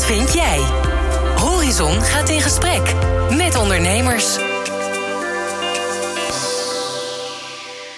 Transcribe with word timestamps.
Wat 0.00 0.08
vind 0.08 0.32
jij? 0.32 0.58
Horizon 1.36 2.00
gaat 2.02 2.28
in 2.28 2.40
gesprek 2.40 2.94
met 3.36 3.56
ondernemers. 3.56 4.36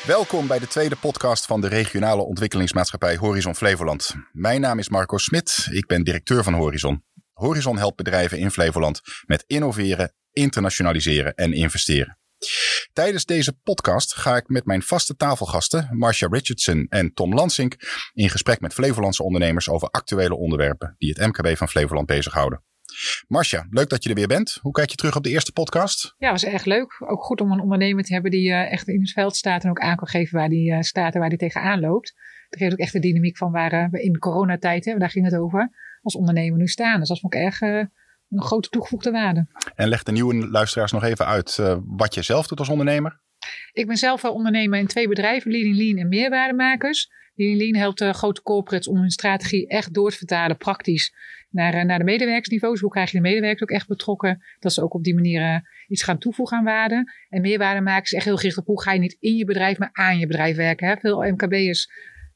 Welkom 0.06 0.46
bij 0.46 0.58
de 0.58 0.66
tweede 0.68 0.96
podcast 0.96 1.46
van 1.46 1.60
de 1.60 1.68
regionale 1.68 2.22
ontwikkelingsmaatschappij 2.22 3.16
Horizon 3.16 3.54
Flevoland. 3.54 4.14
Mijn 4.32 4.60
naam 4.60 4.78
is 4.78 4.88
Marco 4.88 5.16
Smit, 5.16 5.66
ik 5.70 5.86
ben 5.86 6.04
directeur 6.04 6.42
van 6.42 6.52
Horizon. 6.52 7.04
Horizon 7.32 7.78
helpt 7.78 7.96
bedrijven 7.96 8.38
in 8.38 8.50
Flevoland 8.50 9.00
met 9.26 9.44
innoveren, 9.46 10.12
internationaliseren 10.32 11.34
en 11.34 11.52
investeren. 11.52 12.18
Tijdens 12.92 13.24
deze 13.24 13.52
podcast 13.52 14.14
ga 14.14 14.36
ik 14.36 14.48
met 14.48 14.64
mijn 14.64 14.82
vaste 14.82 15.16
tafelgasten, 15.16 15.88
Marcia 15.90 16.28
Richardson 16.30 16.86
en 16.88 17.14
Tom 17.14 17.34
Lansink, 17.34 17.76
in 18.12 18.30
gesprek 18.30 18.60
met 18.60 18.74
Flevolandse 18.74 19.22
ondernemers 19.22 19.68
over 19.68 19.88
actuele 19.88 20.36
onderwerpen 20.36 20.94
die 20.98 21.14
het 21.16 21.26
MKB 21.26 21.56
van 21.56 21.68
Flevoland 21.68 22.06
bezighouden. 22.06 22.62
Marcia, 23.28 23.66
leuk 23.70 23.88
dat 23.88 24.02
je 24.02 24.08
er 24.08 24.14
weer 24.14 24.26
bent. 24.26 24.58
Hoe 24.60 24.72
kijk 24.72 24.90
je 24.90 24.96
terug 24.96 25.16
op 25.16 25.22
de 25.22 25.30
eerste 25.30 25.52
podcast? 25.52 26.14
Ja, 26.18 26.30
was 26.30 26.44
erg 26.44 26.64
leuk. 26.64 26.96
Ook 26.98 27.22
goed 27.22 27.40
om 27.40 27.52
een 27.52 27.60
ondernemer 27.60 28.04
te 28.04 28.12
hebben 28.12 28.30
die 28.30 28.48
uh, 28.48 28.72
echt 28.72 28.88
in 28.88 29.00
het 29.00 29.10
veld 29.10 29.36
staat 29.36 29.64
en 29.64 29.70
ook 29.70 29.80
aan 29.80 29.96
kan 29.96 30.08
geven 30.08 30.38
waar 30.38 30.48
die 30.48 30.70
uh, 30.70 30.80
staat 30.80 31.14
en 31.14 31.20
waar 31.20 31.28
die 31.28 31.38
tegenaan 31.38 31.80
loopt. 31.80 32.14
Dat 32.48 32.60
geeft 32.60 32.72
ook 32.72 32.78
echt 32.78 32.92
de 32.92 32.98
dynamiek 32.98 33.36
van 33.36 33.52
waar 33.52 33.72
uh, 33.72 33.86
we 33.90 34.02
in 34.02 34.18
coronatijd, 34.18 34.84
hè, 34.84 34.98
daar 34.98 35.10
ging 35.10 35.24
het 35.24 35.36
over, 35.36 35.70
als 36.02 36.16
ondernemer 36.16 36.58
nu 36.58 36.66
staan. 36.66 36.98
Dus 36.98 37.08
dat 37.08 37.20
vond 37.20 37.34
ik 37.34 37.40
erg 37.40 37.60
een 38.32 38.42
grote 38.42 38.68
toegevoegde 38.68 39.10
waarde. 39.10 39.46
En 39.74 39.88
leg 39.88 40.02
de 40.02 40.12
nieuwe 40.12 40.48
luisteraars 40.48 40.92
nog 40.92 41.04
even 41.04 41.26
uit 41.26 41.56
uh, 41.60 41.76
wat 41.86 42.14
je 42.14 42.22
zelf 42.22 42.46
doet 42.46 42.58
als 42.58 42.68
ondernemer. 42.68 43.20
Ik 43.72 43.86
ben 43.86 43.96
zelf 43.96 44.24
ondernemer 44.24 44.78
in 44.78 44.86
twee 44.86 45.08
bedrijven, 45.08 45.50
Leading 45.50 45.76
Lean 45.76 45.96
en 45.96 46.08
Meerwaardemakers. 46.08 47.08
Leading 47.34 47.60
Lean 47.60 47.80
helpt 47.82 48.00
uh, 48.00 48.12
grote 48.12 48.42
corporates 48.42 48.88
om 48.88 48.96
hun 48.96 49.10
strategie 49.10 49.68
echt 49.68 49.94
door 49.94 50.10
te 50.10 50.16
vertalen, 50.16 50.56
praktisch, 50.56 51.14
naar, 51.50 51.74
uh, 51.74 51.82
naar 51.82 51.98
de 51.98 52.04
medewerkersniveaus. 52.04 52.80
Hoe 52.80 52.90
krijg 52.90 53.10
je 53.10 53.16
de 53.16 53.22
medewerkers 53.22 53.62
ook 53.62 53.76
echt 53.76 53.88
betrokken, 53.88 54.42
dat 54.58 54.72
ze 54.72 54.82
ook 54.82 54.94
op 54.94 55.04
die 55.04 55.14
manier 55.14 55.62
iets 55.88 56.02
gaan 56.02 56.18
toevoegen 56.18 56.58
aan 56.58 56.64
waarde. 56.64 57.12
En 57.28 57.40
Meerwaardemakers 57.40 58.10
is 58.10 58.16
echt 58.16 58.24
heel 58.24 58.36
gericht 58.36 58.58
op 58.58 58.66
hoe 58.66 58.82
ga 58.82 58.92
je 58.92 58.98
niet 58.98 59.16
in 59.20 59.36
je 59.36 59.44
bedrijf, 59.44 59.78
maar 59.78 59.90
aan 59.92 60.18
je 60.18 60.26
bedrijf 60.26 60.56
werken. 60.56 60.88
Hè? 60.88 60.96
Veel 60.96 61.22
MKB'ers 61.22 61.88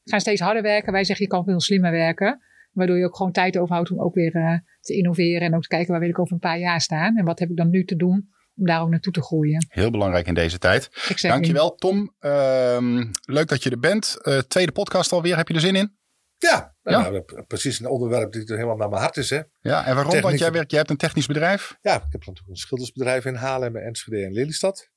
gaan 0.03 0.19
steeds 0.19 0.41
harder 0.41 0.63
werken. 0.63 0.91
Wij 0.91 1.03
zeggen 1.03 1.25
je 1.25 1.31
kan 1.31 1.43
veel 1.43 1.61
slimmer 1.61 1.91
werken. 1.91 2.41
Waardoor 2.77 2.97
je 2.97 3.05
ook 3.05 3.15
gewoon 3.15 3.31
tijd 3.31 3.57
overhoudt 3.57 3.91
om 3.91 4.01
ook 4.01 4.13
weer 4.13 4.35
uh, 4.35 4.53
te 4.79 4.93
innoveren. 4.93 5.41
En 5.41 5.55
ook 5.55 5.61
te 5.61 5.67
kijken 5.67 5.91
waar 5.91 5.99
wil 5.99 6.09
ik 6.09 6.19
over 6.19 6.33
een 6.33 6.39
paar 6.39 6.59
jaar 6.59 6.81
staan. 6.81 7.17
En 7.17 7.25
wat 7.25 7.39
heb 7.39 7.49
ik 7.49 7.57
dan 7.57 7.69
nu 7.69 7.85
te 7.85 7.95
doen 7.95 8.29
om 8.55 8.65
daar 8.65 8.81
ook 8.81 8.89
naartoe 8.89 9.13
te 9.13 9.21
groeien. 9.21 9.65
Heel 9.69 9.91
belangrijk 9.91 10.27
in 10.27 10.33
deze 10.33 10.57
tijd. 10.57 10.89
Exactly. 10.93 11.29
Dankjewel 11.29 11.75
Tom. 11.75 12.15
Uh, 12.19 13.01
leuk 13.21 13.47
dat 13.47 13.63
je 13.63 13.69
er 13.69 13.79
bent. 13.79 14.17
Uh, 14.21 14.37
tweede 14.37 14.71
podcast 14.71 15.11
alweer. 15.11 15.37
Heb 15.37 15.47
je 15.47 15.53
er 15.53 15.59
zin 15.59 15.75
in? 15.75 15.95
Ja, 16.37 16.75
ja. 16.81 17.09
Nou, 17.09 17.23
precies 17.47 17.79
een 17.79 17.87
onderwerp 17.87 18.31
die 18.31 18.43
helemaal 18.45 18.75
naar 18.75 18.89
mijn 18.89 19.01
hart 19.01 19.17
is. 19.17 19.29
Hè. 19.29 19.41
Ja, 19.59 19.85
en 19.85 19.93
waarom? 19.93 20.11
Techniek. 20.11 20.21
Want 20.21 20.39
jij, 20.39 20.51
werkt, 20.51 20.69
jij 20.69 20.79
hebt 20.79 20.91
een 20.91 20.97
technisch 20.97 21.25
bedrijf. 21.25 21.77
Ja, 21.81 21.95
ik 21.95 22.01
heb 22.09 22.25
natuurlijk 22.25 22.47
een 22.47 22.55
schildersbedrijf 22.55 23.25
in 23.25 23.35
Haarlem, 23.35 23.75
Enschede 23.75 24.23
en 24.23 24.33
Lelystad. 24.33 24.89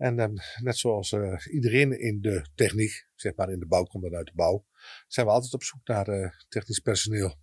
En 0.00 0.18
um, 0.18 0.34
net 0.62 0.78
zoals 0.78 1.12
uh, 1.12 1.46
iedereen 1.50 2.00
in 2.00 2.20
de 2.20 2.44
techniek, 2.54 3.06
zeg 3.14 3.34
maar 3.34 3.50
in 3.50 3.58
de 3.58 3.66
bouw, 3.66 3.84
komt 3.84 4.14
uit 4.14 4.26
de 4.26 4.32
bouw, 4.34 4.64
zijn 5.06 5.26
we 5.26 5.32
altijd 5.32 5.54
op 5.54 5.62
zoek 5.62 5.80
naar 5.84 6.08
uh, 6.08 6.30
technisch 6.48 6.78
personeel. 6.78 7.34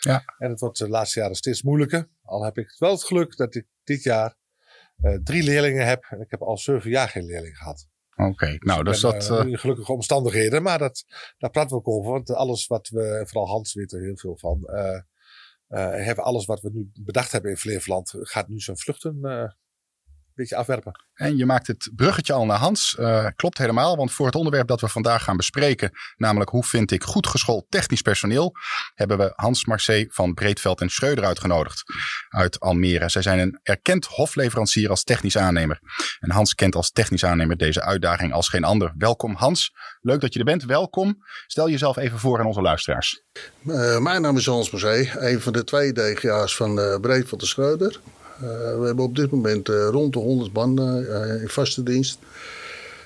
Ja. 0.00 0.24
En 0.38 0.50
het 0.50 0.60
wordt 0.60 0.78
de 0.78 0.88
laatste 0.88 1.20
jaren 1.20 1.36
steeds 1.36 1.62
moeilijker. 1.62 2.08
Al 2.22 2.44
heb 2.44 2.58
ik 2.58 2.74
wel 2.78 2.90
het 2.90 3.04
geluk 3.04 3.36
dat 3.36 3.54
ik 3.54 3.66
dit 3.84 4.02
jaar 4.02 4.36
uh, 5.02 5.14
drie 5.22 5.42
leerlingen 5.42 5.86
heb. 5.86 6.04
En 6.10 6.20
ik 6.20 6.30
heb 6.30 6.42
al 6.42 6.58
zeven 6.58 6.90
jaar 6.90 7.08
geen 7.08 7.24
leerling 7.24 7.56
gehad. 7.56 7.88
Oké, 8.16 8.28
okay. 8.28 8.56
nou 8.58 8.84
dus 8.84 9.00
dat... 9.00 9.30
Uh, 9.30 9.58
gelukkige 9.58 9.92
omstandigheden, 9.92 10.62
maar 10.62 10.78
dat, 10.78 11.04
daar 11.38 11.50
praten 11.50 11.70
we 11.70 11.76
ook 11.76 11.88
over. 11.88 12.10
Want 12.10 12.30
alles 12.30 12.66
wat 12.66 12.88
we, 12.88 13.22
vooral 13.26 13.48
Hans 13.48 13.74
weet 13.74 13.92
er 13.92 14.02
heel 14.02 14.16
veel 14.16 14.38
van. 14.38 14.70
Hebben 15.68 16.24
alles 16.24 16.44
wat 16.44 16.60
we 16.60 16.70
nu 16.72 16.90
bedacht 17.00 17.32
hebben 17.32 17.50
in 17.50 17.56
Flevoland 17.56 18.14
gaat 18.16 18.48
nu 18.48 18.60
zijn 18.60 18.78
vluchten 18.78 19.20
beetje 20.34 20.56
afwerpen. 20.56 20.92
En 21.14 21.36
je 21.36 21.46
maakt 21.46 21.66
het 21.66 21.90
bruggetje 21.96 22.32
al 22.32 22.46
naar 22.46 22.58
Hans. 22.58 22.96
Uh, 23.00 23.26
klopt 23.36 23.58
helemaal, 23.58 23.96
want 23.96 24.12
voor 24.12 24.26
het 24.26 24.34
onderwerp 24.34 24.68
dat 24.68 24.80
we 24.80 24.88
vandaag 24.88 25.24
gaan 25.24 25.36
bespreken, 25.36 25.90
namelijk 26.16 26.50
hoe 26.50 26.64
vind 26.64 26.90
ik 26.90 27.02
goed 27.02 27.26
geschoold 27.26 27.66
technisch 27.68 28.02
personeel, 28.02 28.52
hebben 28.94 29.18
we 29.18 29.32
Hans 29.34 29.64
Marcé 29.64 30.06
van 30.08 30.34
Breedveld 30.34 30.80
en 30.80 30.88
Schreuder 30.88 31.24
uitgenodigd 31.24 31.82
uit 32.28 32.60
Almere. 32.60 33.08
Zij 33.08 33.22
zijn 33.22 33.38
een 33.38 33.60
erkend 33.62 34.06
hofleverancier 34.06 34.90
als 34.90 35.04
technisch 35.04 35.38
aannemer. 35.38 35.78
En 36.20 36.30
Hans 36.30 36.54
kent 36.54 36.74
als 36.74 36.90
technisch 36.90 37.24
aannemer 37.24 37.56
deze 37.56 37.82
uitdaging 37.82 38.32
als 38.32 38.48
geen 38.48 38.64
ander. 38.64 38.92
Welkom 38.98 39.34
Hans, 39.34 39.72
leuk 40.00 40.20
dat 40.20 40.32
je 40.32 40.38
er 40.38 40.44
bent. 40.44 40.64
Welkom. 40.64 41.24
Stel 41.46 41.70
jezelf 41.70 41.96
even 41.96 42.18
voor 42.18 42.38
aan 42.38 42.46
onze 42.46 42.60
luisteraars. 42.60 43.22
Uh, 43.66 43.98
mijn 43.98 44.22
naam 44.22 44.36
is 44.36 44.46
Hans 44.46 44.70
Marcé, 44.70 45.10
een 45.16 45.40
van 45.40 45.52
de 45.52 45.64
twee 45.64 45.92
DGA's 45.92 46.56
van 46.56 46.78
uh, 46.78 47.00
Breedveld 47.00 47.40
en 47.40 47.46
Schreuder. 47.46 48.00
Uh, 48.42 48.78
we 48.78 48.86
hebben 48.86 49.04
op 49.04 49.16
dit 49.16 49.30
moment 49.30 49.68
uh, 49.68 49.88
rond 49.90 50.12
de 50.12 50.18
100 50.18 50.52
banden 50.52 51.02
uh, 51.02 51.42
in 51.42 51.48
vaste 51.48 51.82
dienst. 51.82 52.18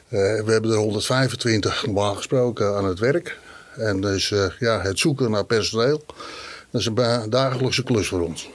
we 0.08 0.44
hebben 0.46 0.70
er 0.70 0.76
125 0.76 1.86
normaal 1.86 2.14
gesproken 2.14 2.76
aan 2.76 2.84
het 2.84 2.98
werk. 2.98 3.38
En 3.76 4.00
dus 4.00 4.34
ja, 4.58 4.80
het 4.80 4.98
zoeken 4.98 5.30
naar 5.30 5.44
personeel, 5.44 6.04
dat 6.70 6.80
is 6.80 6.86
een 6.86 7.30
dagelijkse 7.30 7.82
klus 7.82 8.08
voor 8.08 8.20
ons. 8.20 8.50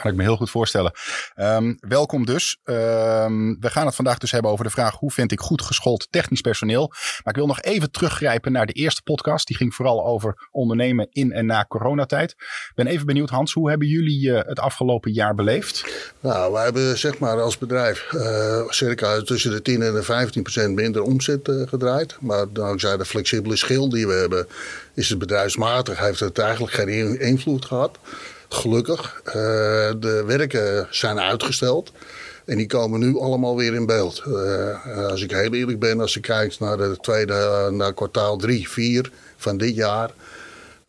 Kan 0.00 0.10
ik 0.10 0.16
me 0.16 0.22
heel 0.22 0.36
goed 0.36 0.50
voorstellen. 0.50 0.92
Um, 1.36 1.76
welkom 1.80 2.26
dus. 2.26 2.58
Um, 2.64 3.56
we 3.60 3.70
gaan 3.70 3.86
het 3.86 3.94
vandaag 3.94 4.18
dus 4.18 4.30
hebben 4.30 4.50
over 4.50 4.64
de 4.64 4.70
vraag 4.70 4.94
hoe 4.94 5.10
vind 5.10 5.32
ik 5.32 5.40
goed 5.40 5.62
geschoold 5.62 6.06
technisch 6.10 6.40
personeel. 6.40 6.88
Maar 6.88 7.32
ik 7.32 7.34
wil 7.34 7.46
nog 7.46 7.60
even 7.60 7.90
teruggrijpen 7.90 8.52
naar 8.52 8.66
de 8.66 8.72
eerste 8.72 9.02
podcast. 9.02 9.46
Die 9.46 9.56
ging 9.56 9.74
vooral 9.74 10.06
over 10.06 10.48
ondernemen 10.50 11.06
in 11.10 11.32
en 11.32 11.46
na 11.46 11.64
coronatijd. 11.64 12.30
Ik 12.30 12.72
ben 12.74 12.86
even 12.86 13.06
benieuwd 13.06 13.30
Hans, 13.30 13.52
hoe 13.52 13.68
hebben 13.68 13.88
jullie 13.88 14.28
uh, 14.28 14.40
het 14.42 14.60
afgelopen 14.60 15.12
jaar 15.12 15.34
beleefd? 15.34 15.84
Nou, 16.20 16.52
wij 16.52 16.64
hebben 16.64 16.98
zeg 16.98 17.18
maar 17.18 17.40
als 17.40 17.58
bedrijf 17.58 18.12
uh, 18.12 18.68
circa 18.68 19.20
tussen 19.20 19.50
de 19.50 19.62
10 19.62 19.82
en 19.82 19.94
de 19.94 20.02
15 20.02 20.42
procent 20.42 20.74
minder 20.74 21.02
omzet 21.02 21.48
uh, 21.48 21.68
gedraaid. 21.68 22.16
Maar 22.20 22.52
dankzij 22.52 22.96
de 22.96 23.04
flexibele 23.04 23.56
schil 23.56 23.88
die 23.88 24.06
we 24.06 24.14
hebben 24.14 24.46
is 24.94 25.08
het 25.08 25.18
bedrijfsmatig, 25.18 25.98
heeft 25.98 26.20
het 26.20 26.38
eigenlijk 26.38 26.72
geen 26.72 27.20
invloed 27.20 27.64
gehad. 27.64 27.98
Gelukkig. 28.48 29.20
Uh, 29.26 29.32
de 30.00 30.22
werken 30.26 30.86
zijn 30.90 31.20
uitgesteld. 31.20 31.92
En 32.44 32.56
die 32.56 32.66
komen 32.66 33.00
nu 33.00 33.18
allemaal 33.18 33.56
weer 33.56 33.74
in 33.74 33.86
beeld. 33.86 34.22
Uh, 34.26 35.06
als 35.10 35.22
ik 35.22 35.30
heel 35.30 35.54
eerlijk 35.54 35.78
ben, 35.78 36.00
als 36.00 36.14
je 36.14 36.20
kijkt 36.20 36.60
naar 36.60 36.76
de 36.76 36.96
tweede, 37.00 37.68
naar 37.72 37.94
kwartaal 37.94 38.36
3, 38.36 38.68
4 38.68 39.10
van 39.36 39.56
dit 39.56 39.74
jaar. 39.74 40.10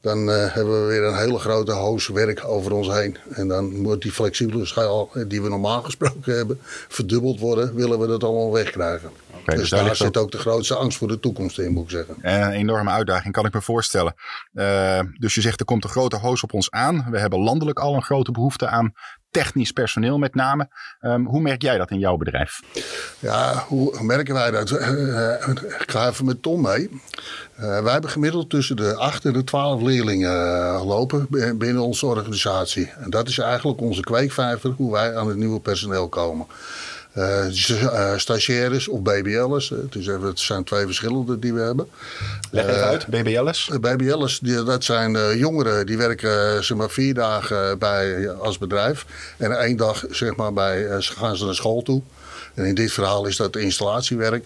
Dan 0.01 0.29
uh, 0.29 0.53
hebben 0.53 0.81
we 0.81 0.87
weer 0.87 1.03
een 1.03 1.17
hele 1.17 1.39
grote 1.39 1.71
hoos 1.71 2.07
werk 2.07 2.45
over 2.45 2.71
ons 2.71 2.87
heen. 2.87 3.17
En 3.29 3.47
dan 3.47 3.81
moet 3.81 4.01
die 4.01 4.11
flexibele 4.11 4.65
schaal 4.65 5.09
die 5.27 5.41
we 5.41 5.49
normaal 5.49 5.81
gesproken 5.89 6.35
hebben 6.35 6.59
verdubbeld 6.87 7.39
worden. 7.39 7.75
Willen 7.75 7.99
we 7.99 8.07
dat 8.07 8.23
allemaal 8.23 8.51
wegkrijgen. 8.51 9.09
Okay, 9.31 9.55
dus, 9.55 9.69
dus 9.69 9.79
daar 9.79 9.95
zit 9.95 10.17
ook 10.17 10.31
de 10.31 10.37
grootste 10.37 10.75
angst 10.75 10.97
voor 10.97 11.07
de 11.07 11.19
toekomst 11.19 11.59
in, 11.59 11.71
moet 11.71 11.83
ik 11.83 11.89
zeggen. 11.89 12.15
En 12.21 12.41
een 12.41 12.51
enorme 12.51 12.89
uitdaging, 12.89 13.33
kan 13.33 13.45
ik 13.45 13.53
me 13.53 13.61
voorstellen. 13.61 14.13
Uh, 14.53 14.99
dus 15.17 15.35
je 15.35 15.41
zegt 15.41 15.59
er 15.59 15.65
komt 15.65 15.83
een 15.83 15.89
grote 15.89 16.17
hoos 16.17 16.43
op 16.43 16.53
ons 16.53 16.71
aan. 16.71 17.07
We 17.11 17.19
hebben 17.19 17.39
landelijk 17.39 17.79
al 17.79 17.95
een 17.95 18.03
grote 18.03 18.31
behoefte 18.31 18.67
aan 18.67 18.93
technisch 19.31 19.71
personeel 19.71 20.17
met 20.17 20.35
name. 20.35 20.67
Um, 21.01 21.25
hoe 21.25 21.41
merk 21.41 21.61
jij 21.61 21.77
dat 21.77 21.91
in 21.91 21.99
jouw 21.99 22.17
bedrijf? 22.17 22.59
Ja, 23.19 23.63
hoe 23.67 24.03
merken 24.03 24.33
wij 24.33 24.51
dat? 24.51 24.71
Ik 25.79 25.91
ga 25.91 26.07
even 26.07 26.25
met 26.25 26.41
Tom 26.41 26.61
mee. 26.61 26.89
Uh, 27.59 27.81
wij 27.81 27.91
hebben 27.91 28.09
gemiddeld 28.09 28.49
tussen 28.49 28.75
de 28.75 28.95
8 28.95 29.25
en 29.25 29.33
de 29.33 29.43
12 29.43 29.81
leerlingen 29.81 30.31
uh, 30.31 30.85
lopen 30.85 31.27
binnen 31.57 31.83
onze 31.83 32.05
organisatie. 32.05 32.91
En 32.99 33.09
dat 33.09 33.27
is 33.27 33.37
eigenlijk 33.37 33.81
onze 33.81 34.01
kweekvijver 34.01 34.73
hoe 34.77 34.91
wij 34.91 35.15
aan 35.15 35.27
het 35.27 35.37
nieuwe 35.37 35.59
personeel 35.59 36.07
komen. 36.07 36.47
Uh, 37.13 38.17
stagiaires 38.17 38.87
of 38.87 39.01
BBL'ers. 39.01 39.73
Dus 39.89 40.05
het 40.05 40.39
zijn 40.39 40.63
twee 40.63 40.85
verschillende 40.85 41.39
die 41.39 41.53
we 41.53 41.61
hebben. 41.61 41.87
Leg 42.51 42.67
even 42.67 42.83
uit, 42.83 43.07
BBL'ers? 43.07 43.69
BBL'ers, 43.79 44.39
die, 44.39 44.63
dat 44.63 44.83
zijn 44.83 45.37
jongeren 45.37 45.85
die 45.85 45.97
werken 45.97 46.63
zeg 46.63 46.77
maar, 46.77 46.89
vier 46.89 47.13
dagen 47.13 47.79
bij, 47.79 48.31
als 48.31 48.57
bedrijf. 48.57 49.05
En 49.37 49.59
één 49.59 49.77
dag 49.77 50.03
zeg 50.09 50.35
maar, 50.35 50.53
bij, 50.53 51.01
gaan 51.01 51.37
ze 51.37 51.45
naar 51.45 51.55
school 51.55 51.81
toe. 51.81 52.01
En 52.53 52.65
in 52.65 52.75
dit 52.75 52.91
verhaal 52.91 53.25
is 53.25 53.35
dat 53.35 53.55
installatiewerk. 53.55 54.45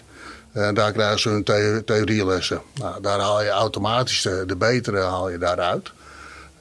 En 0.52 0.74
daar 0.74 0.92
krijgen 0.92 1.20
ze 1.20 1.30
hun 1.30 1.44
the 1.44 1.82
theorielessen. 1.86 2.62
Nou, 2.74 3.02
daar 3.02 3.20
haal 3.20 3.44
je 3.44 3.50
automatisch 3.50 4.22
de, 4.22 4.44
de 4.48 4.56
betere 4.56 5.00
haal 5.00 5.30
je 5.30 5.38
daaruit. 5.38 5.92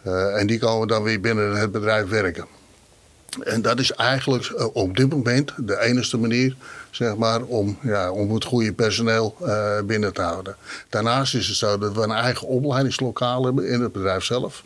Uh, 0.07 0.41
en 0.41 0.47
die 0.47 0.59
komen 0.59 0.89
dan 0.89 1.03
weer 1.03 1.21
binnen 1.21 1.57
het 1.57 1.73
bedrijf 1.73 2.09
werken. 2.09 2.47
En 3.41 3.63
dat 3.63 3.79
is 3.79 3.93
eigenlijk 3.93 4.49
uh, 4.49 4.67
op 4.73 4.97
dit 4.97 5.11
moment 5.11 5.53
de 5.57 5.81
enige 5.81 6.19
manier 6.19 6.55
zeg 6.91 7.17
maar, 7.17 7.43
om, 7.43 7.79
ja, 7.83 8.11
om 8.11 8.35
het 8.35 8.45
goede 8.45 8.73
personeel 8.73 9.37
uh, 9.43 9.81
binnen 9.85 10.13
te 10.13 10.23
houden. 10.23 10.57
Daarnaast 10.89 11.35
is 11.35 11.49
het 11.49 11.57
zo 11.57 11.79
dat 11.79 11.95
we 11.95 12.03
een 12.03 12.11
eigen 12.11 12.47
opleidingslokaal 12.47 13.45
hebben 13.45 13.69
in 13.69 13.81
het 13.81 13.93
bedrijf 13.93 14.25
zelf. 14.25 14.63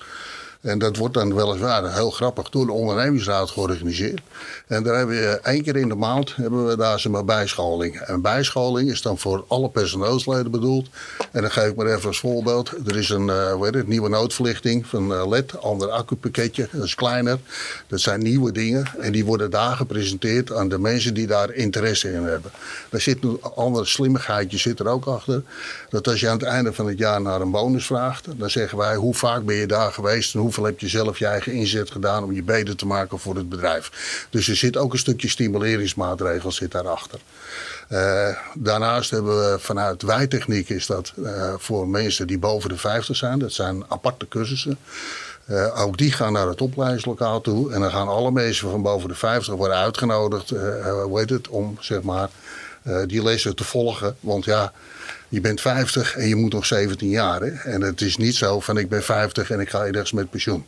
En 0.66 0.78
dat 0.78 0.96
wordt 0.96 1.14
dan 1.14 1.34
weliswaar 1.34 1.94
heel 1.94 2.10
grappig 2.10 2.50
door 2.50 2.66
de 2.66 2.72
ondernemingsraad 2.72 3.50
georganiseerd. 3.50 4.20
En 4.66 4.82
daar 4.82 4.96
hebben 4.96 5.16
we 5.16 5.40
één 5.42 5.62
keer 5.62 5.76
in 5.76 5.88
de 5.88 5.94
maand 5.94 6.36
hebben 6.36 6.66
we 6.66 6.76
daar 6.76 7.04
maar 7.10 7.24
bijscholing. 7.24 8.00
En 8.00 8.20
bijscholing 8.20 8.90
is 8.90 9.02
dan 9.02 9.18
voor 9.18 9.44
alle 9.48 9.68
personeelsleden 9.68 10.50
bedoeld. 10.50 10.88
En 11.32 11.40
dan 11.40 11.50
geef 11.50 11.68
ik 11.68 11.76
maar 11.76 11.86
even 11.86 12.08
als 12.08 12.18
voorbeeld. 12.18 12.72
Er 12.86 12.96
is 12.96 13.08
een 13.08 13.26
uh, 13.26 13.60
weet 13.60 13.74
het, 13.74 13.86
nieuwe 13.86 14.08
noodverlichting 14.08 14.86
van 14.86 15.12
uh, 15.12 15.28
LED, 15.28 15.60
ander 15.60 15.90
accupakketje. 15.90 16.68
Dat 16.72 16.84
is 16.84 16.94
kleiner. 16.94 17.38
Dat 17.86 18.00
zijn 18.00 18.22
nieuwe 18.22 18.52
dingen. 18.52 18.86
En 18.98 19.12
die 19.12 19.24
worden 19.24 19.50
daar 19.50 19.76
gepresenteerd 19.76 20.52
aan 20.52 20.68
de 20.68 20.78
mensen 20.78 21.14
die 21.14 21.26
daar 21.26 21.52
interesse 21.52 22.12
in 22.12 22.22
hebben. 22.22 22.50
Daar 22.88 23.00
zit 23.00 23.24
een 23.24 23.38
andere 23.54 23.84
slimmigheidje 23.84 24.58
zit 24.58 24.80
er 24.80 24.88
ook 24.88 25.04
achter. 25.04 25.42
Dat 25.90 26.08
als 26.08 26.20
je 26.20 26.28
aan 26.28 26.38
het 26.38 26.46
einde 26.46 26.72
van 26.72 26.86
het 26.86 26.98
jaar 26.98 27.20
naar 27.20 27.40
een 27.40 27.50
bonus 27.50 27.86
vraagt, 27.86 28.26
dan 28.36 28.50
zeggen 28.50 28.78
wij 28.78 28.96
hoe 28.96 29.14
vaak 29.14 29.44
ben 29.44 29.56
je 29.56 29.66
daar 29.66 29.92
geweest 29.92 30.34
en 30.34 30.40
heb 30.64 30.80
je 30.80 30.88
zelf 30.88 31.18
je 31.18 31.26
eigen 31.26 31.52
inzet 31.52 31.90
gedaan 31.90 32.24
om 32.24 32.32
je 32.32 32.42
beter 32.42 32.76
te 32.76 32.86
maken 32.86 33.18
voor 33.18 33.36
het 33.36 33.48
bedrijf. 33.48 33.90
Dus 34.30 34.48
er 34.48 34.56
zit 34.56 34.76
ook 34.76 34.92
een 34.92 34.98
stukje 34.98 35.28
stimuleringsmaatregel 35.28 36.52
zit 36.52 36.72
daarachter. 36.72 37.20
Uh, 37.88 38.28
daarnaast 38.54 39.10
hebben 39.10 39.38
we 39.38 39.58
vanuit 39.58 40.02
wijtechniek 40.02 40.68
is 40.68 40.86
dat 40.86 41.12
uh, 41.16 41.54
voor 41.58 41.88
mensen 41.88 42.26
die 42.26 42.38
boven 42.38 42.68
de 42.68 42.76
50 42.76 43.16
zijn. 43.16 43.38
Dat 43.38 43.52
zijn 43.52 43.84
aparte 43.88 44.28
cursussen. 44.28 44.78
Uh, 45.50 45.84
ook 45.84 45.98
die 45.98 46.12
gaan 46.12 46.32
naar 46.32 46.48
het 46.48 46.60
opleidingslokaal 46.60 47.40
toe. 47.40 47.72
En 47.72 47.80
dan 47.80 47.90
gaan 47.90 48.08
alle 48.08 48.30
mensen 48.30 48.70
van 48.70 48.82
boven 48.82 49.08
de 49.08 49.14
50 49.14 49.54
worden 49.54 49.76
uitgenodigd. 49.76 50.50
hoe 51.04 51.18
heet 51.18 51.30
het? 51.30 51.48
Om 51.48 51.76
zeg 51.80 52.02
maar 52.02 52.28
die 53.06 53.22
lessen 53.22 53.56
te 53.56 53.64
volgen. 53.64 54.16
Want 54.20 54.44
ja, 54.44 54.72
je 55.28 55.40
bent 55.40 55.60
50 55.60 56.16
en 56.16 56.28
je 56.28 56.36
moet 56.36 56.52
nog 56.52 56.66
17 56.66 57.08
jaar. 57.08 57.40
Hè? 57.40 57.50
En 57.50 57.80
het 57.80 58.00
is 58.00 58.16
niet 58.16 58.34
zo 58.34 58.60
van 58.60 58.78
ik 58.78 58.88
ben 58.88 59.02
50 59.02 59.50
en 59.50 59.60
ik 59.60 59.70
ga 59.70 59.84
ergens 59.84 60.12
met 60.12 60.30
pensioen. 60.30 60.66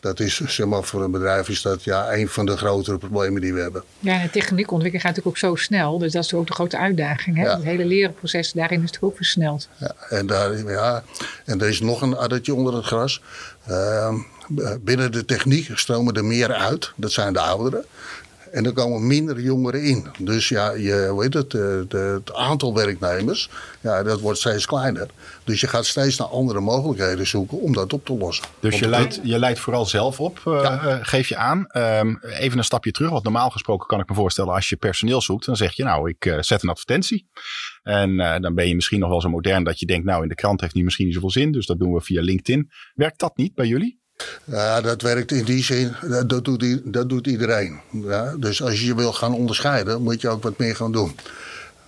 Dat 0.00 0.20
is, 0.20 0.40
zeg 0.40 0.66
maar, 0.66 0.82
voor 0.82 1.02
een 1.02 1.10
bedrijf 1.10 1.48
is 1.48 1.62
dat 1.62 1.84
ja, 1.84 2.12
een 2.12 2.28
van 2.28 2.46
de 2.46 2.56
grotere 2.56 2.98
problemen 2.98 3.40
die 3.40 3.54
we 3.54 3.60
hebben. 3.60 3.84
Ja, 3.98 4.14
en 4.14 4.22
de 4.22 4.30
techniekontwikkeling 4.30 5.02
gaat 5.02 5.16
natuurlijk 5.16 5.26
ook 5.26 5.58
zo 5.58 5.64
snel. 5.64 5.98
Dus 5.98 6.12
dat 6.12 6.24
is 6.24 6.34
ook 6.34 6.46
de 6.46 6.52
grote 6.52 6.78
uitdaging. 6.78 7.36
Hè? 7.36 7.42
Ja. 7.42 7.56
Het 7.56 7.64
hele 7.64 7.84
lerenproces 7.84 8.52
daarin 8.52 8.76
is 8.76 8.84
natuurlijk 8.84 9.12
ook 9.12 9.16
versneld. 9.16 9.68
Ja, 9.76 9.94
en, 10.08 10.26
daar, 10.26 10.70
ja, 10.70 11.04
en 11.44 11.60
er 11.60 11.68
is 11.68 11.80
nog 11.80 12.02
een 12.02 12.16
addertje 12.16 12.54
onder 12.54 12.74
het 12.74 12.84
gras. 12.84 13.22
Uh, 13.68 14.14
binnen 14.80 15.12
de 15.12 15.24
techniek 15.24 15.70
stromen 15.74 16.14
er 16.14 16.24
meer 16.24 16.52
uit. 16.52 16.92
Dat 16.96 17.12
zijn 17.12 17.32
de 17.32 17.40
ouderen. 17.40 17.84
En 18.54 18.64
er 18.64 18.72
komen 18.72 19.06
minder 19.06 19.40
jongeren 19.40 19.82
in. 19.82 20.06
Dus 20.18 20.48
ja, 20.48 20.72
je, 20.72 21.14
weet 21.18 21.34
het, 21.34 21.50
de, 21.50 21.84
de, 21.88 21.96
het 21.96 22.34
aantal 22.34 22.74
werknemers, 22.74 23.50
ja, 23.80 24.02
dat 24.02 24.20
wordt 24.20 24.38
steeds 24.38 24.66
kleiner. 24.66 25.08
Dus 25.44 25.60
je 25.60 25.66
gaat 25.66 25.86
steeds 25.86 26.16
naar 26.16 26.28
andere 26.28 26.60
mogelijkheden 26.60 27.26
zoeken 27.26 27.60
om 27.60 27.72
dat 27.72 27.92
op 27.92 28.04
te 28.04 28.16
lossen. 28.16 28.44
Dus 28.60 28.78
je 28.78 28.88
leidt, 28.88 29.20
je 29.22 29.38
leidt 29.38 29.58
vooral 29.58 29.86
zelf 29.86 30.20
op, 30.20 30.42
uh, 30.48 30.60
ja. 30.62 30.98
geef 31.02 31.28
je 31.28 31.36
aan. 31.36 31.66
Um, 31.76 32.18
even 32.22 32.58
een 32.58 32.64
stapje 32.64 32.90
terug, 32.90 33.10
want 33.10 33.24
normaal 33.24 33.50
gesproken 33.50 33.86
kan 33.86 34.00
ik 34.00 34.08
me 34.08 34.14
voorstellen 34.14 34.54
als 34.54 34.68
je 34.68 34.76
personeel 34.76 35.20
zoekt, 35.20 35.46
dan 35.46 35.56
zeg 35.56 35.72
je 35.72 35.84
nou, 35.84 36.08
ik 36.08 36.24
uh, 36.24 36.36
zet 36.40 36.62
een 36.62 36.68
advertentie. 36.68 37.28
En 37.82 38.10
uh, 38.10 38.36
dan 38.38 38.54
ben 38.54 38.68
je 38.68 38.74
misschien 38.74 39.00
nog 39.00 39.08
wel 39.08 39.20
zo 39.20 39.28
modern 39.28 39.64
dat 39.64 39.78
je 39.78 39.86
denkt, 39.86 40.04
nou 40.06 40.22
in 40.22 40.28
de 40.28 40.34
krant 40.34 40.60
heeft 40.60 40.74
niet 40.74 40.84
misschien 40.84 41.06
niet 41.06 41.14
zoveel 41.14 41.30
zin, 41.30 41.52
dus 41.52 41.66
dat 41.66 41.78
doen 41.78 41.92
we 41.92 42.00
via 42.00 42.22
LinkedIn. 42.22 42.70
Werkt 42.94 43.20
dat 43.20 43.36
niet 43.36 43.54
bij 43.54 43.66
jullie? 43.66 44.02
Ja, 44.44 44.80
dat 44.80 45.02
werkt 45.02 45.32
in 45.32 45.44
die 45.44 45.62
zin, 45.62 45.94
dat 46.26 46.44
doet, 46.44 46.80
dat 46.84 47.08
doet 47.08 47.26
iedereen. 47.26 47.80
Ja, 47.90 48.34
dus 48.36 48.62
als 48.62 48.80
je 48.80 48.86
je 48.86 48.94
wil 48.94 49.12
gaan 49.12 49.34
onderscheiden, 49.34 50.02
moet 50.02 50.20
je 50.20 50.28
ook 50.28 50.42
wat 50.42 50.58
meer 50.58 50.76
gaan 50.76 50.92
doen. 50.92 51.14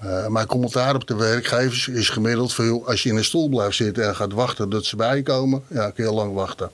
Uh, 0.04 0.26
mijn 0.26 0.46
commentaar 0.46 0.94
op 0.94 1.06
de 1.06 1.16
werkgevers 1.16 1.88
is 1.88 2.08
gemiddeld 2.08 2.54
veel. 2.54 2.86
Als 2.86 3.02
je 3.02 3.08
in 3.08 3.16
een 3.16 3.24
stoel 3.24 3.48
blijft 3.48 3.76
zitten 3.76 4.06
en 4.06 4.16
gaat 4.16 4.32
wachten 4.32 4.70
dat 4.70 4.84
ze 4.84 4.96
bijkomen, 4.96 5.62
ja, 5.68 5.90
kun 5.90 6.04
je 6.04 6.12
lang 6.12 6.34
wachten. 6.34 6.70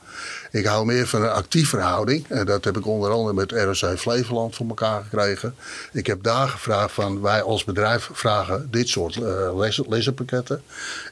Ik 0.50 0.64
hou 0.64 0.86
meer 0.86 1.06
van 1.06 1.22
een 1.22 1.30
actief 1.30 1.68
verhouding. 1.68 2.28
En 2.28 2.46
dat 2.46 2.64
heb 2.64 2.76
ik 2.76 2.86
onder 2.86 3.10
andere 3.10 3.34
met 3.34 3.52
ROC 3.52 3.98
Flevoland 3.98 4.56
voor 4.56 4.68
elkaar 4.68 5.02
gekregen. 5.02 5.54
Ik 5.92 6.06
heb 6.06 6.22
daar 6.22 6.48
gevraagd 6.48 6.92
van 6.92 7.20
wij 7.20 7.42
als 7.42 7.64
bedrijf 7.64 8.10
vragen 8.12 8.68
dit 8.70 8.88
soort 8.88 9.18
les, 9.56 9.80
lessenpakketten. 9.88 10.62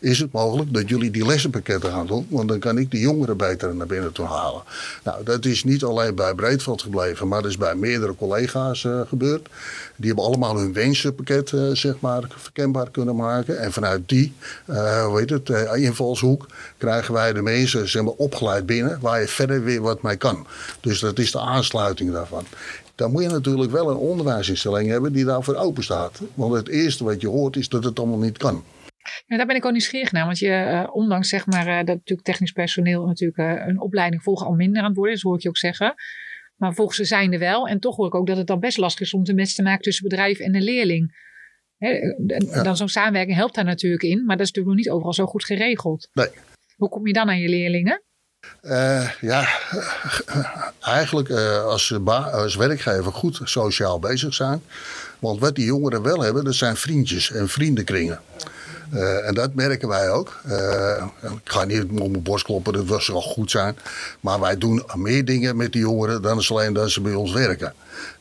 Is 0.01 0.19
het 0.19 0.33
mogelijk 0.33 0.75
dat 0.75 0.89
jullie 0.89 1.11
die 1.11 1.27
lessenpakketten 1.27 1.91
gaan 1.91 2.07
doen? 2.07 2.27
Want 2.31 2.49
dan 2.49 2.59
kan 2.59 2.79
ik 2.79 2.91
de 2.91 2.99
jongeren 2.99 3.37
beter 3.37 3.75
naar 3.75 3.87
binnen 3.87 4.12
toe 4.12 4.27
halen. 4.27 4.62
Nou, 5.05 5.25
dat 5.25 5.45
is 5.45 5.65
niet 5.65 5.85
alleen 5.85 6.15
bij 6.15 6.35
Breedveld 6.35 6.83
gebleven, 6.83 7.29
maar 7.29 7.43
dat 7.43 7.51
is 7.51 7.57
bij 7.57 7.75
meerdere 7.75 8.15
collega's 8.17 8.85
uh, 8.85 9.01
gebeurd. 9.09 9.49
Die 9.97 10.07
hebben 10.07 10.25
allemaal 10.25 10.57
hun 10.57 10.73
wensenpakket 10.73 11.53
zeg 11.73 12.00
maar, 12.00 12.23
verkenbaar 12.29 12.91
kunnen 12.91 13.17
maken. 13.17 13.58
En 13.58 13.73
vanuit 13.73 14.08
die 14.08 14.32
uh, 14.67 15.17
invalshoek 15.75 16.47
krijgen 16.79 17.14
wij 17.14 17.32
de 17.32 17.43
mensen 17.43 17.88
zeg 17.88 18.02
maar, 18.02 18.12
opgeleid 18.12 18.67
binnen 18.67 19.00
waar 19.00 19.20
je 19.20 19.26
verder 19.29 19.64
weer 19.64 19.81
wat 19.81 20.02
mee 20.02 20.17
kan. 20.17 20.47
Dus 20.81 21.00
dat 21.00 21.19
is 21.19 21.32
de 21.32 21.41
aansluiting 21.41 22.12
daarvan. 22.12 22.44
Dan 22.94 23.12
moet 23.12 23.23
je 23.23 23.29
natuurlijk 23.29 23.70
wel 23.70 23.91
een 23.91 23.97
onderwijsinstelling 23.97 24.88
hebben 24.88 25.12
die 25.12 25.25
daarvoor 25.25 25.55
open 25.55 25.82
staat. 25.82 26.20
Want 26.35 26.55
het 26.55 26.69
eerste 26.69 27.05
wat 27.05 27.20
je 27.20 27.29
hoort 27.29 27.56
is 27.56 27.69
dat 27.69 27.85
het 27.85 27.99
allemaal 27.99 28.19
niet 28.19 28.38
kan. 28.38 28.64
Ja, 29.26 29.37
daar 29.37 29.47
ben 29.47 29.56
ik 29.56 29.64
ook 29.64 29.73
nieuwsgierig 29.73 30.12
naar. 30.12 30.25
Want 30.25 30.38
je, 30.38 30.49
uh, 30.49 30.88
ondanks 30.93 31.29
zeg 31.29 31.47
maar, 31.47 31.64
dat 31.64 31.97
natuurlijk 31.97 32.26
technisch 32.29 32.52
personeel 32.52 33.06
natuurlijk 33.06 33.67
een 33.69 33.81
opleiding 33.81 34.23
volgen 34.23 34.47
al 34.47 34.55
minder 34.55 34.82
aan 34.82 34.88
het 34.88 34.97
worden 34.97 35.14
is, 35.14 35.23
hoor 35.23 35.35
ik 35.35 35.43
je 35.43 35.49
ook 35.49 35.56
zeggen. 35.56 35.94
Maar 36.61 36.75
volgens 36.75 36.97
ze 36.97 37.05
zijn 37.05 37.32
er 37.32 37.38
wel. 37.38 37.69
En 37.69 37.81
toch 37.81 37.97
hoor 37.97 38.06
ik 38.06 38.14
ook 38.14 38.26
dat 38.26 38.37
het 38.37 38.47
dan 38.47 38.61
best 38.61 38.79
lastig 38.79 39.06
is 39.06 39.14
om 39.14 39.25
de 39.25 39.35
match 39.35 39.55
te 39.55 39.62
maken 39.62 39.82
tussen 39.82 40.08
bedrijf 40.08 40.38
en 40.38 40.52
de 40.52 40.61
leerling. 40.61 41.29
He, 41.81 42.15
ja. 42.27 42.62
Dan 42.62 42.77
zo'n 42.77 42.88
samenwerking 42.88 43.37
helpt 43.37 43.55
daar 43.55 43.65
natuurlijk 43.65 44.03
in. 44.03 44.25
Maar 44.25 44.37
dat 44.37 44.47
is 44.47 44.53
natuurlijk 44.53 44.77
nog 44.77 44.85
niet 44.85 44.94
overal 44.94 45.15
zo 45.15 45.27
goed 45.27 45.44
geregeld. 45.44 46.09
Nee. 46.12 46.29
Hoe 46.77 46.88
kom 46.88 47.06
je 47.06 47.12
dan 47.12 47.29
aan 47.29 47.38
je 47.38 47.49
leerlingen? 47.49 48.03
Uh, 48.62 49.11
ja, 49.21 49.49
eigenlijk 50.81 51.29
uh, 51.29 51.65
als, 51.65 51.94
als 52.32 52.56
werkgever 52.56 53.12
goed 53.12 53.41
sociaal 53.44 53.99
bezig 53.99 54.35
zijn. 54.35 54.62
Want 55.19 55.41
wat 55.41 55.55
die 55.55 55.65
jongeren 55.65 56.03
wel 56.03 56.21
hebben, 56.21 56.44
dat 56.44 56.55
zijn 56.55 56.77
vriendjes 56.77 57.31
en 57.31 57.49
vriendenkringen. 57.49 58.21
Uh, 58.94 59.29
en 59.29 59.35
dat 59.35 59.55
merken 59.55 59.88
wij 59.88 60.11
ook. 60.11 60.41
Ik 61.23 61.50
ga 61.50 61.65
niet 61.65 61.83
op 61.83 61.91
mijn 61.91 62.23
borst 62.23 62.44
kloppen, 62.44 62.73
dat 62.73 62.87
was 62.87 63.09
wel 63.09 63.23
goed 63.23 63.50
zijn. 63.50 63.76
Maar 64.21 64.41
wij 64.41 64.59
doen 64.59 64.83
meer 64.94 65.25
dingen 65.25 65.56
met 65.56 65.73
die 65.73 65.81
jongeren 65.81 66.23
dan 66.23 66.44
alleen 66.49 66.73
dat 66.73 66.91
ze 66.91 67.00
bij 67.00 67.15
ons 67.15 67.33
werken. 67.33 67.75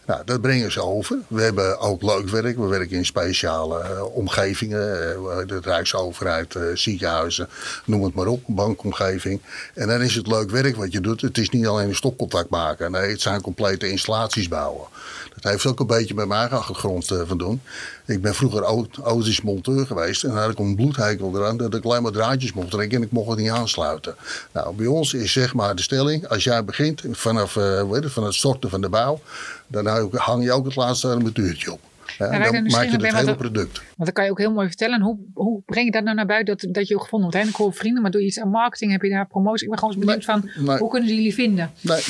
Nou, 0.09 0.21
dat 0.25 0.41
brengen 0.41 0.71
ze 0.71 0.81
over. 0.81 1.17
We 1.27 1.41
hebben 1.41 1.79
ook 1.79 2.01
leuk 2.01 2.29
werk. 2.29 2.57
We 2.57 2.67
werken 2.67 2.97
in 2.97 3.05
speciale 3.05 3.83
uh, 3.83 4.15
omgevingen. 4.15 4.79
Uh, 4.79 5.47
de 5.47 5.59
Rijksoverheid, 5.61 6.55
uh, 6.55 6.63
ziekenhuizen, 6.73 7.49
noem 7.85 8.03
het 8.03 8.13
maar 8.13 8.27
op. 8.27 8.41
Bankomgeving. 8.47 9.41
En 9.73 9.87
dan 9.87 10.01
is 10.01 10.15
het 10.15 10.27
leuk 10.27 10.49
werk 10.49 10.75
wat 10.75 10.91
je 10.91 11.01
doet. 11.01 11.21
Het 11.21 11.37
is 11.37 11.49
niet 11.49 11.67
alleen 11.67 11.87
een 11.87 11.95
stopcontact 11.95 12.49
maken. 12.49 12.91
Nee, 12.91 13.09
het 13.11 13.21
zijn 13.21 13.41
complete 13.41 13.89
installaties 13.89 14.47
bouwen. 14.47 14.87
Dat 15.33 15.51
heeft 15.51 15.65
ook 15.65 15.79
een 15.79 15.87
beetje 15.87 16.13
met 16.13 16.27
mijn 16.27 16.49
achtergrond 16.49 17.05
van 17.05 17.37
doen. 17.37 17.61
Ik 18.05 18.21
ben 18.21 18.35
vroeger 18.35 18.61
auto's 18.61 19.41
monteur 19.41 19.85
geweest. 19.85 20.23
En 20.23 20.29
dan 20.29 20.39
had 20.39 20.51
ik 20.51 20.59
een 20.59 20.75
bloedhekel 20.75 21.37
eraan 21.37 21.57
dat 21.57 21.75
ik 21.75 21.83
alleen 21.83 22.03
maar 22.03 22.11
draadjes 22.11 22.53
mocht 22.53 22.71
trekken. 22.71 22.97
En 22.97 23.03
ik 23.03 23.11
mocht 23.11 23.29
het 23.29 23.39
niet 23.39 23.49
aansluiten. 23.49 24.15
Nou, 24.51 24.75
bij 24.75 24.85
ons 24.85 25.13
is 25.13 25.31
zeg 25.31 25.53
maar 25.53 25.75
de 25.75 25.81
stelling. 25.81 26.27
Als 26.27 26.43
jij 26.43 26.65
begint 26.65 27.03
vanaf 27.11 27.53
het, 27.53 28.11
van 28.11 28.23
het 28.23 28.33
storten 28.33 28.69
van 28.69 28.81
de 28.81 28.89
bouw 28.89 29.21
dan 29.69 30.09
hang 30.11 30.43
je 30.43 30.51
ook 30.51 30.65
het 30.65 30.75
laatste 30.75 31.07
armatuurtje 31.07 31.71
op. 31.71 31.79
Ja, 32.17 32.29
en 32.29 32.51
dan 32.51 32.63
maak 32.63 32.85
je 32.85 32.91
het 32.91 33.15
hele 33.15 33.35
product. 33.35 33.77
Want 33.77 33.95
dan 33.95 34.11
kan 34.11 34.23
je 34.23 34.31
ook 34.31 34.37
heel 34.37 34.51
mooi 34.51 34.67
vertellen. 34.67 35.01
Hoe, 35.01 35.17
hoe 35.33 35.61
breng 35.65 35.85
je 35.85 35.91
dat 35.91 36.03
nou 36.03 36.15
naar 36.15 36.25
buiten 36.25 36.57
dat, 36.57 36.73
dat 36.73 36.87
je 36.87 36.95
ook 36.95 37.01
gevonden 37.01 37.31
wordt? 37.31 37.49
Ik 37.49 37.55
hoor 37.55 37.73
vrienden, 37.73 38.01
maar 38.01 38.11
doe 38.11 38.21
je 38.21 38.27
iets 38.27 38.39
aan 38.39 38.49
marketing? 38.49 38.91
Heb 38.91 39.01
je 39.01 39.09
daar 39.09 39.27
promotie? 39.27 39.63
Ik 39.63 39.69
ben 39.69 39.79
gewoon 39.79 39.95
eens 39.95 40.05
benieuwd 40.05 40.25
van, 40.25 40.65
nee, 40.65 40.77
hoe 40.77 40.89
kunnen 40.89 41.09
ze 41.09 41.15
jullie 41.15 41.33
vinden? 41.33 41.71
Nee, 41.81 42.01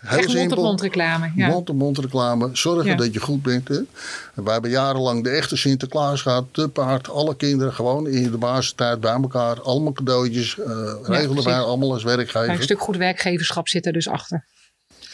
heel 0.00 0.34
mond-op-mond 0.34 0.80
reclame. 0.80 1.32
Ja. 1.34 1.48
Mond-op-mond 1.48 1.98
reclame. 1.98 2.50
Zorgen 2.52 2.90
ja. 2.90 2.96
dat 2.96 3.12
je 3.12 3.20
goed 3.20 3.42
bent. 3.42 3.68
Hè. 3.68 3.80
We 4.34 4.50
hebben 4.50 4.70
jarenlang 4.70 5.24
de 5.24 5.30
echte 5.30 5.56
Sinterklaas 5.56 6.22
gehad. 6.22 6.54
De 6.54 6.68
paard, 6.68 7.10
alle 7.10 7.36
kinderen 7.36 7.72
gewoon 7.72 8.08
in 8.08 8.30
de 8.30 8.38
basistijd 8.38 9.00
bij 9.00 9.12
elkaar. 9.12 9.60
Allemaal 9.60 9.92
cadeautjes. 9.92 10.56
Uh, 10.56 10.66
regelen 11.02 11.44
wij 11.44 11.58
allemaal 11.58 11.92
als 11.92 12.02
werkgever. 12.02 12.50
een 12.50 12.62
stuk 12.62 12.80
goed 12.80 12.96
werkgeverschap 12.96 13.68
zit 13.68 13.86
er 13.86 13.92
dus 13.92 14.08
achter. 14.08 14.44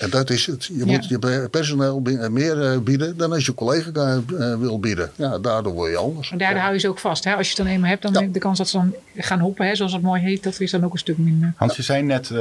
En 0.02 0.10
dat 0.10 0.30
is 0.30 0.46
het. 0.46 0.64
Je 0.64 0.84
moet 0.84 1.08
ja. 1.08 1.18
je 1.18 1.48
personeel 1.50 2.02
meer 2.30 2.82
bieden 2.82 3.16
dan 3.16 3.32
als 3.32 3.46
je 3.46 3.54
collega 3.54 4.20
wil 4.58 4.80
bieden. 4.80 5.10
Ja, 5.16 5.38
daardoor 5.38 5.72
word 5.72 5.90
je 5.90 5.96
anders. 5.96 6.30
En 6.30 6.38
daardoor 6.38 6.60
hou 6.60 6.74
je 6.74 6.80
ze 6.80 6.88
ook 6.88 6.98
vast. 6.98 7.24
Hè? 7.24 7.34
Als 7.34 7.48
je 7.48 7.54
het 7.54 7.64
dan 7.64 7.74
eenmaal 7.74 7.90
hebt, 7.90 8.02
dan 8.02 8.12
ja. 8.12 8.28
de 8.32 8.38
kans 8.38 8.58
dat 8.58 8.68
ze 8.68 8.76
dan 8.76 8.94
gaan 9.16 9.40
hoppen, 9.40 9.66
hè, 9.66 9.74
zoals 9.74 9.92
het 9.92 10.02
mooi 10.02 10.22
heet, 10.22 10.42
dat 10.42 10.60
is 10.60 10.70
dan 10.70 10.84
ook 10.84 10.92
een 10.92 10.98
stuk 10.98 11.18
minder. 11.18 11.52
Hans, 11.56 11.76
je 11.76 11.82
zei 11.82 12.02
net, 12.02 12.30
uh, 12.30 12.38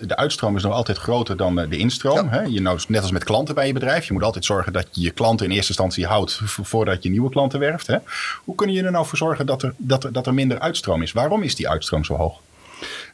de 0.00 0.16
uitstroom 0.16 0.56
is 0.56 0.62
nog 0.62 0.72
altijd 0.72 0.98
groter 0.98 1.36
dan 1.36 1.54
de 1.54 1.76
instroom. 1.76 2.28
Hè? 2.28 2.40
Je 2.40 2.60
nou, 2.60 2.80
net 2.88 3.02
als 3.02 3.10
met 3.10 3.24
klanten 3.24 3.54
bij 3.54 3.66
je 3.66 3.72
bedrijf. 3.72 4.06
Je 4.06 4.12
moet 4.12 4.22
altijd 4.22 4.44
zorgen 4.44 4.72
dat 4.72 4.86
je 4.90 5.00
je 5.00 5.10
klanten 5.10 5.46
in 5.46 5.52
eerste 5.52 5.68
instantie 5.68 6.06
houdt 6.06 6.40
voordat 6.44 7.02
je 7.02 7.10
nieuwe 7.10 7.30
klanten 7.30 7.58
werft. 7.58 7.86
Hè? 7.86 7.96
Hoe 8.44 8.54
kun 8.54 8.72
je 8.72 8.82
er 8.82 8.90
nou 8.90 9.06
voor 9.06 9.18
zorgen 9.18 9.46
dat 9.46 9.62
er, 9.62 9.74
dat 9.76 10.04
er, 10.04 10.12
dat 10.12 10.26
er 10.26 10.34
minder 10.34 10.58
uitstroom 10.58 11.02
is? 11.02 11.12
Waarom 11.12 11.42
is 11.42 11.54
die 11.54 11.68
uitstroom 11.68 12.04
zo 12.04 12.14
hoog? 12.14 12.40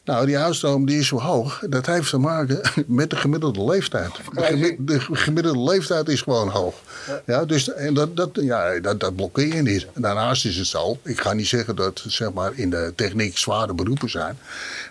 Nou, 0.05 0.25
die 0.25 0.37
uitstroom 0.37 0.85
die 0.85 0.99
is 0.99 1.07
zo 1.07 1.19
hoog. 1.19 1.63
Dat 1.69 1.85
heeft 1.85 2.09
te 2.09 2.17
maken 2.17 2.61
met 2.87 3.09
de 3.09 3.15
gemiddelde 3.15 3.63
leeftijd. 3.63 4.11
De, 4.33 4.41
gemi- 4.43 4.75
de 4.79 4.99
gemiddelde 4.99 5.71
leeftijd 5.71 6.07
is 6.07 6.21
gewoon 6.21 6.49
hoog. 6.49 6.75
Ja, 7.25 7.45
dus 7.45 7.73
en 7.73 7.93
dat, 7.93 8.15
dat, 8.15 8.29
ja, 8.33 8.79
dat, 8.79 8.99
dat 8.99 9.15
blokkeer 9.15 9.55
je 9.55 9.61
niet. 9.61 9.87
Daarnaast 9.93 10.45
is 10.45 10.57
het 10.57 10.67
zo. 10.67 10.97
Ik 11.03 11.19
ga 11.21 11.33
niet 11.33 11.47
zeggen 11.47 11.75
dat 11.75 12.03
zeg 12.07 12.33
maar, 12.33 12.51
in 12.55 12.69
de 12.69 12.93
techniek 12.95 13.37
zware 13.37 13.73
beroepen 13.73 14.09
zijn. 14.09 14.37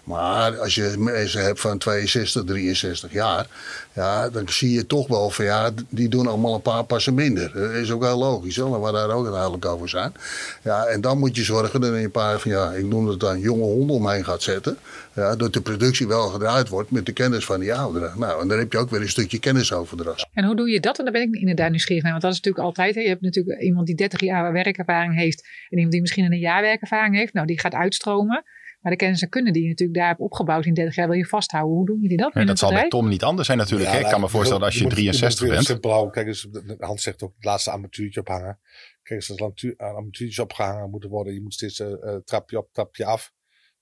Maar 0.04 0.58
als 0.58 0.74
je 0.74 0.94
mensen 0.98 1.42
hebt 1.42 1.60
van 1.60 1.78
62, 1.78 2.44
63 2.44 3.12
jaar. 3.12 3.46
Ja, 3.92 4.28
dan 4.28 4.48
zie 4.48 4.72
je 4.72 4.86
toch 4.86 5.08
wel 5.08 5.30
van 5.30 5.44
ja, 5.44 5.70
die 5.88 6.08
doen 6.08 6.26
allemaal 6.26 6.54
een 6.54 6.62
paar 6.62 6.84
passen 6.84 7.14
minder. 7.14 7.52
Dat 7.54 7.70
is 7.70 7.90
ook 7.90 8.02
heel 8.04 8.18
logisch, 8.18 8.56
hè, 8.56 8.80
we 8.80 8.92
daar 8.92 9.10
ook 9.10 9.30
duidelijk 9.30 9.64
over 9.64 9.88
zijn. 9.88 10.14
Ja, 10.62 10.84
en 10.84 11.00
dan 11.00 11.18
moet 11.18 11.36
je 11.36 11.44
zorgen 11.44 11.80
dat 11.80 11.90
je 11.90 11.96
een 11.96 12.10
paar 12.10 12.40
van 12.40 12.50
ja, 12.50 12.70
ik 12.72 12.84
noem 12.84 13.08
het 13.08 13.20
dan 13.20 13.40
jonge 13.40 13.62
honden 13.62 13.96
omheen 13.96 14.24
gaat 14.24 14.42
zetten. 14.42 14.78
Ja, 15.14 15.36
dat 15.36 15.52
de 15.52 15.60
productie 15.60 16.06
wel 16.06 16.28
gedraaid 16.28 16.68
wordt 16.68 16.90
met 16.90 17.06
de 17.06 17.12
kennis 17.12 17.44
van 17.44 17.60
die 17.60 17.74
ouderen. 17.74 18.18
Nou, 18.18 18.42
en 18.42 18.48
dan 18.48 18.58
heb 18.58 18.72
je 18.72 18.78
ook 18.78 18.90
weer 18.90 19.00
een 19.00 19.08
stukje 19.08 19.38
kennisoverdracht. 19.38 20.26
En 20.32 20.44
hoe 20.44 20.56
doe 20.56 20.70
je 20.70 20.80
dat? 20.80 20.98
En 20.98 21.04
daar 21.04 21.12
ben 21.12 21.22
ik 21.22 21.34
inderdaad 21.34 21.70
nieuwsgierig 21.70 22.02
naar. 22.02 22.12
Want 22.12 22.24
dat 22.24 22.32
is 22.32 22.38
natuurlijk 22.38 22.64
altijd. 22.66 22.94
Hè. 22.94 23.00
Je 23.00 23.08
hebt 23.08 23.20
natuurlijk 23.20 23.60
iemand 23.60 23.86
die 23.86 23.94
30 23.96 24.20
jaar 24.20 24.52
werkervaring 24.52 25.14
heeft. 25.14 25.42
En 25.68 25.76
iemand 25.76 25.92
die 25.92 26.00
misschien 26.00 26.24
een 26.32 26.38
jaar 26.38 26.62
werkervaring 26.62 27.16
heeft. 27.16 27.32
Nou, 27.32 27.46
die 27.46 27.60
gaat 27.60 27.74
uitstromen. 27.74 28.44
Maar 28.80 28.92
de 28.92 28.98
kennis 28.98 29.22
en 29.22 29.28
kunde 29.28 29.50
die 29.50 29.62
je 29.62 29.68
natuurlijk 29.68 29.98
daar 29.98 30.08
hebt 30.08 30.20
opgebouwd 30.20 30.64
in 30.64 30.74
30 30.74 30.94
jaar 30.94 31.08
wil 31.08 31.16
je 31.16 31.26
vasthouden. 31.26 31.76
Hoe 31.76 31.86
doen 31.86 32.00
jullie 32.00 32.16
dat? 32.16 32.26
En 32.26 32.32
binnen 32.32 32.50
dat 32.56 32.58
zal 32.58 32.72
bij? 32.72 32.88
Tom 32.88 33.08
niet 33.08 33.22
anders 33.22 33.46
zijn 33.46 33.58
natuurlijk. 33.58 33.88
Ja, 33.90 33.94
hè? 33.94 34.00
Ik 34.00 34.04
kan 34.04 34.14
me 34.14 34.20
nou, 34.20 34.30
voorstellen 34.30 34.62
als 34.64 34.74
je 34.76 34.82
moet- 34.82 34.90
63 34.92 35.30
moet 35.40 35.48
weer 35.48 35.56
bent. 35.56 35.66
simpel 35.66 35.90
houden. 35.90 36.12
Kijk 36.12 36.26
eens, 36.26 36.48
Hans 36.78 37.02
zegt 37.02 37.22
ook 37.22 37.32
het 37.36 37.44
laatste 37.44 37.70
armatuurtje 37.70 38.20
ophangen. 38.20 38.58
Kijk 39.02 39.20
eens, 39.20 39.30
als 39.30 39.40
armatuur- 39.40 39.74
armatuurtjes 39.76 40.38
opgehangen 40.38 40.90
moeten 40.90 41.10
worden. 41.10 41.34
Je 41.34 41.40
moet 41.42 41.54
steeds 41.54 41.80
eh, 41.80 41.92
eh, 41.92 42.16
trapje 42.24 42.58
op, 42.58 42.68
trapje 42.72 43.04
af. 43.04 43.32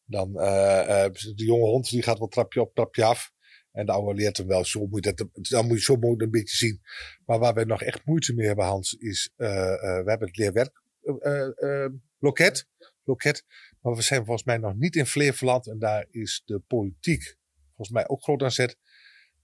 Dan 0.08 0.38
eh, 0.40 1.04
eh, 1.04 1.12
de 1.12 1.44
jonge 1.44 1.64
hond 1.64 1.90
die 1.90 2.02
gaat 2.02 2.18
wel 2.18 2.28
trapje 2.28 2.60
op, 2.60 2.74
trapje 2.74 3.04
af. 3.04 3.32
En 3.72 3.86
de 3.86 3.92
oude 3.92 4.14
leert 4.14 4.36
hem 4.36 4.46
wel. 4.46 4.64
Zo 4.64 4.86
moet 4.86 5.04
je 5.04 5.12
dat, 5.12 5.28
dan 5.32 5.66
moet 5.66 5.76
je 5.76 5.82
zo 5.82 5.96
mooi 5.96 6.16
een 6.18 6.30
beetje 6.30 6.56
zien. 6.56 6.80
Maar 7.26 7.38
waar 7.38 7.54
wij 7.54 7.64
nog 7.64 7.82
echt 7.82 8.04
moeite 8.04 8.34
mee 8.34 8.46
hebben, 8.46 8.64
Hans, 8.64 8.92
is... 8.94 9.32
eh, 9.36 9.48
eh, 9.72 10.04
we 10.04 10.10
hebben 10.10 10.28
het 10.28 10.36
leerwerk 10.36 10.82
eh, 11.02 11.14
eh, 11.22 11.84
eh, 11.84 11.92
loket. 12.18 12.68
loket. 13.04 13.44
Maar 13.80 13.94
we 13.94 14.02
zijn 14.02 14.24
volgens 14.24 14.46
mij 14.46 14.56
nog 14.56 14.74
niet 14.74 14.96
in 14.96 15.06
Flevoland. 15.06 15.66
En 15.68 15.78
daar 15.78 16.06
is 16.10 16.42
de 16.44 16.58
politiek 16.58 17.36
volgens 17.66 17.90
mij 17.90 18.08
ook 18.08 18.22
groot 18.22 18.42
aan 18.42 18.50
zet. 18.50 18.76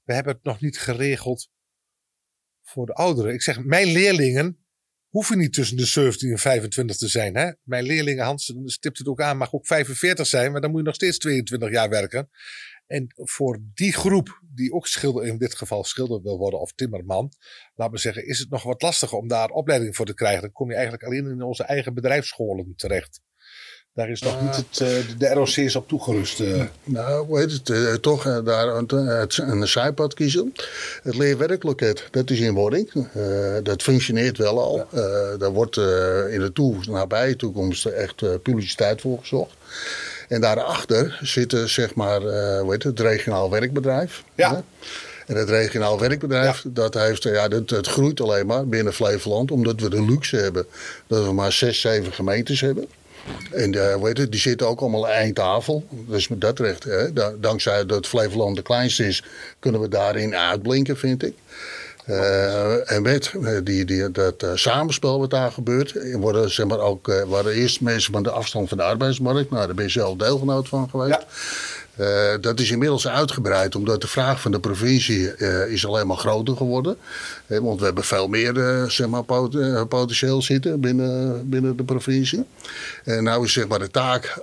We 0.05 0.15
hebben 0.15 0.35
het 0.35 0.45
nog 0.45 0.61
niet 0.61 0.79
geregeld 0.79 1.51
voor 2.63 2.87
de 2.87 2.93
ouderen. 2.93 3.33
Ik 3.33 3.43
zeg, 3.43 3.65
mijn 3.65 3.87
leerlingen 3.87 4.64
hoeven 5.15 5.39
niet 5.39 5.53
tussen 5.53 5.77
de 5.77 5.87
17 5.87 6.31
en 6.31 6.39
25 6.39 6.97
te 6.97 7.09
zijn. 7.09 7.37
Hè? 7.37 7.53
Mijn 7.63 7.85
leerlingen, 7.85 8.25
Hans 8.25 8.55
stipt 8.65 8.99
het 8.99 9.07
ook 9.09 9.21
aan, 9.21 9.37
mag 9.37 9.53
ook 9.53 9.67
45 9.67 10.27
zijn, 10.27 10.53
maar 10.53 10.61
dan 10.61 10.71
moet 10.71 10.81
je 10.81 10.87
nog 10.87 10.95
steeds 10.95 11.19
22 11.19 11.71
jaar 11.71 11.89
werken. 11.89 12.31
En 12.87 13.07
voor 13.15 13.61
die 13.75 13.93
groep, 13.93 14.43
die 14.55 14.73
ook 14.73 14.87
schilder, 14.87 15.27
in 15.27 15.39
dit 15.39 15.55
geval 15.55 15.85
schilder 15.85 16.23
wil 16.23 16.39
worden 16.39 16.61
of 16.61 16.73
timmerman, 16.73 17.33
laat 17.75 17.91
me 17.91 17.99
zeggen, 17.99 18.27
is 18.27 18.39
het 18.39 18.51
nog 18.51 18.63
wat 18.63 18.83
lastiger 18.83 19.19
om 19.19 19.29
daar 19.29 19.49
opleiding 19.49 19.97
voor 19.97 20.07
te 20.07 20.15
krijgen. 20.15 20.43
Dan 20.43 20.53
kom 20.53 20.69
je 20.69 20.75
eigenlijk 20.75 21.05
alleen 21.05 21.27
in 21.27 21.43
onze 21.43 21.65
eigen 21.65 21.95
bedrijfsscholen 21.95 22.73
terecht. 22.77 23.21
Daar 23.95 24.11
is 24.11 24.23
nog 24.23 24.43
niet 24.43 24.57
het, 24.57 24.81
eh, 24.81 25.19
de 25.19 25.29
ROC's 25.29 25.75
op 25.75 25.89
toegerust. 25.89 26.41
eh. 26.41 26.63
Nou, 26.85 27.27
hoe 27.27 27.39
heet 27.39 27.53
het? 27.53 27.71
eh, 27.71 27.95
toch 27.95 28.43
daar 28.45 28.69
een, 28.69 28.87
een 29.51 29.69
zijpad 29.69 30.15
kiezen. 30.15 30.53
Het 31.03 31.17
leerwerkloket, 31.17 32.09
dat 32.11 32.31
is 32.31 32.41
in 32.41 32.55
wording. 32.55 32.91
Dat 33.63 33.83
functioneert 33.83 34.39
wel 34.39 34.61
al. 34.61 34.87
Daar 35.39 35.53
wordt 35.53 35.77
in 36.31 36.41
de 36.41 36.51
toe, 36.55 36.77
nabije 36.89 37.37
toekomst 37.37 37.87
echt 37.87 38.43
publiciteit 38.43 39.01
voor 39.01 39.19
gezocht. 39.19 39.57
En 40.29 40.41
daarachter 40.41 41.19
zit 41.23 41.57
zeg 41.65 41.95
maar, 41.95 42.21
hoe 42.61 42.73
heet 42.73 42.83
het, 42.83 42.99
het 42.99 43.01
regionaal 43.01 43.51
werkbedrijf. 43.51 44.25
Ja. 44.35 44.63
En 45.27 45.37
het 45.37 45.49
regionaal 45.49 46.01
werkbedrijf, 46.01 46.65
dat, 46.67 46.95
heeft, 46.95 47.23
ja, 47.23 47.49
dat, 47.49 47.71
het 47.71 47.87
groeit 47.87 48.21
alleen 48.21 48.47
maar 48.47 48.67
binnen 48.67 48.93
Flevoland. 48.93 49.51
Omdat 49.51 49.81
we 49.81 49.91
de 49.91 50.05
luxe 50.05 50.37
hebben 50.37 50.67
dat 51.07 51.25
we 51.25 51.33
maar 51.33 51.53
zes, 51.53 51.81
zeven 51.81 52.13
gemeentes 52.13 52.61
hebben. 52.61 52.87
En 53.53 53.75
eh, 53.89 53.95
hoe 53.95 54.07
heet 54.07 54.19
het, 54.19 54.31
die 54.31 54.41
zitten 54.41 54.69
ook 54.69 54.81
allemaal 54.81 55.07
aan 55.07 55.13
één 55.13 55.35
tafel. 55.35 55.85
Dus 55.91 56.29
met 56.29 56.41
dat 56.41 56.59
recht, 56.59 56.85
hè, 56.85 57.13
da- 57.13 57.33
dankzij 57.41 57.87
dat 57.87 58.07
Flevoland 58.07 58.57
de 58.57 58.63
kleinste 58.63 59.07
is, 59.07 59.25
kunnen 59.59 59.81
we 59.81 59.89
daarin 59.89 60.35
uitblinken, 60.37 60.97
vind 60.97 61.23
ik. 61.23 61.35
Eh, 62.05 62.91
en 62.93 63.03
met 63.03 63.33
eh, 63.43 63.57
die, 63.63 63.85
die, 63.85 64.11
dat 64.11 64.43
eh, 64.43 64.51
samenspel 64.55 65.19
wat 65.19 65.31
daar 65.31 65.53
gebeurt, 65.53 65.97
eh, 65.97 66.15
worden, 66.17 66.51
zeg 66.51 66.67
maar, 66.67 66.79
ook, 66.79 67.09
eh, 67.09 67.23
waren 67.23 67.53
eerst 67.53 67.81
mensen 67.81 68.13
van 68.13 68.23
de 68.23 68.31
afstand 68.31 68.69
van 68.69 68.79
de 68.79 68.85
arbeidsmarkt. 68.85 69.51
Nou, 69.51 69.67
daar 69.67 69.75
ben 69.75 69.85
je 69.85 69.91
zelf 69.91 70.17
deelgenoot 70.17 70.69
van 70.69 70.89
geweest. 70.91 71.11
Ja. 71.11 71.25
Eh, 71.97 72.35
dat 72.41 72.61
is 72.61 72.71
inmiddels 72.71 73.09
uitgebreid, 73.09 73.75
omdat 73.77 74.01
de 74.01 74.07
vraag 74.07 74.41
van 74.41 74.51
de 74.53 74.61
provincie 74.61 75.35
eh, 75.35 75.73
is 75.73 75.87
alleen 75.87 76.07
maar 76.07 76.17
groter 76.17 76.57
geworden. 76.57 76.97
Eh, 77.47 77.59
want 77.59 77.79
we 77.79 77.85
hebben 77.85 78.05
veel 78.05 78.29
meer 78.29 78.55
zeg 78.91 79.07
maar, 79.09 79.23
pot- 79.23 79.89
potentieel 79.89 80.43
zitten 80.43 80.81
binnen, 80.81 81.49
binnen 81.51 81.77
de 81.77 81.85
provincie. 81.85 82.45
En 83.05 83.25
nou 83.25 83.45
is 83.45 83.53
zeg 83.53 83.69
maar 83.69 83.79
de 83.79 83.91
taak 83.91 84.39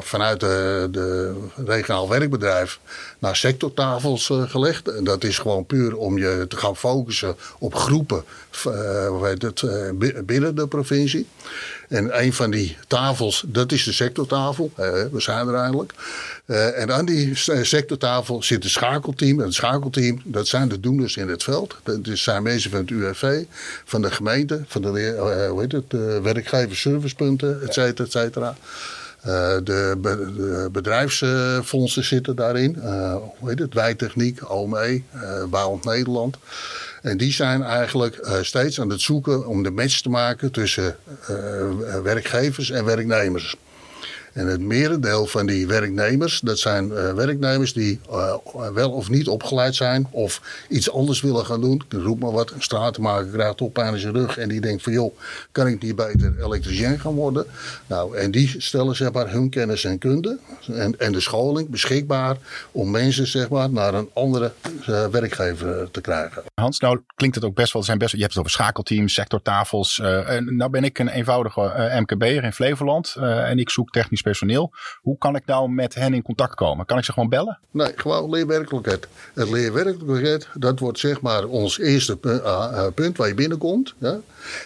vanuit 0.00 0.40
de, 0.40 0.88
de 0.90 1.34
regionaal 1.66 2.08
werkbedrijf 2.08 2.78
naar 3.20 3.36
sectortafels 3.36 4.30
eh, 4.30 4.50
gelegd. 4.50 4.88
En 4.88 5.04
dat 5.04 5.24
is 5.24 5.38
gewoon 5.38 5.66
puur 5.66 5.96
om 5.96 6.18
je 6.18 6.44
te 6.48 6.56
gaan 6.56 6.76
focussen 6.76 7.36
op 7.58 7.74
groepen 7.74 8.24
eh, 8.64 9.22
het, 9.38 9.62
eh, 9.62 9.90
bi- 9.94 10.22
binnen 10.22 10.54
de 10.54 10.66
provincie. 10.66 11.26
En 11.88 12.22
een 12.22 12.32
van 12.32 12.50
die 12.50 12.76
tafels, 12.86 13.44
dat 13.46 13.72
is 13.72 13.84
de 13.84 13.92
sectortafel. 13.92 14.72
We 14.76 15.10
zijn 15.16 15.48
er 15.48 15.54
eindelijk. 15.54 15.92
En 16.74 16.92
aan 16.92 17.04
die 17.04 17.32
sectortafel 17.62 18.42
zit 18.42 18.64
een 18.64 18.70
schakelteam. 18.70 19.38
En 19.38 19.44
het 19.44 19.54
schakelteam, 19.54 20.20
dat 20.24 20.46
zijn 20.48 20.68
de 20.68 20.80
doeners 20.80 21.16
in 21.16 21.28
het 21.28 21.42
veld. 21.42 21.76
Dat 21.82 21.98
zijn 22.02 22.42
mensen 22.42 22.70
van 22.70 22.80
het 22.80 22.90
UWV, 22.90 23.42
van 23.84 24.02
de 24.02 24.10
gemeente, 24.10 24.64
van 24.66 24.82
de 24.82 25.48
hoe 25.50 25.60
heet 25.60 25.72
het, 25.72 25.92
werkgeversservicepunten, 26.22 27.62
et 27.62 27.74
cetera, 27.74 28.04
et 28.04 28.12
cetera. 28.12 28.56
Eh, 29.20 29.56
de, 29.64 29.98
de 30.02 30.68
bedrijfsfondsen 30.72 32.04
zitten 32.04 32.36
daarin. 32.36 32.82
Eh, 32.82 33.16
hoe 33.38 33.48
heet 33.48 33.58
het? 33.58 33.74
Wijtechniek, 33.74 34.50
OME, 34.50 35.02
eh 35.12 35.44
Bouwend 35.44 35.84
Nederland. 35.84 36.36
En 37.02 37.16
die 37.16 37.32
zijn 37.32 37.62
eigenlijk 37.62 38.38
steeds 38.42 38.80
aan 38.80 38.90
het 38.90 39.00
zoeken 39.00 39.46
om 39.46 39.62
de 39.62 39.70
match 39.70 40.00
te 40.00 40.08
maken 40.08 40.50
tussen 40.50 40.96
werkgevers 42.02 42.70
en 42.70 42.84
werknemers. 42.84 43.56
En 44.32 44.46
het 44.46 44.60
merendeel 44.60 45.26
van 45.26 45.46
die 45.46 45.66
werknemers, 45.66 46.40
dat 46.40 46.58
zijn 46.58 46.92
eh, 46.92 47.12
werknemers 47.12 47.72
die 47.72 48.00
eh, 48.10 48.34
wel 48.74 48.90
of 48.90 49.08
niet 49.08 49.28
opgeleid 49.28 49.74
zijn 49.74 50.06
of 50.10 50.64
iets 50.68 50.90
anders 50.90 51.20
willen 51.20 51.46
gaan 51.46 51.60
doen. 51.60 51.82
Ik 51.88 52.18
maar 52.18 52.32
wat, 52.32 52.50
een 52.50 52.62
stratenmaker 52.62 53.30
krijgt 53.32 53.72
pijn 53.72 53.94
in 53.94 54.00
zijn 54.00 54.14
rug 54.14 54.38
en 54.38 54.48
die 54.48 54.60
denkt 54.60 54.82
van 54.82 54.92
joh, 54.92 55.16
kan 55.52 55.66
ik 55.66 55.82
niet 55.82 55.96
beter 55.96 56.34
elektricien 56.44 57.00
gaan 57.00 57.14
worden? 57.14 57.46
Nou, 57.86 58.16
en 58.16 58.30
die 58.30 58.54
stellen 58.58 58.96
zeg 58.96 59.12
maar 59.12 59.30
hun 59.30 59.50
kennis 59.50 59.84
en 59.84 59.98
kunde 59.98 60.38
en, 60.72 60.98
en 60.98 61.12
de 61.12 61.20
scholing 61.20 61.68
beschikbaar 61.68 62.36
om 62.72 62.90
mensen 62.90 63.26
zeg 63.26 63.48
maar 63.48 63.70
naar 63.70 63.94
een 63.94 64.10
andere 64.12 64.52
eh, 64.86 65.06
werkgever 65.06 65.90
te 65.90 66.00
krijgen. 66.00 66.42
Hans, 66.54 66.78
nou 66.78 67.00
klinkt 67.14 67.36
het 67.36 67.44
ook 67.44 67.54
best 67.54 67.72
wel. 67.72 67.82
Zijn 67.82 67.98
best, 67.98 68.12
je 68.12 68.20
hebt 68.20 68.30
het 68.30 68.38
over 68.38 68.50
schakelteams, 68.50 69.14
sectortafels. 69.14 69.98
nou 70.46 70.70
ben 70.70 70.84
ik 70.84 70.98
een 70.98 71.08
eenvoudige 71.08 71.92
MKB'er 72.00 72.44
in 72.44 72.52
Flevoland 72.52 73.14
en 73.18 73.58
ik 73.58 73.70
zoek 73.70 73.90
technisch 73.90 74.19
personeel. 74.22 74.72
Hoe 75.00 75.18
kan 75.18 75.36
ik 75.36 75.46
nou 75.46 75.70
met 75.70 75.94
hen 75.94 76.14
in 76.14 76.22
contact 76.22 76.54
komen? 76.54 76.86
Kan 76.86 76.98
ik 76.98 77.04
ze 77.04 77.12
gewoon 77.12 77.28
bellen? 77.28 77.58
Nee, 77.70 77.92
gewoon 77.96 78.30
leerwerkelijkheid. 78.30 79.08
Het 79.34 79.50
leerwerkelijkheid, 79.50 80.48
dat 80.54 80.78
wordt 80.78 80.98
zeg 80.98 81.20
maar 81.20 81.44
ons 81.44 81.78
eerste 81.78 82.16
pu- 82.16 82.40
ah, 82.40 82.72
ah, 82.72 82.94
punt 82.94 83.16
waar 83.16 83.28
je 83.28 83.34
binnenkomt. 83.34 83.94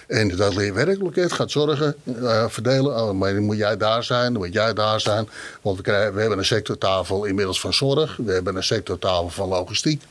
En 0.07 0.37
dat 0.37 0.55
leerwerkelijkheid 0.55 1.33
gaat 1.33 1.51
zorgen, 1.51 1.95
eh, 2.23 2.45
verdelen. 2.49 3.03
Oh, 3.03 3.13
maar 3.13 3.43
moet 3.43 3.57
jij 3.57 3.77
daar 3.77 4.05
zijn, 4.05 4.33
moet 4.33 4.53
jij 4.53 4.73
daar 4.75 5.01
zijn. 5.01 5.29
Want 5.63 5.77
we, 5.77 5.83
krijgen, 5.83 6.15
we 6.15 6.21
hebben 6.21 6.39
een 6.39 6.45
sectortafel 6.45 7.25
inmiddels 7.25 7.61
van 7.61 7.75
zorg. 7.75 8.17
We 8.17 8.33
hebben 8.33 8.57
een 8.57 8.63
sectortafel 8.65 9.29
van 9.29 9.49
logistiek. 9.49 10.03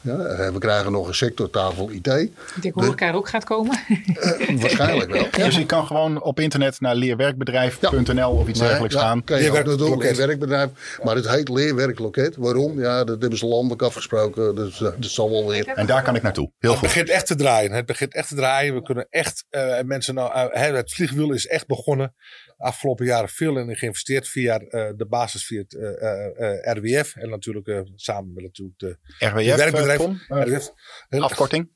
Ja? 0.00 0.16
Eh, 0.16 0.52
we 0.52 0.58
krijgen 0.58 0.92
nog 0.92 1.08
een 1.08 1.14
sectortafel 1.14 1.90
IT. 1.90 2.06
Ik 2.06 2.32
denk 2.60 3.00
er 3.00 3.14
ook 3.14 3.28
gaat 3.28 3.44
komen. 3.44 3.78
Eh, 4.14 4.60
waarschijnlijk 4.60 5.10
wel. 5.10 5.26
Dus 5.50 5.58
ik 5.58 5.66
kan 5.66 5.86
gewoon 5.86 6.22
op 6.22 6.40
internet 6.40 6.80
naar 6.80 6.94
leerwerkbedrijf.nl 6.94 8.30
of 8.30 8.48
iets 8.48 8.58
dergelijks 8.58 8.94
ja, 8.94 9.00
gaan. 9.00 9.24
Kan 9.24 9.42
je 9.42 9.50
ook 9.50 10.02
leerwerkbedrijf. 10.02 10.70
Maar 11.02 11.14
het 11.14 11.28
heet 11.28 11.48
leerwerkloket. 11.48 12.36
Waarom? 12.36 12.80
Ja, 12.80 13.04
dat 13.04 13.20
hebben 13.20 13.38
ze 13.38 13.46
landelijk 13.46 13.82
afgesproken. 13.82 14.54
Dus 14.54 14.80
eh, 14.80 14.88
dat 14.98 15.10
zal 15.10 15.30
wel 15.30 15.48
weer. 15.48 15.66
En 15.66 15.86
daar 15.86 16.02
kan 16.02 16.14
ik 16.14 16.22
naartoe. 16.22 16.50
Heel 16.58 16.70
Het 16.70 16.78
goed. 16.78 16.88
begint 16.88 17.08
echt 17.08 17.26
te 17.26 17.34
draaien. 17.34 17.72
Het 17.72 17.86
begint 17.86 18.14
echt 18.14 18.28
te 18.28 18.34
draaien. 18.34 18.74
We 18.74 18.82
kunnen 18.82 19.06
echt 19.10 19.44
eh, 19.50 19.80
mensen 19.84 20.14
nou. 20.14 20.48
hè, 20.52 20.74
het 20.76 20.92
vliegwiel 20.92 21.32
is 21.32 21.46
echt 21.46 21.66
begonnen. 21.66 22.14
Afgelopen 22.60 23.06
jaren 23.06 23.28
veel 23.28 23.58
in 23.58 23.76
geïnvesteerd 23.76 24.28
via 24.28 24.58
eh, 24.58 24.90
de 24.96 25.06
basis 25.06 25.46
via 25.46 25.60
het 25.60 25.74
eh, 25.74 26.02
eh, 26.02 26.68
eh, 26.68 26.76
RWF. 26.76 27.16
En 27.16 27.28
natuurlijk 27.28 27.66
eh, 27.66 27.80
samen 27.94 28.32
met 28.32 28.42
natuurlijk 28.42 28.78
de 28.78 28.98
RWF, 29.18 29.56
werkbedrijf. 29.56 29.98
Tom? 29.98 30.20
RWF. 30.28 30.72
Afkorting? 31.08 31.70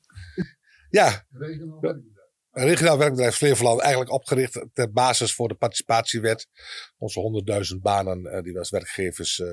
Ja, 0.89 1.25
regionaal 1.31 1.79
werkbedrijf 2.97 3.35
Flevoland 3.35 3.79
eigenlijk 3.81 4.11
opgericht 4.11 4.65
ter 4.73 4.91
basis 4.91 5.33
voor 5.33 5.47
de 5.47 5.55
participatiewet. 5.55 6.47
Onze 6.97 7.43
100.000 7.75 7.81
banen 7.81 8.25
eh, 8.25 8.41
die 8.41 8.53
we 8.53 8.59
als 8.59 8.69
werkgevers. 8.69 9.39
eh, 9.39 9.47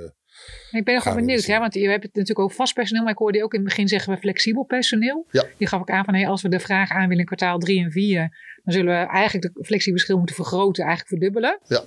Ik 0.70 0.84
ben 0.84 0.94
nog 0.94 1.04
wel 1.04 1.14
benieuwd, 1.14 1.44
ja, 1.44 1.58
want 1.58 1.74
je 1.74 1.88
hebt 1.88 2.02
het 2.02 2.14
natuurlijk 2.14 2.48
ook 2.48 2.52
vast 2.52 2.74
personeel, 2.74 3.02
maar 3.02 3.12
ik 3.12 3.18
hoorde 3.18 3.38
je 3.38 3.44
ook 3.44 3.52
in 3.52 3.60
het 3.60 3.68
begin 3.68 3.88
zeggen 3.88 4.14
we 4.14 4.20
flexibel 4.20 4.64
personeel. 4.64 5.26
Ja. 5.30 5.44
Die 5.58 5.68
gaf 5.68 5.80
ik 5.80 5.90
aan 5.90 6.04
van 6.04 6.14
hey, 6.14 6.28
als 6.28 6.42
we 6.42 6.48
de 6.48 6.60
vraag 6.60 6.90
aan 6.90 7.02
willen 7.02 7.18
in 7.18 7.24
kwartaal 7.24 7.58
3 7.58 7.84
en 7.84 7.90
4, 7.90 8.20
dan 8.64 8.74
zullen 8.74 9.00
we 9.00 9.06
eigenlijk 9.06 9.54
de 9.54 9.64
flexibele 9.64 10.02
schil 10.02 10.16
moeten 10.16 10.34
vergroten, 10.36 10.84
eigenlijk 10.84 11.14
verdubbelen. 11.14 11.60
Ja. 11.64 11.84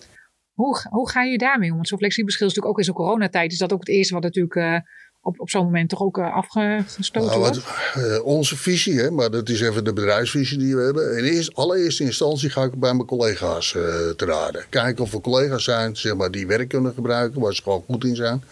Hoe, 0.53 0.85
hoe 0.89 1.09
ga 1.09 1.23
je 1.23 1.37
daarmee 1.37 1.69
om? 1.69 1.75
Want 1.75 1.87
zo'n 1.87 1.97
flexibel 1.97 2.31
schil 2.31 2.47
is 2.47 2.53
natuurlijk 2.53 2.79
ook 2.79 2.85
in 2.87 2.93
zo'n 2.93 3.05
coronatijd, 3.05 3.51
is 3.51 3.57
dat 3.57 3.73
ook 3.73 3.79
het 3.79 3.89
eerste 3.89 4.13
wat 4.13 4.23
natuurlijk 4.23 4.55
eh, 4.55 4.77
op, 5.25 5.39
op 5.39 5.49
zo'n 5.49 5.63
moment 5.63 5.89
toch 5.89 6.01
ook 6.01 6.17
eh, 6.17 6.33
afgestoten 6.33 7.29
Nou, 7.29 7.39
wat, 7.39 7.61
eh, 7.93 8.25
onze 8.25 8.57
visie, 8.57 8.99
hè, 8.99 9.11
maar 9.11 9.31
dat 9.31 9.49
is 9.49 9.61
even 9.61 9.83
de 9.83 9.93
bedrijfsvisie 9.93 10.57
die 10.57 10.75
we 10.75 10.81
hebben. 10.81 11.17
In 11.17 11.23
eerst, 11.23 11.55
allereerste 11.55 12.03
instantie 12.03 12.49
ga 12.49 12.63
ik 12.63 12.79
bij 12.79 12.93
mijn 12.93 13.07
collega's 13.07 13.75
eh, 13.75 13.81
te 14.15 14.25
raden. 14.25 14.65
Kijken 14.69 15.03
of 15.03 15.13
er 15.13 15.21
collega's 15.21 15.63
zijn 15.63 15.95
zeg 15.95 16.15
maar, 16.15 16.31
die 16.31 16.47
werk 16.47 16.67
kunnen 16.67 16.93
gebruiken, 16.93 17.41
waar 17.41 17.55
ze 17.55 17.61
gewoon 17.61 17.83
goed 17.89 18.03
in 18.03 18.15
zijn. 18.15 18.43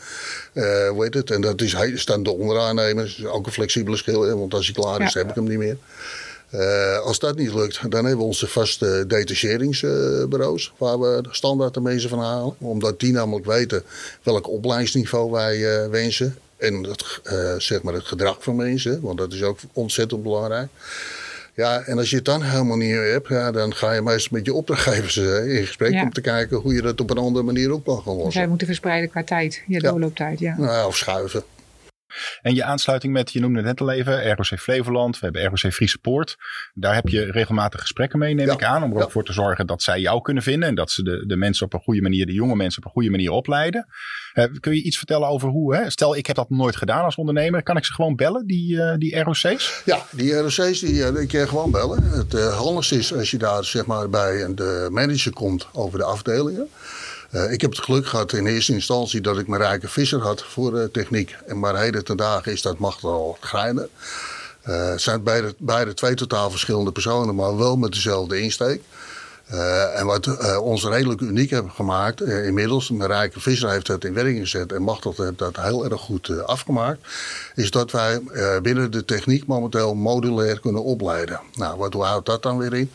Hoe 0.90 1.04
heet 1.04 1.14
het? 1.14 1.32
En 1.32 1.42
dat 1.42 1.62
is, 1.62 1.76
staan 1.94 2.24
de 2.24 2.32
onderaannemers, 2.32 3.26
ook 3.26 3.46
een 3.46 3.52
flexibele 3.52 3.98
schil, 3.98 4.22
hè, 4.22 4.38
want 4.38 4.54
als 4.54 4.66
hij 4.66 4.76
klaar 4.76 5.02
is, 5.02 5.14
Ja. 5.14 5.20
heb 5.20 5.30
ik 5.30 5.36
hem 5.36 5.48
niet 5.48 5.58
meer. 5.58 5.78
Als 7.04 7.20
dat 7.20 7.36
niet 7.38 7.54
lukt, 7.54 7.80
dan 7.82 8.06
hebben 8.06 8.18
we 8.18 8.24
onze 8.24 8.48
vaste 8.48 9.04
detacheringsbureaus, 9.08 10.74
waar 10.78 11.00
we 11.00 11.24
standaard 11.30 11.74
de 11.74 11.82
mensen 11.82 12.10
van 12.10 12.20
halen. 12.20 12.56
Omdat 12.60 13.00
die 13.00 13.12
namelijk 13.12 13.46
weten 13.46 13.84
welk 14.24 14.50
opleidingsniveau 14.50 15.32
wij 15.32 15.90
wensen. 15.90 16.38
En 16.64 16.84
het, 16.84 17.20
eh, 17.24 17.54
zeg 17.58 17.82
maar 17.82 17.94
het 17.94 18.06
gedrag 18.06 18.38
van 18.40 18.56
mensen, 18.56 19.02
want 19.02 19.18
dat 19.18 19.34
is 19.34 19.44
ook 19.44 19.60
ontzettend 19.74 20.24
belangrijk. 20.24 20.68
Ja, 21.56 21.82
en 21.82 21.98
als 21.98 22.10
je 22.10 22.16
het 22.16 22.26
dan 22.26 22.42
helemaal 22.44 22.78
niet 22.78 22.96
hebt, 22.96 23.28
ja, 23.28 23.52
dan 23.52 23.76
ga 23.76 23.92
je 23.94 24.02
meestal 24.02 24.38
met 24.38 24.46
je 24.46 24.54
opdrachtgevers 24.54 25.18
eh, 25.18 25.56
in 25.58 25.66
gesprek 25.66 25.92
Ja. 25.92 26.02
om 26.02 26.14
te 26.14 26.22
kijken 26.22 26.58
hoe 26.58 26.74
je 26.74 26.82
dat 26.82 27.02
op 27.02 27.10
een 27.10 27.18
andere 27.18 27.46
manier 27.46 27.72
ook 27.72 27.86
kan 27.86 28.02
gaan 28.02 28.14
Dus 28.14 28.24
lossen. 28.24 28.40
wij 28.40 28.50
moeten 28.50 28.68
verspreiden 28.68 29.10
qua 29.10 29.24
tijd, 29.24 29.54
ja, 29.68 29.80
Ja. 29.82 29.90
doorlooptijd, 29.90 30.40
ja. 30.40 30.56
Nou, 30.58 30.72
ja, 30.72 30.88
of 30.88 30.98
schuiven. 30.98 31.44
En 32.42 32.56
je 32.56 32.64
aansluiting 32.64 33.14
met, 33.14 33.32
je 33.32 33.40
noemde 33.40 33.58
het 33.58 33.66
net 33.68 33.82
al 33.82 33.92
even, 33.92 34.36
ROC 34.36 34.60
Flevoland, 34.60 35.20
we 35.20 35.26
hebben 35.26 35.44
ROC 35.46 35.74
Friese 35.74 35.98
Poort. 35.98 36.38
Daar 36.74 36.94
heb 36.96 37.08
je 37.08 37.32
regelmatig 37.32 37.80
gesprekken 37.82 38.20
mee, 38.20 38.34
neem 38.34 38.48
Ja. 38.48 38.54
ik 38.54 38.64
aan. 38.64 38.84
Om 38.84 38.92
er 38.92 38.98
Ja. 38.98 39.04
ook 39.04 39.12
voor 39.12 39.26
te 39.26 39.34
zorgen 39.34 39.68
dat 39.68 39.82
zij 39.82 40.00
jou 40.00 40.22
kunnen 40.22 40.44
vinden. 40.44 40.70
En 40.70 40.76
dat 40.76 40.92
ze 40.92 41.04
de, 41.04 41.24
de 41.28 41.36
mensen 41.36 41.66
op 41.66 41.74
een 41.74 41.80
goede 41.80 42.02
manier, 42.02 42.26
de 42.26 42.34
jonge 42.34 42.56
mensen 42.56 42.80
op 42.82 42.86
een 42.86 42.92
goede 42.94 43.10
manier 43.10 43.32
opleiden. 43.32 43.88
Eh, 44.34 44.46
kun 44.60 44.76
je 44.76 44.82
iets 44.84 44.98
vertellen 44.98 45.28
over 45.28 45.50
hoe, 45.50 45.76
hè? 45.76 45.90
stel 45.90 46.16
ik 46.16 46.26
heb 46.26 46.36
dat 46.36 46.50
nooit 46.50 46.76
gedaan 46.76 47.04
als 47.04 47.16
ondernemer. 47.16 47.64
Kan 47.64 47.78
ik 47.78 47.86
ze 47.86 47.94
gewoon 47.94 48.16
bellen, 48.16 48.48
die, 48.48 48.82
eh, 48.82 48.98
die 48.98 49.20
ROC's? 49.24 49.82
Ja, 49.86 50.06
die 50.12 50.34
ROC's 50.38 50.80
die, 50.80 51.04
eh, 51.04 51.16
die 51.16 51.28
kun 51.28 51.40
je 51.40 51.48
gewoon 51.48 51.72
bellen. 51.72 52.04
Het 52.04 52.34
eh, 52.34 52.58
handigste 52.58 52.96
is 52.98 53.14
als 53.14 53.32
je 53.32 53.38
daar 53.38 53.64
zeg 53.66 53.86
maar, 53.86 54.10
bij 54.10 54.54
de 54.56 54.88
manager 54.92 55.34
komt 55.34 55.68
over 55.74 55.98
de 56.00 56.06
afdelingen. 56.06 56.68
Eh, 57.34 57.52
ik 57.52 57.62
heb 57.62 57.72
het 57.72 57.84
geluk 57.84 58.08
gehad 58.08 58.34
in 58.34 58.46
eerste 58.46 58.74
instantie 58.74 59.22
dat 59.22 59.38
ik 59.38 59.48
mijn 59.48 59.62
rijke 59.62 59.88
visser 59.88 60.22
had 60.22 60.44
voor 60.44 60.80
eh, 60.80 60.86
techniek. 60.86 61.36
En 61.48 61.60
maar 61.60 61.78
heden 61.78 62.04
ten 62.04 62.18
dagen 62.18 62.52
is 62.52 62.62
dat 62.62 62.78
Machtel 62.78 63.38
Greiner. 63.40 63.88
Eh, 64.62 64.90
het 64.90 65.02
zijn 65.02 65.24
beide, 65.24 65.56
beide 65.58 65.94
twee 65.94 66.16
totaal 66.16 66.50
verschillende 66.50 66.92
personen, 66.92 67.36
maar 67.36 67.58
wel 67.58 67.78
met 67.78 67.92
dezelfde 67.92 68.42
insteek. 68.42 68.82
Eh, 69.46 70.00
en 70.00 70.06
wat 70.06 70.26
eh, 70.26 70.62
ons 70.62 70.84
redelijk 70.84 71.22
uniek 71.22 71.50
hebben 71.50 71.72
gemaakt, 71.72 72.22
eh, 72.22 72.46
inmiddels, 72.46 72.90
mijn 72.90 73.10
rijke 73.10 73.40
visser 73.40 73.70
heeft 73.70 73.86
dat 73.86 74.04
in 74.04 74.14
werking 74.14 74.40
gezet 74.40 74.72
en 74.72 74.82
Machtel 74.82 75.14
heeft 75.18 75.38
dat 75.38 75.58
heel 75.58 75.86
erg 75.86 76.02
goed 76.02 76.46
afgemaakt, 76.46 77.00
is 77.56 77.72
dat 77.72 77.92
wij 77.92 78.22
binnen 78.62 78.92
de 78.92 79.06
techniek 79.06 79.46
momenteel 79.46 79.96
modulair 79.96 80.60
kunnen 80.60 80.84
opleiden. 80.84 81.40
Nou, 81.54 81.78
wat 81.78 81.94
houdt 81.94 82.26
dat 82.26 82.44
dan 82.44 82.58
weer 82.58 82.74
in? 82.74 82.92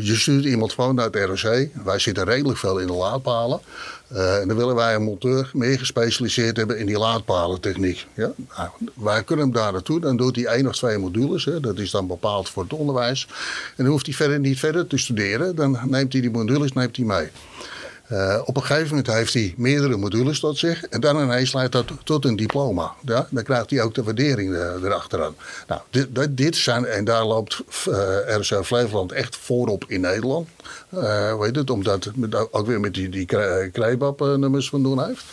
Je 0.00 0.14
stuurt 0.16 0.44
iemand 0.44 0.72
gewoon 0.72 0.94
naar 0.94 1.10
het 1.10 1.16
ROC, 1.16 1.68
wij 1.84 1.98
zitten 1.98 2.24
redelijk 2.24 2.58
veel 2.58 2.78
in 2.78 2.86
de 2.86 2.92
laadpalen. 2.92 3.60
Eh, 4.08 4.40
en 4.40 4.48
dan 4.48 4.56
willen 4.56 4.74
wij 4.74 4.94
een 4.94 5.02
monteur 5.02 5.50
meer 5.52 5.78
gespecialiseerd 5.78 6.56
hebben 6.56 6.78
in 6.78 6.86
die 6.86 6.98
laadpalentechniek. 6.98 8.06
Ja? 8.14 8.32
Nou, 8.56 8.68
wij 8.94 9.22
kunnen 9.22 9.44
hem 9.44 9.54
daar 9.54 9.72
naartoe. 9.72 10.00
Dan 10.00 10.16
doet 10.16 10.36
hij 10.36 10.44
één 10.44 10.66
of 10.66 10.76
twee 10.76 10.98
modules. 10.98 11.44
Hè. 11.44 11.60
Dat 11.60 11.78
is 11.78 11.90
dan 11.90 12.06
bepaald 12.06 12.48
voor 12.48 12.62
het 12.62 12.72
onderwijs. 12.72 13.26
En 13.76 13.84
dan 13.84 13.86
hoeft 13.86 14.06
hij 14.06 14.14
verder 14.14 14.40
niet 14.40 14.58
verder 14.58 14.86
te 14.86 14.98
studeren. 14.98 15.56
Dan 15.56 15.78
neemt 15.84 16.12
hij 16.12 16.20
die 16.20 16.30
modules 16.30 16.72
neemt 16.72 16.96
hij 16.96 17.04
mee. 17.04 17.28
Eh, 18.08 18.42
op 18.44 18.56
een 18.56 18.62
gegeven 18.62 18.88
moment 18.88 19.06
heeft 19.06 19.34
hij 19.34 19.54
meerdere 19.56 19.96
modules 19.96 20.40
tot 20.40 20.58
zich. 20.58 20.84
En 20.84 21.00
dan 21.00 21.22
ineens 21.22 21.52
leidt 21.52 21.72
dat 21.72 21.86
tot 22.04 22.24
een 22.24 22.36
diploma. 22.36 22.92
Ja? 23.04 23.26
Dan 23.30 23.42
krijgt 23.42 23.70
hij 23.70 23.82
ook 23.82 23.94
de 23.94 24.02
waardering 24.02 24.54
eh, 24.54 24.82
erachteraan. 24.82 25.34
Nou, 25.66 25.80
dit, 25.90 26.36
dit, 26.36 26.56
zijn, 26.56 26.86
en 26.86 27.04
daar 27.04 27.24
loopt 27.24 27.62
RSO 28.26 28.62
Flevoland 28.62 29.12
echt 29.12 29.36
voorop 29.36 29.84
in 29.86 30.00
Nederland. 30.00 30.48
Weet 31.38 31.56
het, 31.56 31.70
omdat 31.70 32.04
het 32.04 32.52
ook 32.52 32.66
weer 32.66 32.80
met 32.80 32.94
die, 32.94 33.08
die 33.08 33.26
Krijbab-nummers 33.72 34.68
van 34.68 34.82
doen 34.82 35.04
heeft. 35.04 35.24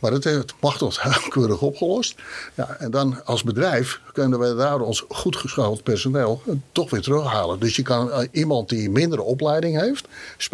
Maar 0.00 0.10
dat 0.10 0.24
heeft 0.24 0.54
Machtel 0.60 0.92
heel 1.00 1.28
keurig 1.28 1.60
opgelost. 1.62 2.14
Ja, 2.54 2.76
en 2.78 2.90
dan 2.90 3.24
als 3.24 3.42
bedrijf 3.42 4.00
kunnen 4.12 4.38
we 4.38 4.54
daar 4.54 4.80
ons 4.80 5.04
goed 5.08 5.36
geschoold 5.36 5.82
personeel 5.82 6.42
toch 6.72 6.90
weer 6.90 7.00
terughalen. 7.00 7.58
Dus 7.58 7.76
je 7.76 7.82
kan 7.82 8.10
eh, 8.12 8.28
iemand 8.32 8.68
die 8.68 8.90
mindere 8.90 9.22
opleiding 9.22 9.80
heeft, 9.80 10.08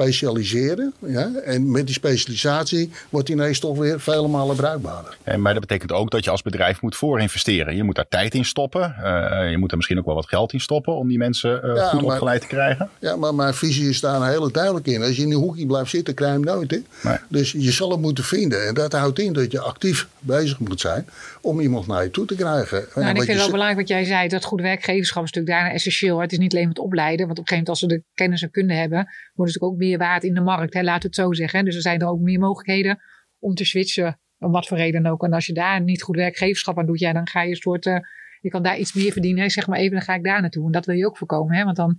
specialiseren. 0.07 0.93
Ja, 0.99 1.31
en 1.45 1.71
met 1.71 1.87
die 1.87 1.95
specialisatie 1.95 2.91
wordt 3.11 3.27
die 3.27 3.37
ineens 3.37 3.59
toch 3.59 3.79
weer 3.79 4.01
vele 4.01 4.29
malen 4.29 4.57
bruikbaarder. 4.57 5.17
En, 5.23 5.43
maar 5.43 5.53
dat 5.53 5.63
betekent 5.63 5.93
ook 5.93 6.11
dat 6.11 6.25
je 6.25 6.31
als 6.31 6.43
bedrijf 6.43 6.81
moet 6.81 6.97
voorinvesteren. 6.97 7.77
Je 7.77 7.83
moet 7.83 7.95
daar 7.95 8.09
tijd 8.09 8.35
in 8.35 8.45
stoppen. 8.45 8.95
Eh, 9.03 9.51
je 9.51 9.59
moet 9.59 9.71
er 9.71 9.77
misschien 9.77 9.99
ook 9.99 10.05
wel 10.05 10.15
wat 10.15 10.29
geld 10.29 10.53
in 10.53 10.61
stoppen 10.61 10.97
om 10.97 11.09
die 11.09 11.19
mensen 11.19 11.63
eh, 11.63 11.75
Ja, 11.77 11.89
goed 11.89 12.03
maar- 12.03 12.13
opgeleid 12.13 12.41
te 12.41 12.47
krijgen. 12.47 12.91
Ja, 12.99 13.17
maar 13.17 13.35
mijn 13.35 13.55
visie 13.55 13.89
is 13.89 14.01
daar 14.01 14.29
heel 14.29 14.51
duidelijk 14.53 14.87
in. 14.87 15.03
Als 15.03 15.17
je 15.17 15.23
in 15.23 15.31
een 15.33 15.39
hoekje 15.39 15.67
blijft 15.67 15.91
zitten, 15.91 16.15
krijg 16.15 16.33
je 16.33 16.39
hem 16.39 16.47
nooit. 16.47 16.71
Hè? 16.71 16.79
Nee. 17.03 17.19
Dus 17.29 17.53
je 17.53 17.71
zal 17.73 17.91
hem 17.91 18.01
moeten 18.01 18.25
vinden. 18.25 18.67
En 18.67 18.75
dat 18.75 18.93
houdt 18.93 19.19
in 19.19 19.33
dat 19.37 19.53
je 19.53 19.61
actief 19.61 20.09
bezig 20.21 20.59
moet 20.59 20.81
zijn 20.81 21.07
om 21.41 21.61
iemand 21.61 21.87
naar 21.87 22.03
je 22.03 22.11
toe 22.11 22.27
te 22.27 22.35
krijgen. 22.35 22.87
Nou, 22.95 23.07
en 23.07 23.15
ik 23.15 23.23
vind 23.23 23.29
het 23.29 23.37
wel 23.37 23.51
belangrijk 23.51 23.79
wat 23.79 23.89
jij 23.89 24.05
zei, 24.05 24.29
dat 24.29 24.45
goed 24.45 24.61
werkgeverschap 24.61 25.25
is 25.25 25.33
natuurlijk 25.33 25.59
daarna 25.59 25.75
essentieel. 25.75 26.21
Het 26.21 26.33
is 26.33 26.39
niet 26.39 26.55
alleen 26.55 26.69
het 26.69 26.79
opleiden, 26.79 27.27
want 27.27 27.39
op 27.39 27.45
een 27.45 27.49
gegeven 27.49 27.73
moment 27.73 27.93
als 27.93 28.03
ze 28.03 28.09
de 28.09 28.15
kennis 28.15 28.43
en 28.43 28.51
kunde 28.51 28.75
hebben, 28.75 28.99
worden 28.99 29.55
ze 29.55 29.59
natuurlijk 29.59 29.73
ook 29.73 29.79
meer 29.79 29.99
waard 29.99 30.25
in 30.25 30.35
de 30.35 30.41
markt. 30.41 30.75
Hè, 30.75 30.83
laten 30.83 31.01
we 31.01 31.07
het 31.07 31.17
zo 31.17 31.33
zeggen. 31.33 31.65
Dus 31.65 31.75
er 31.75 31.81
zijn 31.81 32.01
er 32.01 32.09
ook 32.09 32.21
meer 32.21 32.39
mogelijkheden 32.39 32.99
om 33.39 33.55
te 33.55 33.65
switchen, 33.65 34.21
om 34.39 34.51
wat 34.51 34.67
voor 34.67 34.77
reden 34.77 35.07
ook. 35.07 35.23
En 35.23 35.33
als 35.33 35.47
je 35.47 35.53
daar 35.53 35.83
niet 35.83 36.03
goed 36.03 36.17
werkgeverschap 36.17 36.79
aan 36.79 36.87
doet, 36.87 37.01
ja, 37.01 37.13
dan 37.13 37.29
ga 37.29 37.43
je 37.43 37.51
een 37.51 37.57
soort, 37.57 37.87
eh, 37.87 37.99
je 38.41 38.51
kan 38.51 38.63
daar 38.63 38.79
iets 38.79 38.93
meer 38.93 39.13
verdienen. 39.13 39.43
Hè, 39.43 39.49
zeg 39.49 39.67
maar 39.67 39.79
even, 39.79 39.93
dan 39.93 40.03
ga 40.03 40.15
ik 40.15 40.25
daar 40.25 40.41
naartoe. 40.41 40.67
En 40.67 40.73
dat 40.73 40.87
wil 40.87 40.97
je 40.97 41.07
ook 41.07 41.17
voorkomen, 41.17 41.57
hè, 41.57 41.65
want 41.65 41.77
dan 41.77 41.97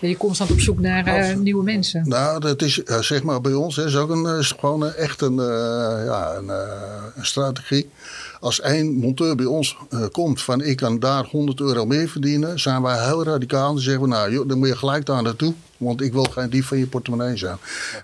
ben 0.00 0.10
je 0.10 0.16
constant 0.16 0.50
op 0.50 0.60
zoek 0.60 0.80
naar 0.80 1.10
Als- 1.10 1.34
nieuwe 1.34 1.62
mensen. 1.64 2.08
Nou, 2.08 2.40
dat 2.40 2.62
is 2.62 2.74
zeg 3.00 3.22
maar 3.22 3.40
bij 3.40 3.52
ons 3.52 3.76
hè, 3.76 3.84
is 3.84 3.96
ook 3.96 4.10
een, 4.10 4.26
eh, 4.26 4.38
is 4.38 4.54
gewoon 4.58 4.86
eh, 4.86 4.98
echt 4.98 5.20
een, 5.20 5.34
ja, 6.04 6.34
een, 6.34 6.48
een 7.16 7.26
strategie. 7.26 7.90
Als 8.42 8.60
één 8.60 8.94
monteur 8.94 9.34
bij 9.34 9.46
ons 9.46 9.76
eh, 9.90 10.04
komt 10.12 10.42
van 10.42 10.60
ik 10.60 10.76
kan 10.76 10.98
daar 10.98 11.24
100 11.24 11.60
euro 11.60 11.86
meer 11.86 12.08
verdienen, 12.08 12.60
zijn 12.60 12.82
wij 12.82 13.04
heel 13.04 13.24
radicaal. 13.24 13.72
Dan 13.72 13.82
zeggen 13.82 14.02
we 14.02 14.08
nou, 14.08 14.32
joh, 14.32 14.48
dan 14.48 14.58
moet 14.58 14.68
je 14.68 14.76
gelijk 14.76 15.06
daar 15.06 15.22
naartoe, 15.22 15.54
want 15.76 16.00
ik 16.00 16.12
wil 16.12 16.24
geen 16.24 16.50
dief 16.50 16.66
van 16.66 16.78
je 16.78 16.86
portemonnee 16.86 17.36
zijn. 17.36 17.56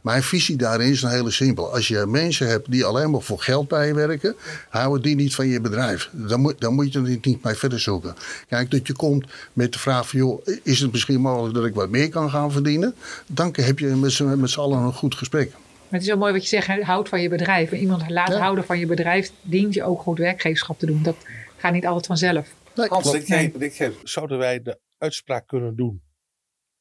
Mijn 0.03 0.23
visie 0.23 0.57
daarin 0.57 0.91
is 0.91 1.03
een 1.03 1.11
hele 1.11 1.31
simpel. 1.31 1.73
Als 1.75 1.89
je 1.89 2.07
mensen 2.07 2.49
hebt 2.49 2.71
die 2.71 2.85
alleen 2.85 3.11
maar 3.11 3.21
voor 3.21 3.41
geld 3.41 3.69
bij 3.69 3.87
je 3.87 3.95
werken, 3.95 4.37
houden 4.69 5.03
die 5.03 5.15
niet 5.15 5.35
van 5.35 5.47
je 5.47 5.61
bedrijf. 5.61 6.11
Dan 6.13 6.41
moet, 6.41 6.61
dan 6.61 6.75
moet 6.75 6.93
je 6.93 6.99
er 6.99 7.19
niet 7.23 7.45
mee 7.45 7.55
verder 7.55 7.81
zoeken. 7.81 8.15
Kijk, 8.49 8.71
dat 8.71 8.87
je 8.87 8.93
komt 8.93 9.27
met 9.53 9.73
de 9.73 9.79
vraag 9.79 10.09
van, 10.09 10.19
joh, 10.19 10.47
is 10.63 10.81
het 10.81 10.93
misschien 10.93 11.21
mogelijk 11.21 11.55
dat 11.55 11.65
ik 11.65 11.75
wat 11.75 11.91
meer 11.91 12.09
kan 12.09 12.31
gaan 12.31 12.53
verdienen? 12.53 12.95
Dan 13.27 13.49
heb 13.53 13.79
je 13.79 13.87
met 13.87 14.13
z'n 14.51 14.61
allen 14.61 14.79
een 14.79 14.93
goed 14.93 15.15
gesprek. 15.15 15.53
Maar 15.91 16.01
het 16.01 16.09
is 16.09 16.15
wel 16.15 16.19
mooi 16.19 16.33
wat 16.33 16.43
je 16.43 16.49
zegt, 16.49 16.83
houd 16.83 17.09
van 17.09 17.21
je 17.21 17.29
bedrijf. 17.29 17.73
En 17.73 17.79
iemand 17.79 18.11
laten 18.11 18.35
Ja. 18.35 18.41
houden 18.41 18.65
van 18.65 18.79
je 18.79 18.87
bedrijf, 18.87 19.33
dient 19.43 19.75
je 19.75 19.85
ook 19.85 20.01
goed 20.01 20.19
werkgeverschap 20.19 20.79
te 20.79 20.87
doen. 20.87 21.03
Dat 21.03 21.17
gaat 21.57 21.73
niet 21.73 21.87
altijd 21.87 22.07
vanzelf. 22.07 22.55
Nee, 22.75 22.89
Hans, 22.89 23.11
denk 23.59 23.73
jij, 23.73 23.95
zouden 24.03 24.39
wij 24.39 24.63
de 24.63 24.81
uitspraak 24.99 25.47
kunnen 25.47 25.77
doen 25.77 26.03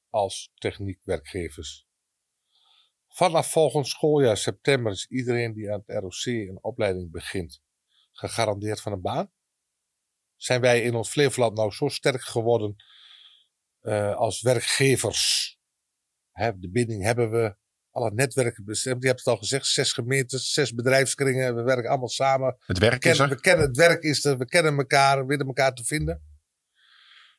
als 0.09 0.51
techniekwerkgevers? 0.55 1.87
Vanaf 3.07 3.51
volgend 3.51 3.87
schooljaar 3.87 4.37
september 4.37 4.91
is 4.91 5.07
iedereen 5.09 5.53
die 5.53 5.71
aan 5.71 5.83
het 5.85 6.03
ROC 6.03 6.25
een 6.25 6.59
opleiding 6.61 7.11
begint 7.11 7.61
gegarandeerd 8.11 8.81
van 8.81 8.91
een 8.91 9.01
baan? 9.01 9.31
Zijn 10.35 10.61
wij 10.61 10.81
in 10.81 10.95
ons 10.95 11.09
Flevoland 11.09 11.57
nou 11.57 11.71
zo 11.71 11.87
sterk 11.87 12.21
geworden 12.21 12.75
eh, 13.79 14.15
als 14.15 14.41
werkgevers? 14.41 15.55
Hè, 16.31 16.59
de 16.59 16.69
binding 16.69 17.03
hebben 17.03 17.31
we, 17.31 17.55
alle 17.97 18.11
netwerken 18.13 18.65
bestemd. 18.65 19.01
Je 19.01 19.07
hebt 19.07 19.19
het 19.19 19.27
al 19.27 19.37
gezegd, 19.37 19.65
zes 19.65 19.93
gemeentes, 19.93 20.53
zes 20.53 20.73
bedrijfskringen. 20.73 21.55
We 21.55 21.61
werken 21.61 21.89
allemaal 21.89 22.09
samen. 22.09 22.55
Het 22.65 22.77
werk 22.77 23.03
We 23.03 23.09
is 23.09 23.17
kennen, 23.17 23.29
er. 23.29 23.35
we 23.35 23.41
kennen 23.41 23.67
het 23.67 23.77
werk 23.77 24.03
is 24.03 24.25
er, 24.25 24.37
we 24.37 24.45
kennen 24.45 24.77
elkaar, 24.77 25.19
we 25.19 25.25
weten 25.25 25.47
elkaar 25.47 25.73
te 25.73 25.83
vinden. 25.83 26.21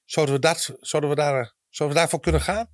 Zouden 0.04 0.34
we, 0.34 0.40
dat, 0.40 0.74
zouden 0.80 1.10
we, 1.10 1.16
daar, 1.16 1.54
zouden 1.68 1.96
we 1.96 2.02
daarvoor 2.02 2.20
kunnen 2.20 2.40
gaan? 2.40 2.68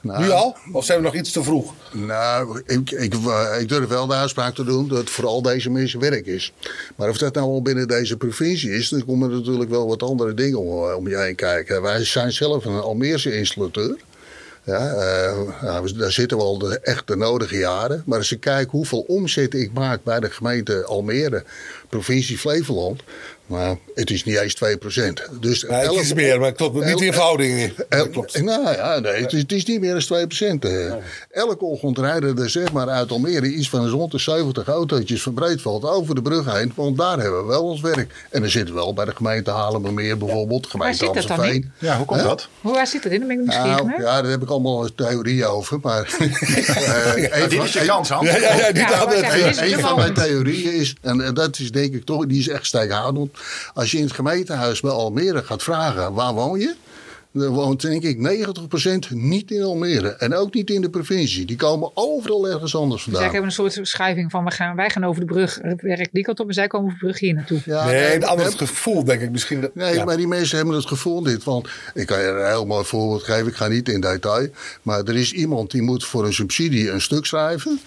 Nou, 0.00 0.22
Nu 0.22 0.30
al? 0.30 0.56
Of 0.72 0.84
zijn 0.84 0.98
we 0.98 1.04
nog 1.04 1.14
iets 1.14 1.32
te 1.32 1.42
vroeg? 1.42 1.74
Nou, 1.92 2.62
ik, 2.66 2.90
ik, 2.90 3.14
ik 3.60 3.68
durf 3.68 3.88
wel 3.88 4.06
de 4.06 4.14
uitspraak 4.14 4.54
te 4.54 4.64
doen 4.64 4.88
dat 4.88 4.98
het 4.98 5.10
voor 5.10 5.26
al 5.26 5.42
deze 5.42 5.70
mensen 5.70 6.00
werk 6.00 6.26
is. 6.26 6.52
Maar 6.96 7.08
of 7.08 7.18
dat 7.18 7.34
nou 7.34 7.46
al 7.46 7.62
binnen 7.62 7.88
deze 7.88 8.16
provincie 8.16 8.70
is, 8.70 8.88
dan 8.88 9.04
komen 9.04 9.30
er 9.30 9.36
natuurlijk 9.36 9.70
wel 9.70 9.86
wat 9.86 10.02
andere 10.02 10.34
dingen 10.34 10.58
om, 10.58 10.92
om 10.94 11.08
je 11.08 11.16
heen 11.18 11.34
kijken. 11.34 11.82
Wij 11.82 12.04
zijn 12.04 12.32
zelf 12.32 12.64
een 12.64 12.80
Almeerse 12.80 13.36
installateur. 13.36 13.96
Ja, 14.70 14.94
uh, 14.94 15.62
nou, 15.62 15.92
daar 15.92 16.12
zitten 16.12 16.36
we 16.36 16.42
al 16.42 16.58
de, 16.58 16.78
echt 16.80 17.06
de 17.06 17.16
nodige 17.16 17.56
jaren. 17.56 18.02
Maar 18.06 18.18
als 18.18 18.32
ik 18.32 18.40
kijk 18.40 18.70
hoeveel 18.70 19.00
omzet 19.00 19.54
ik 19.54 19.72
maak 19.72 20.04
bij 20.04 20.20
de 20.20 20.30
gemeente 20.30 20.84
Almere, 20.84 21.44
provincie 21.88 22.38
Flevoland. 22.38 23.02
Maar 23.50 23.76
het 23.94 24.10
is 24.10 24.24
niet 24.24 24.36
eens 24.36 24.54
2%. 24.54 24.58
Dus 25.40 25.62
nee, 25.62 25.80
het 25.80 25.92
is 25.92 26.14
meer, 26.14 26.40
maar 26.40 26.52
klopt 26.52 26.84
niet 26.84 27.00
in 27.00 27.12
verhouding. 27.12 27.72
klopt. 28.12 28.42
Nou 28.42 28.72
ja, 28.72 28.98
nee, 28.98 29.22
het 29.22 29.32
is, 29.32 29.40
het 29.40 29.52
is 29.52 29.64
niet 29.64 29.80
meer 29.80 30.06
dan 30.08 30.28
2%. 30.58 30.70
Uh, 30.70 30.94
elke 31.30 31.64
ochtend 31.64 31.98
rijden 31.98 32.38
er 32.38 32.50
zeg 32.50 32.72
maar 32.72 32.88
uit 32.88 33.10
Almere 33.10 33.46
iets 33.46 33.68
van 33.68 33.88
rond 33.88 34.12
de 34.12 34.18
70 34.18 34.66
autootjes 34.66 35.22
van 35.22 35.34
Breedveld 35.34 35.84
over 35.84 36.14
de 36.14 36.22
brug 36.22 36.54
heen. 36.54 36.72
Want 36.74 36.98
daar 36.98 37.18
hebben 37.18 37.40
we 37.40 37.46
wel 37.46 37.62
ons 37.62 37.80
werk. 37.80 38.26
En 38.30 38.40
dan 38.40 38.50
zitten 38.50 38.74
we 38.74 38.80
wel 38.80 38.94
bij 38.94 39.04
de 39.04 39.14
gemeente 39.14 39.50
Haarlemmermeer 39.50 40.18
bijvoorbeeld. 40.18 40.66
Gemeente 40.66 41.04
waar 41.04 41.14
zit 41.14 41.28
dat 41.28 41.36
dan 41.36 41.46
in? 41.46 41.72
Ja, 41.78 41.96
hoe 41.96 42.06
komt 42.06 42.22
dat? 42.22 42.48
Hoe 42.60 42.72
waar 42.72 42.86
zit 42.86 43.02
dat 43.02 43.12
in? 43.12 43.18
Dan 43.18 43.28
ben 43.28 43.38
ik 43.38 43.42
nieuwsgierig 43.42 43.84
nou, 43.84 44.02
Ja, 44.02 44.22
daar 44.22 44.30
heb 44.30 44.42
ik 44.42 44.48
allemaal 44.48 44.88
theorieën 44.94 45.46
over. 45.46 45.78
Maar 45.82 46.00
uh, 46.18 47.48
dit 47.48 47.62
is 47.62 47.72
je 47.72 47.84
kans, 47.86 48.08
Hans. 48.08 48.30
Ja, 48.30 48.36
ja, 48.36 48.56
ja, 48.56 48.70
ja, 49.36 49.62
een 49.62 49.80
van 49.80 49.96
mijn 49.96 50.14
theorieën 50.14 50.72
is, 50.72 50.94
en 51.00 51.34
dat 51.34 51.58
is 51.58 51.72
denk 51.72 51.94
ik 51.94 52.04
toch, 52.04 52.26
die 52.26 52.38
is 52.38 52.48
echt 52.48 52.66
stijghoudend. 52.66 53.38
Als 53.74 53.90
je 53.90 53.98
in 53.98 54.04
het 54.04 54.12
gemeentehuis 54.12 54.80
bij 54.80 54.90
Almere 54.90 55.42
gaat 55.42 55.62
vragen, 55.62 56.12
waar 56.12 56.34
woon 56.34 56.58
je? 56.58 56.74
Er 57.34 57.48
woont 57.48 57.80
denk 57.80 58.02
ik 58.02 58.16
90% 59.08 59.14
niet 59.14 59.50
in 59.50 59.62
Almere. 59.62 60.08
En 60.08 60.34
ook 60.34 60.54
niet 60.54 60.70
in 60.70 60.80
de 60.80 60.90
provincie. 60.90 61.44
Die 61.44 61.56
komen 61.56 61.90
overal 61.94 62.48
ergens 62.48 62.76
anders 62.76 63.02
vandaan. 63.02 63.20
Dus 63.20 63.30
ik 63.30 63.36
heb 63.36 63.44
een 63.46 63.52
soort 63.52 63.72
verschuiving 63.72 64.30
van 64.30 64.44
we 64.44 64.50
gaan, 64.50 64.76
wij 64.76 64.90
gaan 64.90 65.04
over 65.04 65.20
de 65.20 65.26
brug. 65.26 65.58
Het 65.62 65.82
werk 65.82 66.08
die 66.12 66.22
kant 66.22 66.40
op 66.40 66.48
en 66.48 66.54
zij 66.54 66.66
komen 66.66 66.86
over 66.86 66.98
de 66.98 67.04
brug 67.04 67.18
hier 67.18 67.34
naartoe. 67.34 67.60
Ja, 67.64 67.84
nee, 67.84 68.14
een 68.14 68.24
ander 68.24 68.52
gevoel 68.52 69.04
denk 69.04 69.20
ik 69.20 69.30
misschien. 69.30 69.60
Dat, 69.60 69.74
nee, 69.74 69.94
ja. 69.94 70.04
maar 70.04 70.16
die 70.16 70.26
mensen 70.26 70.56
hebben 70.56 70.74
het 70.74 70.86
gevoel 70.86 71.22
dit. 71.22 71.44
Want 71.44 71.68
ik 71.94 72.06
kan 72.06 72.20
je 72.20 72.26
een 72.26 72.46
heel 72.46 72.66
mooi 72.66 72.84
voorbeeld 72.84 73.22
geven. 73.22 73.46
Ik 73.46 73.54
ga 73.54 73.68
niet 73.68 73.88
in 73.88 74.00
detail. 74.00 74.48
Maar 74.82 75.04
er 75.04 75.16
is 75.16 75.32
iemand 75.32 75.70
die 75.70 75.82
moet 75.82 76.04
voor 76.04 76.24
een 76.26 76.34
subsidie 76.34 76.90
een 76.90 77.00
stuk 77.00 77.26
schrijven. 77.26 77.80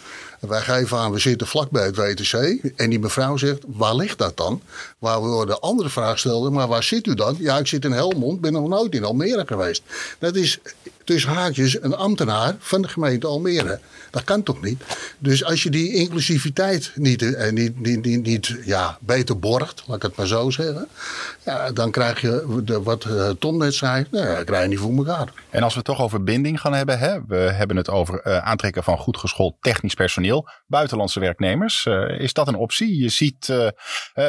Wij 0.48 0.62
geven 0.62 0.98
aan, 0.98 1.12
we 1.12 1.20
zitten 1.20 1.48
vlakbij 1.48 1.86
het 1.86 1.96
WTC. 1.96 2.34
En 2.76 2.90
die 2.90 3.00
mevrouw 3.00 3.38
zegt, 3.38 3.64
waar 3.68 3.96
ligt 3.96 4.18
dat 4.18 4.38
dan? 4.38 4.62
Waar 5.00 5.22
we 5.22 5.46
de 5.46 5.60
andere 5.60 5.90
vraag 5.90 6.20
stelden, 6.20 6.54
maar 6.54 6.68
waar 6.68 6.84
zit 6.84 7.08
u 7.08 7.14
dan? 7.14 7.36
Ja, 7.40 7.58
ik 7.58 7.68
zit 7.68 7.86
in 7.86 7.92
Helmond, 7.92 8.42
ben 8.42 8.54
nog 8.54 8.68
nooit 8.68 8.94
in 8.94 9.04
Almere 9.04 9.44
geweest. 9.46 9.84
Dat 10.20 10.36
is 10.36 10.60
tussen 11.04 11.32
haakjes 11.32 11.82
een 11.82 11.96
ambtenaar 11.96 12.56
van 12.60 12.82
de 12.82 12.88
gemeente 12.88 13.28
Almere. 13.28 13.80
Dat 14.12 14.24
kan 14.24 14.44
toch 14.44 14.62
niet? 14.62 14.84
Dus 15.20 15.44
als 15.44 15.64
je 15.64 15.70
die 15.70 15.94
inclusiviteit 15.94 16.92
niet, 16.96 17.36
eh, 17.36 17.52
niet, 17.52 17.80
niet, 17.80 18.06
niet, 18.06 18.24
niet 18.24 18.58
ja, 18.66 18.98
beter 19.02 19.40
borgt, 19.40 19.84
laat 19.88 19.96
ik 19.96 20.02
het 20.02 20.16
maar 20.16 20.28
zo 20.28 20.50
zeggen. 20.50 20.88
Ja, 21.46 21.72
dan 21.72 21.92
krijg 21.92 22.22
je 22.22 22.82
wat 22.84 23.06
uh, 23.06 23.30
Tom 23.30 23.58
net 23.58 23.74
zei, 23.74 24.06
nou, 24.12 24.28
ja, 24.28 24.44
krijg 24.44 24.64
je 24.64 24.70
niet 24.70 24.80
voor 24.80 24.96
elkaar. 24.96 25.34
En 25.50 25.64
als 25.64 25.74
we 25.74 25.78
het 25.78 25.88
toch 25.88 26.02
over 26.02 26.24
binding 26.24 26.62
gaan 26.62 26.74
hebben. 26.74 27.00
Hè? 27.00 27.26
We 27.28 27.36
hebben 27.36 27.78
het 27.78 27.90
over 27.90 28.22
uh, 28.28 28.38
aantrekken 28.38 28.84
van 28.84 28.98
goed 28.98 29.18
geschoold 29.18 29.56
technisch 29.60 29.94
personeel. 29.94 30.50
Buitenlandse 30.68 31.20
werknemers. 31.20 31.88
Is 32.18 32.34
dat 32.34 32.48
een 32.48 32.56
optie? 32.56 33.02
Je 33.02 33.10
ziet 33.10 33.54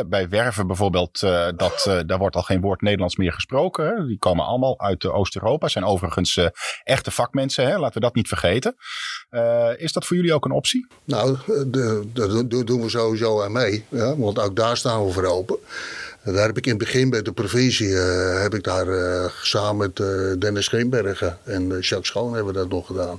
bij 0.06 0.28
werven 0.28 0.66
bijvoorbeeld 0.66 1.20
dat 1.56 2.02
daar 2.06 2.18
wordt 2.18 2.36
al 2.36 2.42
geen 2.42 2.60
woord 2.60 2.80
Nederlands 2.80 3.16
meer 3.16 3.32
gesproken. 3.32 4.06
Die 4.06 4.18
komen 4.18 4.44
allemaal 4.44 4.80
uit 4.80 5.06
Oost-Europa. 5.06 5.68
Zijn 5.68 5.84
overigens 5.84 6.38
echte 6.84 7.10
vakmensen. 7.10 7.66
Hè? 7.66 7.78
Laten 7.78 7.94
we 7.94 8.00
dat 8.00 8.14
niet 8.14 8.28
vergeten. 8.28 8.76
is 9.76 9.92
dat 9.92 10.06
voor 10.06 10.16
jullie 10.16 10.34
ook 10.34 10.44
een 10.44 10.50
optie? 10.50 10.86
Nou, 11.04 11.36
daar 12.12 12.48
doen 12.48 12.82
we 12.82 12.88
sowieso 12.88 13.42
aan 13.42 13.52
mee. 13.52 13.84
Ja? 13.88 14.16
Want 14.16 14.38
ook 14.38 14.56
daar 14.56 14.76
staan 14.76 15.06
we 15.06 15.12
voor 15.12 15.24
open. 15.24 15.58
Daar 16.24 16.46
heb 16.46 16.56
ik 16.56 16.64
in 16.64 16.70
het 16.70 16.78
begin 16.78 17.10
bij 17.10 17.22
de 17.22 17.32
provincie, 17.32 17.88
uh, 17.88 18.40
heb 18.40 18.54
ik 18.54 18.62
daar 18.62 18.86
uh, 18.86 19.26
samen 19.42 19.76
met 19.76 19.96
Dennis 20.40 20.64
Scheenbergen 20.64 21.38
en 21.44 21.68
Jacques 21.68 22.06
Schoon 22.06 22.34
hebben 22.34 22.52
we 22.52 22.58
dat 22.58 22.68
nog 22.68 22.86
gedaan. 22.86 23.18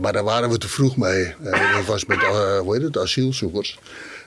maar 0.00 0.12
daar 0.12 0.24
waren 0.24 0.50
we 0.50 0.58
te 0.58 0.68
vroeg 0.68 0.96
mee. 0.96 1.34
dat 1.74 1.84
was 1.86 2.04
met, 2.04 2.18
hoe 2.18 2.74
heet 2.74 2.82
het, 2.82 2.98
asielzoekers. 2.98 3.78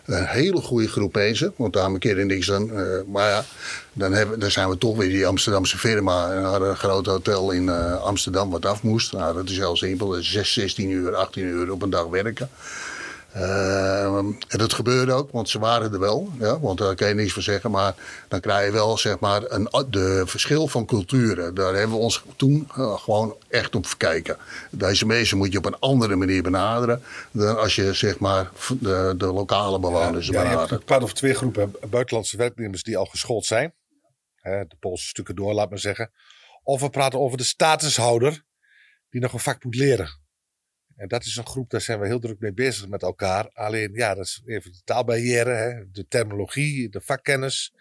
Een 0.06 0.26
hele 0.26 0.62
goede 0.62 0.88
groep 0.88 1.14
mensen, 1.14 1.54
want 1.56 1.74
daar 1.74 1.86
een 1.86 2.00
keer 2.00 2.18
in 2.18 2.28
niks 2.28 2.52
aan. 2.52 2.72
maar 3.12 3.30
ja, 3.30 3.46
dan, 3.94 4.14
hebben, 4.14 4.40
dan 4.40 4.52
zijn 4.52 4.70
we 4.70 4.78
toch 4.78 4.98
weer 4.98 5.10
die 5.10 5.28
Amsterdamse 5.28 5.78
firma. 5.78 6.34
En 6.34 6.44
hadden 6.44 6.70
een 6.70 6.78
groot 6.78 7.06
hotel 7.06 7.52
in 7.52 7.70
Amsterdam 8.00 8.50
wat 8.50 8.66
af 8.66 8.84
moest. 8.84 9.14
Nou, 9.14 9.34
dat 9.34 9.50
is 9.50 9.58
heel 9.58 9.76
simpel. 9.76 10.16
6, 10.20 10.54
16 10.54 10.90
uur, 10.90 11.16
18 11.16 11.44
uur 11.44 11.72
op 11.72 11.82
een 11.82 11.90
dag 11.90 12.06
werken. 12.06 12.50
Uh, 13.36 14.18
en 14.18 14.38
dat 14.58 14.74
gebeurde 14.74 15.12
ook, 15.12 15.32
want 15.32 15.50
ze 15.50 15.60
waren 15.60 15.94
er 15.94 16.00
wel. 16.00 16.32
Ja, 16.40 16.60
want 16.60 16.78
daar 16.78 16.96
kan 16.96 17.08
je 17.08 17.14
niks 17.14 17.34
van 17.34 17.42
zeggen. 17.42 17.72
Maar 17.72 17.96
dan 18.28 18.40
krijg 18.40 18.66
je 18.66 18.72
wel 18.72 18.98
zeg 18.98 19.20
maar, 19.20 19.42
een 19.52 19.70
de 19.90 20.24
verschil 20.26 20.68
van 20.68 20.86
culturen. 20.86 21.56
Daar 21.56 21.74
hebben 21.74 21.98
we 21.98 22.04
ons 22.04 22.24
toen 22.36 22.70
uh, 22.78 23.00
gewoon 23.00 23.36
echt 23.48 23.76
op 23.76 23.86
gekeken. 23.86 24.38
Deze 24.72 25.06
mensen 25.06 25.38
moet 25.38 25.52
je 25.52 25.58
op 25.58 25.66
een 25.66 25.80
andere 25.80 26.16
manier 26.16 26.44
benaderen. 26.44 27.02
dan 27.32 27.60
als 27.60 27.76
je 27.76 27.94
zeg 27.94 28.20
maar, 28.20 28.52
de, 28.80 29.14
de 29.18 29.26
lokale 29.26 29.80
bewoners 29.80 30.28
ja, 30.28 30.44
ja, 30.44 30.50
benadert. 30.50 30.90
Een 30.90 31.04
of 31.04 31.14
twee 31.14 31.34
groepen 31.34 31.76
buitenlandse 31.90 32.38
werknemers 32.38 32.84
die 32.84 32.98
al 32.98 33.06
geschoold 33.06 33.46
zijn. 33.46 33.74
de 34.42 34.76
Poolse 34.80 35.08
stukken 35.08 35.36
door, 35.36 35.54
laat 35.54 35.70
maar 35.70 35.80
zeggen. 35.80 36.12
Of 36.64 36.82
we 36.82 36.90
praten 36.90 37.20
over 37.20 37.38
de 37.38 37.44
statushouder 37.44 38.44
die 39.10 39.22
nog 39.22 39.34
een 39.34 39.40
vak 39.40 39.64
moet 39.64 39.76
leren. 39.76 40.24
En 40.96 41.08
dat 41.08 41.26
is 41.26 41.36
een 41.36 41.48
groep, 41.48 41.70
daar 41.70 41.82
zijn 41.82 42.00
we 42.00 42.08
heel 42.08 42.20
druk 42.20 42.40
mee 42.40 42.54
bezig 42.54 42.88
met 42.88 43.02
elkaar. 43.02 43.50
Alleen, 43.54 43.94
ja, 43.94 44.16
dat 44.16 44.26
is 44.26 44.42
even 44.46 44.72
de 44.72 44.82
taalbarrière, 44.84 45.50
hè, 45.50 45.92
de 45.92 46.08
terminologie, 46.08 46.90
de 46.90 47.02
vakkennis. 47.02 47.74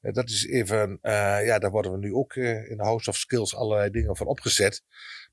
Dat 0.00 0.28
is 0.28 0.46
even, 0.46 0.98
uh, 1.02 1.46
ja, 1.46 1.58
daar 1.58 1.70
worden 1.70 1.92
we 1.92 1.98
nu 1.98 2.14
ook 2.14 2.34
uh, 2.34 2.70
in 2.70 2.76
de 2.76 2.82
House 2.82 3.10
of 3.10 3.16
Skills 3.16 3.54
allerlei 3.54 3.90
dingen 3.90 4.16
van 4.16 4.26
opgezet. 4.26 4.82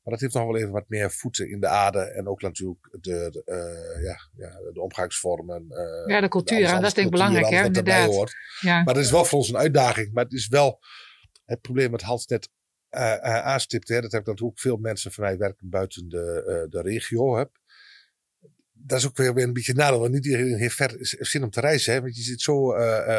Maar 0.03 0.13
dat 0.13 0.21
heeft 0.21 0.33
nog 0.33 0.45
wel 0.45 0.57
even 0.57 0.71
wat 0.71 0.89
meer 0.89 1.11
voeten 1.11 1.49
in 1.49 1.59
de 1.59 1.67
aarde. 1.67 1.99
En 1.99 2.27
ook 2.27 2.41
natuurlijk 2.41 2.87
de, 2.91 3.27
de 3.31 3.43
ja, 4.03 4.45
ja, 4.47 4.71
de 4.73 4.81
omgangsvormen. 4.81 5.65
ja, 6.05 6.21
de 6.21 6.27
cultuur, 6.27 6.67
de 6.67 6.73
dat 6.73 6.83
is 6.83 6.93
denk 6.93 7.07
ik 7.07 7.11
belangrijk, 7.11 7.49
hè, 7.49 7.63
inderdaad. 7.63 8.09
Hoort. 8.09 8.35
Ja. 8.59 8.83
Maar 8.83 8.93
dat 8.93 9.03
is 9.03 9.11
wel 9.11 9.25
voor 9.25 9.39
ons 9.39 9.49
een 9.49 9.57
uitdaging. 9.57 10.13
Maar 10.13 10.23
het 10.23 10.33
is 10.33 10.47
wel 10.47 10.79
het 11.45 11.61
probleem 11.61 11.91
wat 11.91 12.01
Hans 12.01 12.27
net 12.27 12.49
aanstipte, 13.43 13.93
hè, 13.93 14.01
dat 14.01 14.11
heb 14.11 14.21
ik 14.21 14.27
natuurlijk 14.27 14.59
veel 14.59 14.77
mensen 14.77 15.11
van 15.11 15.23
mij 15.23 15.37
werken 15.37 15.69
buiten 15.69 16.09
de, 16.09 16.43
uh, 16.47 16.71
de 16.71 16.81
regio. 16.81 17.37
Heb. 17.37 17.49
Dat 18.77 18.99
is 18.99 19.07
ook 19.07 19.17
weer, 19.17 19.37
een 19.37 19.53
beetje 19.53 19.73
nadeel, 19.73 19.99
want 19.99 20.11
niet 20.11 20.25
iedereen 20.25 20.57
heeft 20.57 20.75
ver 20.75 20.95
zin 20.99 21.43
om 21.43 21.49
te 21.49 21.59
reizen. 21.59 21.93
Hè, 21.93 22.01
want 22.01 22.15
je 22.15 22.21
zit 22.21 22.41
zo 22.41 22.75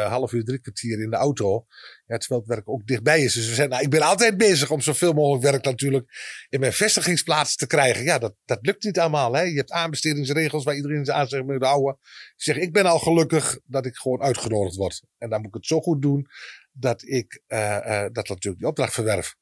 half 0.07 0.31
uur, 0.31 0.43
drie 0.43 0.59
kwartier 0.59 1.01
in 1.01 1.09
de 1.09 1.15
auto. 1.15 1.65
Ja, 2.05 2.17
terwijl 2.17 2.41
het 2.41 2.49
werk 2.49 2.69
ook 2.69 2.87
dichtbij 2.87 3.23
is. 3.23 3.33
Dus 3.33 3.47
we 3.47 3.53
zijn, 3.53 3.69
nou, 3.69 3.83
ik 3.83 3.89
ben 3.89 4.01
altijd 4.01 4.37
bezig 4.37 4.71
om 4.71 4.81
zoveel 4.81 5.13
mogelijk 5.13 5.43
werk 5.43 5.63
natuurlijk 5.63 6.09
in 6.49 6.59
mijn 6.59 6.73
vestigingsplaats 6.73 7.55
te 7.55 7.67
krijgen. 7.67 8.03
Ja, 8.03 8.17
dat, 8.17 8.35
dat 8.45 8.59
lukt 8.61 8.83
niet 8.83 8.99
allemaal. 8.99 9.33
Hè. 9.33 9.41
Je 9.41 9.55
hebt 9.55 9.71
aanbestedingsregels 9.71 10.63
waar 10.63 10.75
iedereen 10.75 11.05
zijn 11.05 11.17
aan 11.17 11.27
zich 11.27 11.43
moet 11.43 11.63
houden. 11.63 11.97
Ik 12.01 12.33
zeg, 12.35 12.57
ik 12.57 12.73
ben 12.73 12.85
al 12.85 12.99
gelukkig 12.99 13.59
dat 13.65 13.85
ik 13.85 13.95
gewoon 13.95 14.21
uitgenodigd 14.21 14.75
word. 14.75 15.03
En 15.17 15.29
dan 15.29 15.39
moet 15.39 15.47
ik 15.47 15.53
het 15.53 15.65
zo 15.65 15.81
goed 15.81 16.01
doen 16.01 16.27
dat 16.79 17.03
ik 17.03 17.41
dat 18.11 18.27
natuurlijk 18.27 18.57
die 18.57 18.67
opdracht 18.67 18.93
verwerf. 18.93 19.35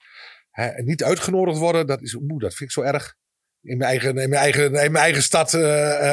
Hè, 0.56 0.66
en 0.66 0.86
niet 0.86 1.04
uitgenodigd 1.04 1.58
worden, 1.58 1.88
dat, 1.88 2.02
is, 2.02 2.14
oeh, 2.14 2.40
dat 2.40 2.54
vind 2.54 2.70
ik 2.70 2.72
zo 2.72 2.82
erg. 2.82 3.16
In 3.62 3.78
mijn 3.78 3.90
eigen, 3.90 4.10
in 4.10 4.30
mijn 4.30 4.42
eigen, 4.42 4.66
in 4.66 4.72
mijn 4.72 4.96
eigen 4.96 5.24
stad. 5.24 5.54
Uh, 5.54 5.62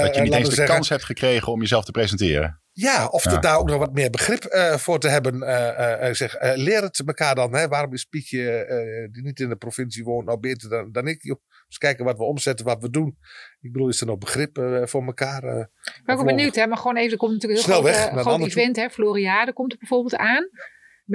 dat 0.03 0.15
je 0.15 0.21
niet 0.21 0.33
eens 0.33 0.49
de 0.49 0.55
zeggen. 0.55 0.75
kans 0.75 0.89
hebt 0.89 1.05
gekregen 1.05 1.53
om 1.53 1.61
jezelf 1.61 1.85
te 1.85 1.91
presenteren. 1.91 2.63
Ja, 2.73 3.07
of 3.07 3.25
ja. 3.25 3.39
daar 3.39 3.59
ook 3.59 3.69
nog 3.69 3.79
wat 3.79 3.93
meer 3.93 4.11
begrip 4.11 4.45
uh, 4.45 4.75
voor 4.75 4.99
te 4.99 5.09
hebben. 5.09 5.43
Uh, 5.43 6.09
uh, 6.09 6.15
zeg, 6.15 6.37
leer 6.55 6.83
het 6.83 7.03
elkaar 7.07 7.35
dan. 7.35 7.55
Hè? 7.55 7.69
Waarom 7.69 7.93
is 7.93 8.05
Pietje, 8.05 9.09
die 9.13 9.23
niet 9.23 9.41
in 9.41 9.49
de 9.49 9.57
provincie 9.57 10.05
woont, 10.05 10.27
nou 10.27 10.39
beter 10.39 10.69
dan, 10.69 10.93
dan 10.93 11.07
ik? 11.07 11.23
Joh. 11.23 11.41
Dus 11.69 11.79
kijken 11.79 12.05
wat 12.05 12.17
we 12.17 12.25
omzetten, 12.25 12.67
wat 12.67 12.83
we 12.83 12.91
doen. 12.91 13.19
Ik 13.61 13.73
bedoel, 13.73 13.89
is 13.89 14.01
er 14.01 14.07
nog 14.07 14.19
begrip 14.19 14.57
voor 14.85 15.05
elkaar? 15.05 15.45
ik 15.45 16.03
ben 16.05 16.17
ook 16.17 16.25
benieuwd, 16.25 16.55
hè? 16.55 16.67
maar 16.67 16.79
gewoon 16.79 16.97
even, 16.97 17.13
er 17.13 17.17
komt 17.17 17.33
natuurlijk 17.33 17.67
een 17.67 17.73
heel 17.73 17.83
groot, 17.83 18.21
groot 18.21 18.47
event. 18.47 18.77
Hè? 18.77 18.91
Floriade 18.91 19.53
komt 19.53 19.73
er 19.73 19.79
bijvoorbeeld 19.79 20.17
aan. 20.17 20.49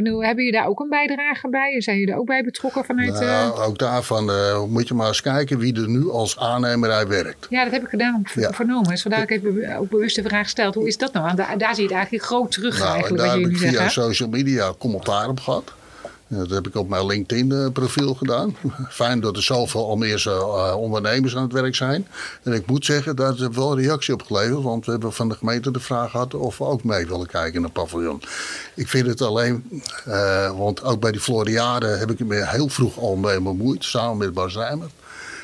Bedoel, 0.04 0.24
hebben 0.24 0.44
jullie 0.44 0.60
daar 0.60 0.70
ook 0.70 0.80
een 0.80 0.90
bijdrage 0.90 1.50
bij? 1.50 1.82
Zijn 1.82 1.98
jullie 1.98 2.14
er 2.14 2.20
ook 2.20 2.26
bij 2.26 2.44
betrokken 2.44 2.86
vanuit... 2.86 3.14
Nou, 3.20 3.58
uh... 3.58 3.68
Ook 3.68 3.78
daarvan 3.78 4.30
uh, 4.30 4.64
moet 4.64 4.88
je 4.88 4.94
maar 4.94 5.08
eens 5.08 5.22
kijken 5.22 5.58
wie 5.58 5.76
er 5.82 5.90
nu 5.90 6.10
als 6.10 6.40
aannemerij 6.40 7.08
werkt. 7.08 7.48
Ja, 7.50 7.64
dat 7.64 7.74
heb 7.74 7.84
ik 7.84 7.90
gedaan, 7.90 8.24
ja. 8.34 8.52
vernomen. 8.54 8.90
Dus 8.90 9.02
vandaar 9.02 9.20
dat 9.20 9.30
ik 9.30 9.44
even 9.44 9.78
ook 9.78 9.90
bewust 9.90 10.16
de 10.16 10.24
vraag 10.24 10.44
gesteld. 10.44 10.76
Hoe 10.76 10.88
is 10.88 10.98
dat 10.98 11.14
nou? 11.14 11.26
Want 11.26 11.38
daar, 11.38 11.58
daar 11.58 11.76
zie 11.76 11.84
je 11.84 11.90
het 11.90 11.98
eigenlijk 11.98 12.26
groot 12.26 12.52
terug 12.52 12.80
nou, 12.80 12.92
eigenlijk. 12.92 13.24
Daar 13.24 13.38
heb 13.38 13.48
ik 13.48 13.58
via 13.58 13.72
zeggen. 13.72 13.92
social 13.92 14.30
media 14.30 14.74
commentaar 14.78 15.30
op 15.30 15.40
gehad. 15.40 15.74
Dat 16.28 16.50
heb 16.50 16.68
ik 16.68 16.76
op 16.76 16.90
mijn 16.90 17.06
LinkedIn-profiel 17.06 18.14
gedaan. 18.14 18.56
Fijn 18.90 19.20
dat 19.20 19.36
er 19.36 19.44
zoveel 19.44 19.90
Almeerse 19.90 20.30
uh, 20.30 20.76
ondernemers 20.78 21.36
aan 21.36 21.44
het 21.44 21.52
werk 21.54 21.76
zijn. 21.76 22.08
En 22.44 22.54
ik 22.54 22.66
moet 22.66 22.86
zeggen, 22.86 23.16
daar 23.16 23.34
heb 23.36 23.56
wel 23.56 23.72
een 23.72 23.84
reactie 23.84 24.14
op 24.14 24.24
geleverd. 24.24 24.64
Want 24.64 24.86
we 24.86 24.92
hebben 24.92 25.14
van 25.14 25.30
de 25.30 25.36
gemeente 25.36 25.72
de 25.72 25.80
vraag 25.80 26.12
gehad 26.12 26.34
of 26.34 26.58
we 26.58 26.64
ook 26.64 26.84
mee 26.84 27.08
willen 27.08 27.28
kijken 27.28 27.64
een 27.64 27.72
paviljoen. 27.72 28.22
Ik 28.76 28.88
vind 28.88 29.08
het 29.08 29.22
alleen, 29.22 29.82
uh, 30.08 30.58
want 30.58 30.84
ook 30.84 31.00
bij 31.00 31.12
die 31.12 31.22
Floriade 31.22 31.88
heb 31.88 32.12
ik 32.12 32.20
me 32.20 32.48
heel 32.48 32.70
vroeg 32.70 32.98
al 32.98 33.16
mee 33.16 33.42
bemoeid. 33.42 33.84
Samen 33.84 34.18
met 34.18 34.34
Bas 34.34 34.56
Rijmer. 34.56 34.90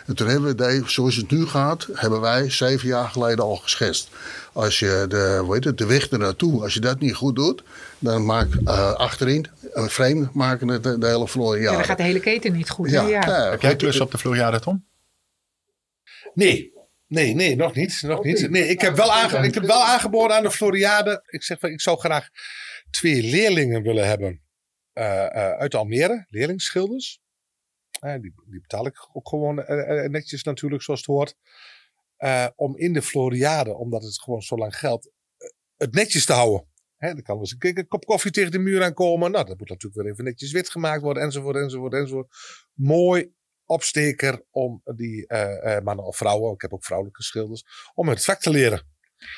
En 0.05 0.15
toen 0.15 0.27
hebben 0.27 0.49
we, 0.49 0.55
de, 0.55 0.83
zoals 0.85 1.15
het 1.15 1.31
nu 1.31 1.45
gaat, 1.45 1.87
hebben 1.93 2.21
wij 2.21 2.49
zeven 2.49 2.87
jaar 2.87 3.09
geleden 3.09 3.43
al 3.43 3.55
geschetst. 3.55 4.09
Als 4.53 4.79
je 4.79 5.05
de, 5.09 5.39
hoe 5.43 5.53
heet 5.53 5.63
het, 5.63 5.77
de 5.77 5.85
weg 5.85 6.09
ernaartoe, 6.09 6.61
als 6.61 6.73
je 6.73 6.79
dat 6.79 6.99
niet 6.99 7.15
goed 7.15 7.35
doet, 7.35 7.63
dan 7.99 8.25
maak 8.25 8.47
uh, 8.63 8.93
achterin 8.93 9.47
een 9.71 9.89
frame 9.89 10.29
maken 10.33 10.67
het 10.67 10.83
de, 10.83 10.97
de 10.97 11.07
hele 11.07 11.27
Floriade. 11.27 11.71
Ja, 11.71 11.75
dan 11.75 11.85
gaat 11.85 11.97
de 11.97 12.03
hele 12.03 12.19
keten 12.19 12.53
niet 12.53 12.69
goed. 12.69 12.89
Ja. 12.89 13.07
ja. 13.07 13.21
ja. 13.27 13.49
Heb 13.49 13.61
jij 13.61 13.75
klus 13.75 13.99
op 13.99 14.11
de 14.11 14.17
Floriade, 14.17 14.59
Tom? 14.59 14.85
Nee, 16.33 16.73
Nee, 17.07 17.33
nee, 17.33 17.55
nog 17.55 17.75
niet. 17.75 18.01
Nog 18.01 18.23
niet. 18.23 18.49
Nee, 18.49 18.67
ik 18.67 18.81
heb, 18.81 18.95
wel 18.95 19.11
aange 19.11 19.47
ik 19.47 19.53
heb 19.53 19.65
wel 19.65 19.83
aangeboden 19.83 20.37
aan 20.37 20.43
de 20.43 20.51
Floriade. 20.51 21.23
Ik 21.25 21.43
zeg 21.43 21.59
van, 21.59 21.69
ik 21.69 21.81
zou 21.81 21.99
graag 21.99 22.29
twee 22.89 23.23
leerlingen 23.23 23.81
willen 23.81 24.07
hebben 24.07 24.41
uh, 24.93 25.03
uh, 25.03 25.51
uit 25.51 25.75
Almere, 25.75 26.25
leerlingsschilders. 26.29 27.21
Die, 28.03 28.33
die, 28.45 28.61
betaal 28.61 28.85
ik 28.85 29.09
ook 29.13 29.29
gewoon 29.29 29.55
netjes 30.11 30.43
natuurlijk, 30.43 30.83
zoals 30.83 30.99
het 30.99 31.09
hoort. 31.09 31.35
om 32.55 32.77
in 32.77 32.93
de 32.93 33.01
Floriade, 33.01 33.75
omdat 33.75 34.03
het 34.03 34.21
gewoon 34.21 34.41
zo 34.41 34.57
lang 34.57 34.77
geldt, 34.77 35.11
het 35.77 35.93
netjes 35.93 36.25
te 36.25 36.33
houden. 36.33 36.67
Hè, 36.97 37.13
dan 37.13 37.21
kan 37.21 37.39
dus 37.39 37.55
een, 37.59 37.77
een 37.77 37.87
kop 37.87 38.05
koffie 38.05 38.31
tegen 38.31 38.51
de 38.51 38.59
muur 38.59 38.83
aankomen. 38.83 39.31
Nou, 39.31 39.45
dat 39.45 39.57
moet 39.57 39.69
natuurlijk 39.69 40.01
weer 40.01 40.11
even 40.11 40.23
netjes 40.23 40.51
wit 40.51 40.69
gemaakt 40.69 41.01
worden, 41.01 41.23
enzovoort, 41.23 41.55
enzovoort, 41.55 41.93
enzovoort. 41.93 42.35
Mooi 42.73 43.33
opsteker 43.65 44.45
om 44.49 44.81
die 44.95 45.33
mannen 45.83 46.05
of 46.05 46.17
vrouwen, 46.17 46.53
ik 46.53 46.61
heb 46.61 46.73
ook 46.73 46.85
vrouwelijke 46.85 47.23
schilders, 47.23 47.91
om 47.93 48.09
het 48.09 48.23
vak 48.23 48.39
te 48.39 48.49
leren. 48.49 48.92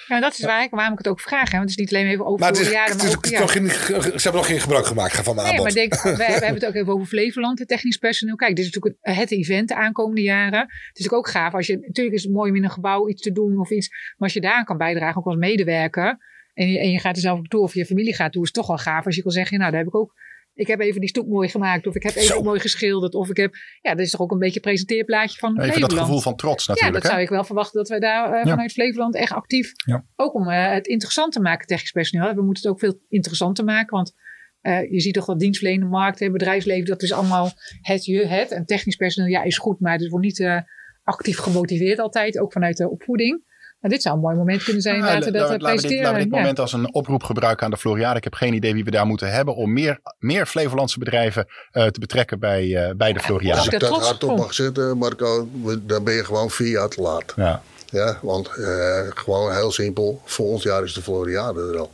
Ja, 0.07 0.19
dat 0.19 0.33
is 0.33 0.45
waar 0.45 0.63
ik, 0.63 0.69
waarom 0.69 0.91
ik 0.91 0.97
het 0.97 1.07
ook 1.07 1.19
vraag. 1.19 1.51
Hè? 1.51 1.57
Want 1.57 1.69
het 1.69 1.79
is 1.79 1.85
niet 1.85 1.93
alleen 1.93 2.11
even 2.11 2.25
over 2.25 2.39
maar 2.39 2.71
jaren, 2.71 2.97
maar 2.97 3.07
ook, 3.07 3.25
ja. 3.25 3.47
geen, 3.47 3.69
Ze 3.69 3.93
hebben 4.13 4.33
nog 4.33 4.45
geen 4.45 4.59
gebruik 4.59 4.85
gemaakt 4.85 5.15
van 5.15 5.35
mijn 5.35 5.47
nee, 5.47 5.61
maar 5.61 5.71
denk, 5.71 5.93
we, 6.01 6.23
hebben 6.23 6.53
het 6.53 6.65
ook 6.65 6.73
even 6.73 6.93
over 6.93 7.05
Flevoland, 7.05 7.59
het 7.59 7.67
technisch 7.67 7.97
personeel. 7.97 8.35
Kijk, 8.35 8.55
dit 8.55 8.65
is 8.65 8.71
natuurlijk 8.71 9.01
het 9.01 9.31
event 9.31 9.67
de 9.67 9.75
aankomende 9.75 10.21
jaren. 10.21 10.59
Het 10.59 10.69
is 10.69 10.87
natuurlijk 10.87 11.27
ook 11.27 11.29
gaaf. 11.29 11.53
Als 11.53 11.67
je, 11.67 11.77
natuurlijk 11.77 12.15
is 12.15 12.23
het 12.23 12.31
mooi 12.31 12.49
om 12.49 12.55
in 12.55 12.63
een 12.63 12.69
gebouw 12.69 13.09
iets 13.09 13.21
te 13.21 13.31
doen 13.31 13.59
of 13.59 13.69
iets. 13.69 13.89
Maar 13.89 14.15
als 14.17 14.33
je 14.33 14.41
daar 14.41 14.65
kan 14.65 14.77
bijdragen, 14.77 15.17
ook 15.17 15.25
als 15.25 15.35
medewerker. 15.35 16.17
En 16.53 16.71
je, 16.71 16.79
en 16.79 16.91
je 16.91 16.99
gaat 16.99 17.15
er 17.15 17.21
zelf 17.21 17.39
op 17.39 17.47
toe 17.47 17.61
of 17.61 17.73
je 17.73 17.85
familie 17.85 18.15
gaat 18.15 18.31
toe, 18.31 18.41
is 18.41 18.47
het 18.47 18.57
toch 18.57 18.67
wel 18.67 18.77
gaaf 18.77 19.05
als 19.05 19.15
je 19.15 19.21
kan 19.21 19.31
zeggen, 19.31 19.59
nou, 19.59 19.71
daar 19.71 19.79
heb 19.79 19.89
ik 19.89 19.95
ook 19.95 20.13
ik 20.55 20.67
heb 20.67 20.79
even 20.79 20.99
die 20.99 21.09
stoep 21.09 21.27
mooi 21.27 21.49
gemaakt. 21.49 21.87
Of 21.87 21.95
ik 21.95 22.03
heb 22.03 22.15
even 22.15 22.43
mooi 22.43 22.59
geschilderd. 22.59 23.15
Of 23.15 23.29
ik 23.29 23.37
heb. 23.37 23.55
Ja, 23.81 23.91
dat 23.95 24.05
is 24.05 24.11
toch 24.11 24.21
ook 24.21 24.31
een 24.31 24.39
beetje 24.39 24.55
een 24.55 24.61
presenteerplaatje 24.61 25.39
van 25.39 25.51
even 25.51 25.63
Flevoland. 25.63 25.91
dat 25.91 25.99
gevoel 25.99 26.19
van 26.19 26.35
trots 26.35 26.67
natuurlijk. 26.67 26.95
Ja, 26.95 27.01
dat 27.01 27.11
zou 27.11 27.23
ik 27.23 27.29
wel 27.29 27.43
verwachten 27.43 27.79
dat 27.79 27.89
wij 27.89 27.99
daar 27.99 28.33
uh, 28.33 28.51
vanuit 28.51 28.71
Flevoland 28.71 29.15
echt 29.15 29.31
actief. 29.31 29.71
Ja. 29.85 30.05
Ook 30.15 30.33
om 30.33 30.49
uh, 30.49 30.71
het 30.71 30.87
interessant 30.87 31.33
te 31.33 31.39
maken, 31.39 31.67
technisch 31.67 31.91
personeel. 31.91 32.33
We 32.35 32.41
moeten 32.41 32.63
het 32.63 32.71
ook 32.71 32.79
veel 32.79 32.99
interessanter 33.09 33.63
maken. 33.63 33.95
Want 33.95 34.13
uh, 34.61 34.91
je 34.91 34.99
ziet 34.99 35.13
toch 35.13 35.25
dat 35.25 35.39
dienstverlening, 35.39 35.89
markt 35.89 36.21
en 36.21 36.31
bedrijfsleven. 36.31 36.85
Dat 36.85 37.03
is 37.03 37.11
allemaal 37.11 37.51
het 37.81 38.05
je, 38.05 38.25
het. 38.25 38.51
En 38.51 38.65
technisch 38.65 38.95
personeel, 38.95 39.29
ja, 39.29 39.43
is 39.43 39.57
goed. 39.57 39.79
Maar 39.79 39.97
het 39.97 40.09
wordt 40.09 40.25
niet 40.25 40.63
actief 41.03 41.37
gemotiveerd 41.37 41.99
altijd. 41.99 42.39
Ook 42.39 42.51
vanuit 42.51 42.77
de 42.77 42.89
opvoeding. 42.89 43.43
Nou, 43.85 43.97
dit 43.97 44.05
zou 44.05 44.15
een 44.15 44.21
mooi 44.21 44.35
moment 44.35 44.63
kunnen 44.63 44.81
zijn. 44.81 44.99
laten 44.99 45.31
we 45.31 45.31
dat 45.31 45.41
laten 45.41 45.57
presenteren. 45.57 45.89
We 45.89 45.95
dit, 45.95 46.03
laten 46.03 46.17
we 46.17 46.23
dit 46.23 46.31
moment 46.31 46.59
als 46.59 46.73
een 46.73 46.93
oproep 46.93 47.23
gebruiken 47.23 47.65
aan 47.65 47.71
de 47.71 47.77
Floriade. 47.77 48.17
Ik 48.17 48.23
heb 48.23 48.33
geen 48.33 48.53
idee 48.53 48.73
wie 48.73 48.83
we 48.83 48.91
daar 48.91 49.05
moeten 49.05 49.31
hebben 49.31 49.55
om 49.55 49.73
meer, 49.73 49.99
meer 50.19 50.45
Flevolandse 50.45 50.99
bedrijven 50.99 51.47
uh, 51.73 51.85
te 51.85 51.99
betrekken 51.99 52.39
bij, 52.39 52.65
uh, 52.65 52.89
bij 52.95 53.13
de 53.13 53.19
Floriade. 53.19 53.57
Als 53.57 53.67
ik 53.67 53.79
dat 53.79 54.03
hardop 54.03 54.37
mag 54.37 54.53
zetten, 54.53 54.97
Marco, 54.97 55.47
dan 55.81 56.03
ben 56.03 56.13
je 56.13 56.25
gewoon 56.25 56.49
vier 56.49 56.69
jaar 56.69 56.89
te 56.89 57.01
laat. 57.01 57.33
Ja. 57.35 57.61
Ja, 57.89 58.17
want 58.21 58.51
uh, 58.57 58.99
gewoon 59.09 59.53
heel 59.53 59.71
simpel, 59.71 60.21
volgend 60.25 60.63
jaar 60.63 60.83
is 60.83 60.93
de 60.93 61.01
Floriade 61.01 61.71
er 61.73 61.79
al. 61.79 61.91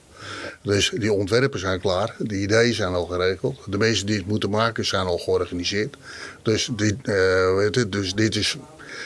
Dus 0.62 0.90
die 0.90 1.14
ontwerpen 1.14 1.60
zijn 1.60 1.80
klaar, 1.80 2.16
de 2.18 2.36
ideeën 2.36 2.74
zijn 2.74 2.94
al 2.94 3.06
geregeld. 3.06 3.60
De 3.66 3.78
mensen 3.78 4.06
die 4.06 4.18
het 4.18 4.28
moeten 4.28 4.50
maken 4.50 4.86
zijn 4.86 5.06
al 5.06 5.18
georganiseerd. 5.18 5.98
Dus 6.42 6.70
dit, 6.76 6.96
uh, 7.04 7.86
dus 7.90 8.14
dit 8.14 8.36
is 8.36 8.58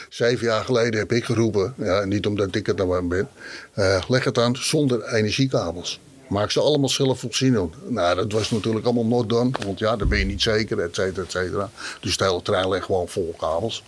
Zeven 0.08 0.46
jaar 0.46 0.64
geleden 0.64 1.00
heb 1.00 1.12
ik 1.12 1.24
geroepen, 1.24 1.74
ja, 1.76 2.04
niet 2.04 2.26
omdat 2.26 2.54
ik 2.54 2.66
het 2.66 2.76
nou 2.76 3.06
ben, 3.06 3.28
uh, 3.74 4.02
leg 4.08 4.24
het 4.24 4.38
aan 4.38 4.56
zonder 4.56 5.14
energiekabels. 5.14 6.00
Maak 6.28 6.50
ze 6.50 6.60
allemaal 6.60 6.88
zelfvoorzienend. 6.88 7.74
Nou, 7.90 8.16
dat 8.16 8.32
was 8.32 8.50
natuurlijk 8.50 8.84
allemaal 8.84 9.06
not 9.06 9.28
done, 9.28 9.50
want 9.64 9.78
ja, 9.78 9.96
dan 9.96 10.08
ben 10.08 10.18
je 10.18 10.24
niet 10.24 10.42
zeker, 10.42 10.80
et 10.80 10.94
cetera, 10.94 11.22
et 11.22 11.30
cetera. 11.30 11.70
Dus 12.00 12.16
de 12.16 12.24
hele 12.24 12.42
trein 12.42 12.68
ligt 12.68 12.84
gewoon 12.84 13.08
vol 13.08 13.34
kabels. 13.38 13.82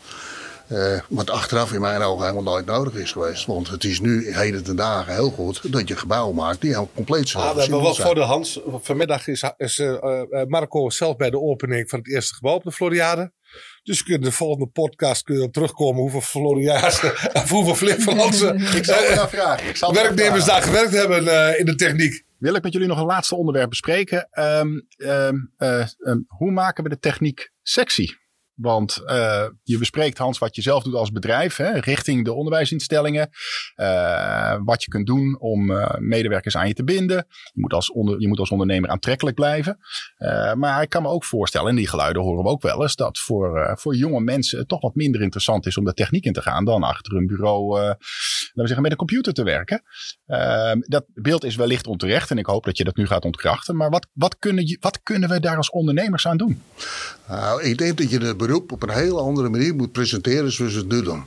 Uh, 0.73 1.01
wat 1.09 1.31
achteraf 1.31 1.73
in 1.73 1.81
mijn 1.81 2.03
ogen 2.03 2.23
helemaal 2.23 2.53
nooit 2.53 2.67
nodig 2.67 2.95
is 2.95 3.13
geweest. 3.13 3.47
Want 3.47 3.69
het 3.69 3.85
is 3.85 4.01
nu 4.01 4.35
heden 4.35 4.65
ten 4.65 4.77
dagen 4.77 5.15
heel 5.15 5.31
goed 5.31 5.73
dat 5.73 5.89
je 5.89 5.97
gebouwen 5.97 6.35
maakt 6.35 6.61
die 6.61 6.71
helemaal 6.71 6.91
compleet 6.95 7.29
zijn. 7.29 7.45
Ah, 7.45 7.55
we 7.55 7.61
hebben 7.61 7.83
wat 7.83 7.99
voor 7.99 8.15
de 8.15 8.21
hand. 8.21 8.61
Vanmiddag 8.67 9.27
is, 9.27 9.45
is 9.57 9.79
uh, 9.79 10.23
Marco 10.47 10.91
zelf 10.91 11.17
bij 11.17 11.31
de 11.31 11.41
opening 11.41 11.91
van 11.91 11.99
het 11.99 12.09
eerste 12.09 12.35
gebouw 12.35 12.55
op 12.55 12.63
de 12.63 12.73
Floriade. 12.73 13.33
Dus 13.89 14.03
kun 14.03 14.21
de 14.21 14.33
volgende 14.33 14.67
podcast 14.67 15.23
kun 15.23 15.41
je 15.41 15.51
terugkomen 15.51 16.01
hoeveel 16.01 16.21
Floriaanse 16.21 17.07
of 17.33 17.51
hoeveel 17.51 17.75
Flevolandse 17.75 18.55
ik 18.77 18.85
zal 18.85 19.03
uh, 19.03 19.27
vragen. 19.27 19.69
Ik 19.69 19.77
zal 19.77 19.95
werknemers 19.95 20.45
daar 20.45 20.63
gewerkt 20.63 20.93
hebben 20.93 21.25
uh, 21.25 21.59
in 21.59 21.65
de 21.65 21.75
techniek. 21.75 22.25
Wil 22.39 22.55
ik 22.55 22.63
met 22.63 22.73
jullie 22.73 22.89
nog 22.89 22.99
een 22.99 23.07
laatste 23.07 23.37
onderwerp 23.37 23.69
bespreken. 23.69 24.29
Um, 24.33 24.87
um, 24.97 25.53
uh, 25.59 25.87
um, 25.99 26.25
hoe 26.29 26.51
maken 26.51 26.83
we 26.85 26.89
de 26.89 26.99
techniek 26.99 27.51
sexy? 27.63 28.09
Want 28.61 29.03
uh, 29.07 29.45
je 29.63 29.79
bespreekt, 29.79 30.19
Hans, 30.19 30.39
wat 30.39 30.57
je 30.57 30.63
zelf 30.63 30.83
doet 30.83 30.95
als 30.95 31.13
bedrijf, 31.13 31.57
hè, 31.57 31.79
richting 31.79 32.25
de 32.25 32.33
onderwijsinstellingen. 32.33 33.29
Uh, 33.77 34.57
wat 34.65 34.85
je 34.85 34.91
kunt 34.91 35.07
doen 35.07 35.37
om 35.41 35.71
uh, 35.71 35.95
medewerkers 35.99 36.57
aan 36.57 36.69
je 36.69 36.75
te 36.75 36.85
binden. 36.85 37.17
Je 37.27 37.61
moet 37.61 37.73
als, 37.73 37.93
onder, 37.93 38.21
je 38.21 38.29
moet 38.29 38.39
als 38.39 38.51
ondernemer 38.51 38.91
aantrekkelijk 38.91 39.37
blijven. 39.37 39.79
maar 40.57 40.83
ik 40.83 40.89
kan 40.89 41.03
me 41.03 41.09
ook 41.09 41.25
voorstellen, 41.25 41.71
en 41.71 41.77
die 41.77 41.89
geluiden 41.89 42.23
horen 42.23 42.45
we 42.45 42.51
ook 42.51 42.63
wel 42.63 42.83
eens, 42.83 42.97
dat 42.97 43.19
voor, 43.19 43.75
voor 43.79 43.97
jonge 43.97 44.21
mensen 44.21 44.59
het 44.59 44.69
toch 44.69 44.81
wat 44.81 44.95
minder 44.95 45.21
interessant 45.21 45.67
is 45.67 45.77
om 45.77 45.85
de 45.85 45.95
techniek 45.95 46.25
in 46.25 46.33
te 46.33 46.43
gaan 46.43 46.65
dan 46.65 46.83
achter 46.83 47.17
een 47.17 47.27
bureau, 47.27 47.95
we 48.63 48.67
zeggen, 48.67 48.83
met 48.83 48.91
een 48.91 49.07
computer 49.07 49.33
te 49.33 49.43
werken. 49.43 49.83
dat 50.81 51.05
beeld 51.15 51.45
is 51.45 51.57
wellicht 51.57 51.87
onterecht 51.87 52.31
en 52.31 52.39
ik 52.39 52.47
hoop 52.47 52.65
dat 52.65 52.77
je 52.77 52.85
dat 52.85 52.97
nu 52.97 53.07
gaat 53.07 53.25
ontkrachten. 53.25 53.77
Maar 53.77 53.91
wat, 53.91 54.07
wat, 54.13 54.39
kunnen, 54.39 54.79
wat 54.81 55.03
kunnen 55.03 55.29
we 55.29 55.41
daar 55.41 55.57
als 55.57 55.71
ondernemers 55.71 56.27
aan 56.27 56.37
doen? 56.37 56.63
Nou, 57.29 57.63
ik 57.63 57.79
denk 57.79 57.99
dat 57.99 58.11
je 58.11 58.19
het 58.19 58.37
beroep 58.37 58.73
op 58.73 58.83
een 58.83 58.95
heel 58.95 59.21
andere 59.21 59.49
manier 59.49 59.75
moet 59.75 59.93
presenteren 59.93 60.53
zoals 60.53 60.73
we 60.73 60.79
het 60.79 60.89
nu 60.89 61.03
doen. 61.03 61.25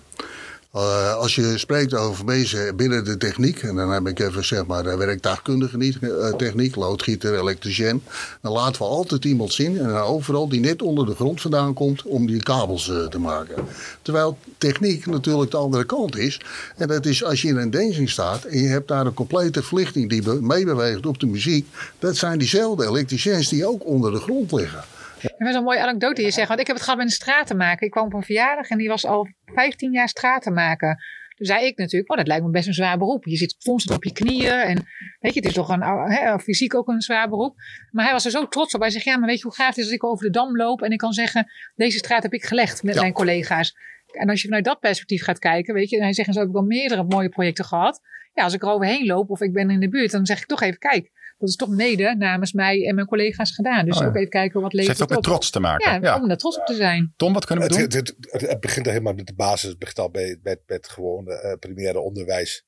Uh, 0.75 1.15
als 1.15 1.35
je 1.35 1.57
spreekt 1.57 1.93
over 1.93 2.25
mensen 2.25 2.75
binnen 2.75 3.03
de 3.03 3.17
techniek, 3.17 3.63
en 3.63 3.75
dan 3.75 3.91
heb 3.91 4.07
ik 4.07 4.19
even 4.19 4.45
zeg 4.45 4.65
maar 4.65 4.97
werktuigkundige 4.97 5.77
niet, 5.77 5.97
uh, 6.01 6.33
techniek, 6.33 6.75
loodgieter, 6.75 7.39
elektricien, 7.39 8.03
dan 8.41 8.51
laten 8.51 8.81
we 8.81 8.87
altijd 8.87 9.25
iemand 9.25 9.53
zien 9.53 9.79
en 9.79 9.93
overal 9.93 10.49
die 10.49 10.59
net 10.59 10.81
onder 10.81 11.05
de 11.05 11.15
grond 11.15 11.41
vandaan 11.41 11.73
komt 11.73 12.03
om 12.03 12.27
die 12.27 12.43
kabels 12.43 12.87
uh, 12.87 13.07
te 13.07 13.19
maken. 13.19 13.55
Terwijl 14.01 14.37
techniek 14.57 15.05
natuurlijk 15.05 15.51
de 15.51 15.57
andere 15.57 15.83
kant 15.83 16.17
is. 16.17 16.41
En 16.77 16.87
dat 16.87 17.05
is 17.05 17.23
als 17.23 17.41
je 17.41 17.47
in 17.47 17.57
een 17.57 17.71
dancing 17.71 18.09
staat 18.09 18.43
en 18.43 18.61
je 18.61 18.67
hebt 18.67 18.87
daar 18.87 19.05
een 19.05 19.13
complete 19.13 19.63
verlichting 19.63 20.09
die 20.09 20.31
meebeweegt 20.41 21.05
op 21.05 21.19
de 21.19 21.27
muziek, 21.27 21.67
dat 21.99 22.15
zijn 22.15 22.39
diezelfde 22.39 22.85
elektriciens 22.87 23.49
die 23.49 23.67
ook 23.67 23.85
onder 23.85 24.11
de 24.11 24.19
grond 24.19 24.51
liggen. 24.51 24.83
Dat 25.21 25.33
was 25.37 25.55
een 25.55 25.63
mooie 25.63 25.81
anekdote 25.81 26.13
die 26.13 26.25
je 26.25 26.31
zegt. 26.31 26.47
Want 26.47 26.59
ik 26.59 26.67
heb 26.67 26.75
het 26.75 26.85
gehad 26.85 26.99
met 26.99 27.07
een 27.07 27.13
stratenmaker. 27.13 27.85
Ik 27.85 27.91
kwam 27.91 28.05
op 28.05 28.13
een 28.13 28.23
verjaardag 28.23 28.69
en 28.69 28.77
die 28.77 28.87
was 28.87 29.05
al 29.05 29.27
15 29.45 29.91
jaar 29.91 30.09
stratenmaker. 30.09 31.19
Toen 31.35 31.45
zei 31.45 31.65
ik 31.65 31.77
natuurlijk, 31.77 32.11
oh, 32.11 32.17
dat 32.17 32.27
lijkt 32.27 32.45
me 32.45 32.49
best 32.49 32.67
een 32.67 32.73
zwaar 32.73 32.97
beroep. 32.97 33.25
Je 33.25 33.37
zit 33.37 33.57
constant 33.63 33.97
op 33.97 34.03
je 34.03 34.11
knieën. 34.11 34.51
En 34.51 34.75
weet 35.19 35.33
je, 35.33 35.39
het 35.39 35.49
is 35.49 35.53
toch 35.53 35.69
een, 35.69 35.81
hè, 35.81 36.39
fysiek 36.39 36.75
ook 36.75 36.87
een 36.87 37.01
zwaar 37.01 37.29
beroep. 37.29 37.55
Maar 37.91 38.03
hij 38.03 38.13
was 38.13 38.25
er 38.25 38.31
zo 38.31 38.47
trots 38.47 38.73
op. 38.73 38.81
Hij 38.81 38.89
zegt, 38.89 39.05
ja, 39.05 39.17
maar 39.17 39.27
weet 39.27 39.37
je 39.37 39.43
hoe 39.43 39.55
gaaf 39.55 39.67
het 39.67 39.77
is 39.77 39.83
als 39.83 39.93
ik 39.93 40.03
over 40.03 40.25
de 40.25 40.31
dam 40.31 40.55
loop. 40.55 40.81
En 40.81 40.91
ik 40.91 40.97
kan 40.97 41.13
zeggen, 41.13 41.51
deze 41.75 41.97
straat 41.97 42.23
heb 42.23 42.33
ik 42.33 42.43
gelegd 42.43 42.83
met 42.83 42.95
mijn 42.95 43.13
collega's. 43.13 43.75
En 44.11 44.29
als 44.29 44.41
je 44.41 44.47
vanuit 44.47 44.65
dat 44.65 44.79
perspectief 44.79 45.23
gaat 45.23 45.39
kijken, 45.39 45.73
weet 45.73 45.89
je. 45.89 45.97
En 45.97 46.03
hij 46.03 46.13
zegt, 46.13 46.33
zo 46.33 46.39
heb 46.39 46.49
ik 46.49 46.55
al 46.55 46.61
meerdere 46.61 47.03
mooie 47.03 47.29
projecten 47.29 47.65
gehad. 47.65 48.01
Ja, 48.33 48.43
als 48.43 48.53
ik 48.53 48.61
er 48.61 48.69
overheen 48.69 49.05
loop 49.05 49.29
of 49.29 49.41
ik 49.41 49.53
ben 49.53 49.69
in 49.69 49.79
de 49.79 49.89
buurt, 49.89 50.11
dan 50.11 50.25
zeg 50.25 50.39
ik 50.39 50.45
toch 50.45 50.61
even, 50.61 50.79
kijk 50.79 51.11
dat 51.41 51.49
is 51.49 51.55
toch 51.55 51.69
mede 51.69 52.15
namens 52.17 52.53
mij 52.53 52.87
en 52.87 52.95
mijn 52.95 53.07
collega's 53.07 53.51
gedaan. 53.51 53.85
Dus 53.85 53.99
oh, 53.99 54.07
ook 54.07 54.15
even 54.15 54.29
kijken 54.29 54.61
wat 54.61 54.73
levert 54.73 54.97
het 54.97 54.99
heeft 54.99 55.11
ook 55.11 55.17
met 55.17 55.31
trots 55.33 55.49
te 55.49 55.59
maken. 55.59 55.91
Ja, 55.91 55.99
ja, 56.01 56.21
om 56.21 56.27
daar 56.27 56.37
trots 56.37 56.57
op 56.59 56.65
te 56.65 56.75
zijn. 56.75 57.13
Tom, 57.15 57.33
wat 57.33 57.45
kunnen 57.45 57.67
we 57.67 57.73
doen? 57.73 57.81
Het, 57.81 58.15
het, 58.21 58.59
begint 58.59 58.85
helemaal 58.85 59.13
met 59.13 59.27
de 59.27 59.33
basis. 59.33 59.69
Het 59.69 59.79
begint 59.79 59.99
al 59.99 60.11
bij, 60.11 60.39
met, 60.43 60.61
met 60.65 60.89
gewoon 60.89 61.29
uh, 61.29 61.53
primaire 61.59 61.99
onderwijs. 61.99 62.65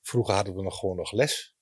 Vroeger 0.00 0.34
hadden 0.34 0.54
we 0.54 0.62
nog 0.62 0.78
gewoon 0.78 0.96
nog 0.96 1.12
les. 1.12 1.54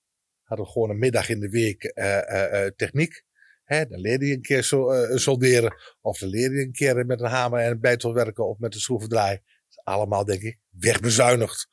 Hadden 0.43 0.67
we 0.67 0.73
gewoon 0.73 0.91
een 0.91 0.99
middag 0.99 1.29
in 1.29 1.41
de 1.41 1.49
week 1.49 1.93
uh, 1.95 2.05
uh, 2.05 2.67
techniek. 2.77 3.25
Hè, 3.65 3.87
dan 3.87 4.01
leerde 4.01 4.27
je 4.27 4.35
een 4.35 4.43
keer 4.43 4.65
so, 4.65 4.89
solderen. 5.17 5.75
Of 6.01 6.19
dan 6.19 6.29
leerde 6.29 6.55
je 6.55 6.63
een 6.63 6.73
keer 6.73 7.07
met 7.07 7.21
een 7.21 7.27
hamer 7.31 7.61
en 7.61 7.71
een 7.71 7.81
bijtel 7.81 8.15
werken 8.15 8.49
of 8.49 8.59
met 8.59 8.75
een 8.75 8.81
schroevendraai. 8.81 9.41
allemaal, 9.83 10.25
denk 10.25 10.43
ik, 10.43 10.59
wegbezuinigd. 10.71 11.69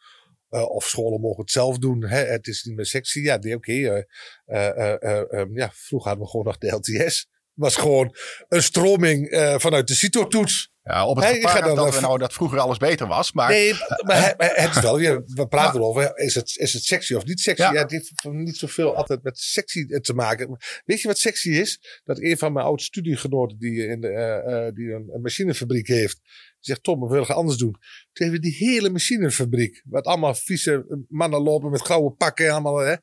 Uh, 0.52 0.70
of 0.70 0.88
scholen 0.88 1.22
mogen 1.22 1.42
het 1.42 1.52
zelf 1.52 1.78
doen. 1.78 2.06
Hè? 2.06 2.26
Het 2.26 2.48
is 2.48 2.64
niet 2.64 2.76
meer 2.76 2.86
sexy. 2.86 3.20
Ja, 3.20 3.36
oké. 3.36 3.54
Okay, 3.54 4.06
uh, 4.46 5.24
uh, 5.32 5.46
ja, 5.54 5.72
vroeger 5.74 6.08
hadden 6.10 6.26
we 6.26 6.32
gewoon 6.32 6.46
nog 6.46 6.58
de 6.58 6.72
LTS. 6.72 7.30
was 7.54 7.76
gewoon 7.76 8.16
een 8.48 8.64
stroming 8.64 9.28
vanuit 9.58 9.88
de 9.88 9.94
CITO-toets. 9.94 10.72
Ja, 10.84 11.08
op 11.08 11.16
het 11.16 11.26
hey, 11.26 11.36
gevaar 11.36 11.76
dat, 11.76 11.96
we 11.96 12.02
nou, 12.02 12.18
dat 12.18 12.34
vroeger 12.34 12.60
alles 12.60 12.78
beter 12.78 13.08
was. 13.08 13.32
Maar, 13.32 13.50
nee, 13.50 13.74
maar 14.06 14.34
het 14.38 14.76
is 14.76 14.82
wel, 14.82 14.98
we 15.40 15.46
praten 15.50 15.80
erover, 15.80 16.18
is 16.18 16.36
het, 16.36 16.58
is 16.58 16.74
het 16.74 16.84
sexy 16.84 17.14
of 17.14 17.26
niet 17.26 17.40
sexy? 17.40 17.62
Ja. 17.62 17.74
het 17.74 17.92
heeft 17.92 18.12
niet 18.24 18.58
zoveel 18.58 18.96
altijd 18.96 19.24
met 19.24 19.38
sexy 19.38 19.86
te 19.86 20.14
maken. 20.14 20.58
Weet 20.86 21.02
je 21.02 21.08
wat 21.08 21.18
sexy 21.18 21.50
is? 21.50 22.02
Dat 22.04 22.20
een 22.20 22.38
van 22.38 22.54
mijn 22.54 22.66
oude 22.66 22.84
studiegenoten 22.84 23.58
die, 23.60 23.88
in 23.88 24.02
de, 24.02 24.08
uh, 24.08 24.76
die 24.76 24.92
een, 24.94 25.22
machinefabriek 25.22 25.88
heeft, 25.88 26.20
Zegt 26.62 26.84
Tom, 26.84 27.00
we 27.00 27.08
willen 27.08 27.26
gaan 27.26 27.36
anders 27.36 27.58
doen. 27.58 27.72
Toen 27.72 28.28
hebben 28.28 28.42
we 28.42 28.48
die 28.48 28.68
hele 28.68 28.90
machinefabriek, 28.90 29.84
wat 29.86 30.06
allemaal 30.06 30.34
vieze 30.34 31.06
mannen 31.08 31.42
lopen 31.42 31.72
met 31.72 31.82
grauwe 31.82 32.12
pakken, 32.12 32.52
allemaal, 32.52 32.78
hè, 32.78 32.96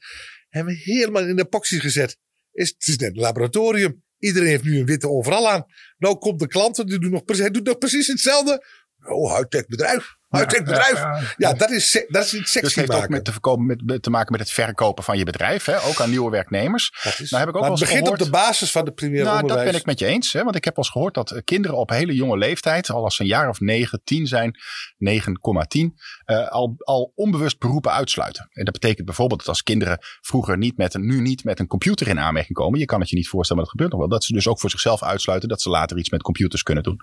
hebben 0.49 0.75
we 0.75 0.81
helemaal 0.81 1.27
in 1.27 1.37
de 1.37 1.43
epoxy 1.43 1.79
gezet. 1.79 2.19
Is, 2.53 2.69
het 2.69 2.87
is 2.87 2.97
net 2.97 3.11
een 3.11 3.21
laboratorium. 3.21 4.03
Iedereen 4.19 4.49
heeft 4.49 4.65
nu 4.65 4.79
een 4.79 4.87
witte 4.87 5.09
overal 5.09 5.49
aan. 5.49 5.65
Nou 5.99 6.19
komt 6.19 6.39
de 6.39 6.47
klant, 6.47 6.77
die 6.77 6.99
doet 6.99 7.11
nog, 7.11 7.23
hij 7.27 7.51
doet 7.51 7.67
nog 7.67 7.79
precies 7.79 8.07
hetzelfde. 8.07 8.65
Oh, 9.05 9.37
high-tech 9.37 9.67
bedrijf. 9.67 10.18
High-tech 10.29 10.63
bedrijf. 10.63 11.35
Ja, 11.37 11.53
dat 11.53 11.71
is, 11.71 12.05
dat 12.09 12.25
is 12.25 12.35
iets 12.35 12.41
Dus 12.43 12.51
sexy 12.51 12.81
het 12.81 12.91
heeft 12.93 13.03
ook 13.03 13.09
met 13.09 13.25
te, 13.25 13.33
verkopen, 13.33 13.67
met, 13.67 13.83
met 13.87 14.03
te 14.03 14.11
maken 14.11 14.33
met 14.33 14.41
het 14.41 14.51
verkopen 14.51 15.05
van 15.05 15.19
je 15.19 15.25
bedrijf. 15.25 15.65
Hè? 15.65 15.83
Ook 15.83 16.01
aan 16.01 16.11
nieuwe 16.11 16.31
werknemers. 16.31 16.93
Dat 17.05 17.19
is- 17.21 17.31
Nou 17.31 17.45
heb 17.45 17.49
ik 17.55 17.57
ook 17.57 17.61
maar 17.61 17.71
wel 17.71 17.79
het 17.81 17.81
begint 17.89 17.99
gehoord- 18.05 18.21
op 18.21 18.27
de 18.27 18.33
basis 18.33 18.71
van 18.71 18.85
de 18.85 18.93
primaire 18.93 19.25
Nou, 19.29 19.47
dat 19.47 19.65
ben 19.65 19.75
ik 19.75 19.87
met 19.87 19.99
je 19.99 20.07
eens. 20.07 20.33
Hè? 20.33 20.43
Want 20.45 20.57
ik 20.57 20.65
heb 20.65 20.77
wel 20.77 20.85
eens 20.85 20.93
gehoord 20.93 21.15
dat 21.15 21.31
eh, 21.31 21.41
kinderen 21.45 21.77
op 21.77 21.91
hele 21.91 22.15
jonge 22.15 22.37
leeftijd, 22.39 22.91
al 22.91 23.05
als 23.05 23.17
ze 23.17 23.23
een 23.23 23.29
jaar 23.29 23.49
of 23.49 23.61
9, 23.61 24.01
10 24.05 24.27
zijn, 24.27 24.57
9,10, 24.99 25.95
eh, 26.25 26.49
al, 26.49 26.75
al 26.79 27.13
onbewust 27.15 27.59
beroepen 27.59 27.93
uitsluiten. 27.93 28.49
En 28.53 28.65
dat 28.65 28.73
betekent 28.73 29.07
bijvoorbeeld 29.07 29.41
dat 29.41 29.49
als 29.49 29.63
kinderen 29.63 29.99
vroeger 30.21 30.59
niet 30.59 30.77
met 30.77 30.95
een, 30.95 31.07
nu 31.07 31.21
niet 31.21 31.45
met 31.45 31.59
een 31.61 31.67
computer 31.67 32.09
in 32.09 32.19
aanmerking 32.21 32.59
komen, 32.59 32.79
je 32.79 32.85
kan 32.85 33.01
het 33.01 33.09
je 33.09 33.17
niet 33.17 33.29
voorstellen, 33.29 33.63
maar 33.63 33.71
dat 33.73 33.81
gebeurt 33.81 33.91
nog 34.01 34.09
wel, 34.09 34.19
dat 34.19 34.25
ze 34.27 34.33
dus 34.33 34.49
ook 34.49 34.61
voor 34.61 34.71
zichzelf 34.71 35.03
uitsluiten 35.03 35.49
dat 35.49 35.61
ze 35.63 35.69
later 35.69 35.99
iets 35.99 36.11
met 36.11 36.23
computers 36.23 36.63
kunnen 36.63 36.83
doen. 36.83 37.01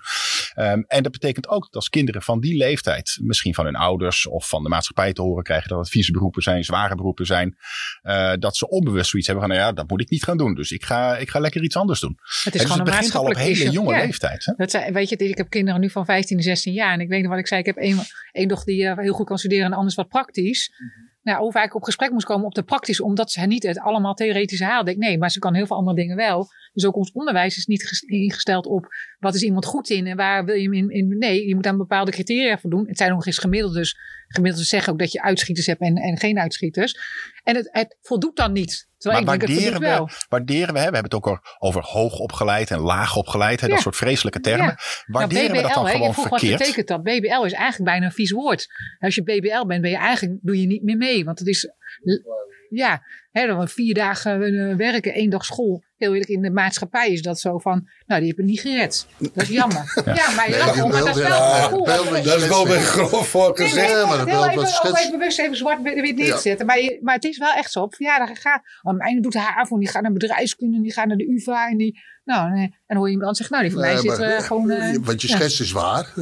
Ehm, 0.54 0.82
en 0.88 1.04
dat 1.04 1.12
betekent 1.12 1.48
ook 1.48 1.64
dat 1.64 1.76
als 1.76 1.90
kinderen 1.90 2.22
van 2.22 2.40
die 2.40 2.58
leeftijd, 2.58 3.15
misschien 3.24 3.54
van 3.54 3.66
hun 3.66 3.76
ouders 3.76 4.28
of 4.28 4.50
van 4.50 4.64
de 4.64 4.70
maatschappij 4.70 5.14
te 5.14 5.22
horen 5.22 5.44
krijgen 5.44 5.70
dat 5.70 5.80
het 5.80 5.90
vieze 5.90 6.12
beroepen 6.12 6.42
zijn, 6.42 6.64
zware 6.64 6.96
beroepen 6.96 7.26
zijn, 7.26 7.58
eh, 8.02 8.34
dat 8.40 8.58
ze 8.58 8.70
onbewust 8.70 9.10
zoiets 9.10 9.28
hebben 9.28 9.48
van, 9.48 9.56
nou 9.56 9.68
ja, 9.68 9.74
dat 9.74 9.90
moet 9.90 10.02
ik 10.02 10.10
niet 10.10 10.24
gaan 10.24 10.38
doen. 10.38 10.54
Dus 10.54 10.72
ik 10.72 10.86
ga, 10.86 11.18
ik 11.18 11.30
ga 11.30 11.40
lekker 11.40 11.64
iets 11.64 11.76
anders 11.76 12.00
doen. 12.00 12.18
Het 12.20 12.30
is 12.30 12.44
En 12.46 12.52
dus 12.52 12.62
gewoon 12.62 12.78
het 12.78 12.88
een 12.88 12.94
begint 12.96 13.16
al 13.16 13.26
op 13.26 13.36
hele 13.36 13.70
jonge 13.70 13.94
Ja. 13.94 13.98
leeftijd. 14.06 14.46
Hè? 14.46 14.54
Dat 14.58 14.72
zijn, 14.72 14.94
weet 14.94 15.10
je, 15.10 15.16
ik 15.16 15.38
heb 15.38 15.50
kinderen 15.50 15.80
nu 15.80 15.90
van 15.90 16.06
15 16.06 16.38
en 16.38 16.44
16 16.44 16.74
jaar. 16.74 16.94
En 16.94 17.00
ik 17.00 17.08
weet 17.10 17.22
nog 17.22 17.30
wat 17.32 17.40
ik 17.40 17.48
zei. 17.48 17.60
Ik 17.60 17.66
heb 17.66 17.78
één, 17.78 17.98
één 18.32 18.48
dochter 18.48 18.74
die 18.74 18.88
eh, 18.88 18.98
heel 18.98 19.14
goed 19.14 19.26
kan 19.28 19.38
studeren 19.38 19.66
en 19.66 19.74
anders 19.74 19.96
wat 19.96 20.08
praktisch. 20.08 20.72
Nou, 21.22 21.40
hoe 21.40 21.52
vaak 21.52 21.66
ik 21.66 21.76
op 21.76 21.84
gesprek 21.84 22.12
moest 22.12 22.26
komen 22.26 22.46
op 22.46 22.56
de 22.56 22.64
praktische, 22.64 23.04
omdat 23.04 23.32
ze 23.32 23.42
niet 23.42 23.64
het 23.64 23.80
allemaal 23.80 24.14
theoretisch 24.14 24.60
haalde. 24.60 24.92
Ik, 24.92 24.98
nee, 24.98 25.18
maar 25.18 25.32
ze 25.32 25.40
kan 25.40 25.54
heel 25.54 25.66
veel 25.66 25.76
andere 25.76 25.96
dingen 25.96 26.16
wel. 26.16 26.48
Dus 26.76 26.86
ook 26.86 26.96
ons 26.96 27.12
onderwijs 27.12 27.58
is 27.58 27.66
niet 27.66 27.88
ges- 27.88 28.02
ingesteld 28.02 28.66
op 28.66 28.88
wat 29.20 29.36
is 29.36 29.42
iemand 29.44 29.66
goed 29.66 29.90
in 29.90 30.08
en 30.08 30.18
waar 30.18 30.46
wil 30.46 30.56
je 30.56 30.62
hem 30.64 30.74
in, 30.74 30.90
in. 30.90 31.18
Nee, 31.18 31.48
je 31.48 31.56
moet 31.56 31.68
aan 31.68 31.78
bepaalde 31.78 32.12
criteria 32.12 32.58
voldoen. 32.58 32.88
Het 32.88 32.98
zijn 32.98 33.12
nog 33.12 33.26
eens 33.26 33.38
gemiddeld, 33.38 33.74
dus 33.74 33.98
gemiddeld 34.28 34.66
zeggen 34.66 34.94
ook 34.94 35.00
dat 35.00 35.12
je 35.12 35.22
uitschieters 35.22 35.66
hebt 35.66 35.82
en, 35.82 35.96
en 35.96 36.18
geen 36.18 36.40
uitschieters. 36.40 36.96
En 37.44 37.56
het, 37.56 37.70
het 37.72 37.98
voldoet 38.02 38.36
dan 38.36 38.52
niet. 38.52 38.88
Terwijl 38.98 39.24
Maar 39.24 39.34
ik 39.34 39.40
denk, 39.40 39.52
het 39.52 39.62
waarderen 39.70 39.96
wel. 39.98 40.06
we, 40.06 40.26
waarderen 40.30 40.74
we, 40.74 40.80
hè, 40.80 40.90
we 40.90 40.98
hebben 40.98 41.04
het 41.04 41.14
ook 41.14 41.28
al 41.28 41.40
over 41.60 41.82
hoog 41.84 42.20
opgeleid 42.20 42.72
en 42.72 42.80
laag 42.80 43.16
opgeleid, 43.16 43.62
hè, 43.62 43.68
dat 43.68 43.80
soort 43.80 43.96
vreselijke 43.96 44.40
termen. 44.40 44.66
Ja. 44.66 44.78
Waarderen 45.06 45.44
Nou, 45.52 45.56
we 45.58 45.62
dat 45.62 45.74
dan 45.74 45.86
hè, 45.86 45.92
gewoon 45.92 46.14
vroeg 46.14 46.28
verkeerd? 46.28 46.52
Wat 46.52 46.60
betekent 46.60 46.88
dat? 46.88 47.04
BBL 47.04 47.46
is 47.46 47.54
eigenlijk 47.54 47.92
bijna 47.92 48.06
een 48.06 48.12
vies 48.12 48.32
woord. 48.32 48.68
Als 49.00 49.16
je 49.16 49.24
BBL 49.24 49.66
bent, 49.66 49.82
ben 49.82 49.90
je 49.92 49.98
eigenlijk, 49.98 50.40
doe 50.42 50.62
je 50.62 50.68
niet 50.68 50.84
meer 50.84 50.98
mee. 50.98 51.26
Want 51.26 51.40
het 51.40 51.48
is, 51.48 51.70
ja, 52.70 53.02
hè, 53.40 53.48
dan 53.48 53.68
vier 53.68 53.94
dagen 53.94 54.44
eh, 54.44 54.76
werken, 54.76 55.14
één 55.14 55.30
dag 55.30 55.46
school. 55.46 55.84
Heel 55.98 56.12
eerlijk, 56.12 56.30
in 56.30 56.42
de 56.42 56.50
maatschappij 56.52 57.10
is 57.12 57.22
dat 57.22 57.40
zo 57.40 57.58
van, 57.58 57.90
nou, 58.06 58.20
die 58.22 58.28
hebben 58.30 58.46
het 58.46 58.54
niet 58.54 58.60
gered. 58.74 59.08
Dat 59.34 59.44
is 59.44 59.50
jammer. 59.50 60.02
ja. 60.06 60.30
maar 60.36 60.46
je 60.50 60.56
Nee, 60.56 60.60
lacht 60.66 60.82
om, 60.82 60.90
maar 60.92 61.00
dat 61.00 61.16
is 61.16 61.16
wel 61.16 61.28
ja, 61.28 61.62
het 61.62 61.70
beeld- 61.70 61.86
Dat 61.86 62.12
is- 62.18 62.24
Dat 62.24 62.42
is 62.42 62.48
wel 62.48 62.68
weer 62.68 62.80
grof 62.80 63.28
voor 63.28 63.54
Nee, 63.58 63.68
gezegd. 63.68 63.94
nee, 63.94 64.06
maar 64.06 64.20
het 64.20 64.30
heel 64.30 64.40
wat 64.40 64.48
even, 64.50 64.60
ook 64.62 64.68
schetst- 64.68 64.98
even 65.06 65.12
bewust 65.20 65.40
even 65.40 65.58
zwart 65.58 65.82
wit 65.82 66.16
neerzetten. 66.16 66.66
Maar, 66.66 66.80
je- 66.82 67.00
maar 67.02 67.16
het 67.16 67.24
is 67.24 67.38
wel 67.38 67.54
echt 67.54 67.72
zo. 67.72 67.82
Op 67.82 67.96
verjaardagen 67.96 68.36
gaat. 68.36 68.62
Oh, 68.82 68.98
mijn 68.98 69.22
doet 69.22 69.34
HAVO, 69.34 69.78
die 69.78 69.88
gaat 69.90 70.02
naar 70.02 70.12
bedrijfskunde, 70.14 70.82
die 70.82 70.94
gaat 70.94 71.08
naar 71.08 71.18
de 71.18 71.28
UvA. 71.30 71.68
En, 71.70 71.78
die, 71.78 72.00
nou, 72.24 72.50
nee. 72.52 72.64
en 72.64 72.74
dan 72.88 72.98
hoor 72.98 73.08
je 73.08 73.14
iemand 73.14 73.38
zeggen, 73.38 73.56
nou, 73.56 73.68
die 73.70 73.78
van 73.78 73.86
mij 73.88 73.94
Nee, 73.94 74.02
zit 74.10 74.20
maar, 74.20 74.30
eh, 74.30 74.44
gewoon... 74.44 74.70
eh, 74.70 74.98
wat 75.02 75.22
je 75.22 75.28
ja. 75.28 75.36
schetst 75.36 75.60
is 75.62 75.72
waar. 75.72 76.14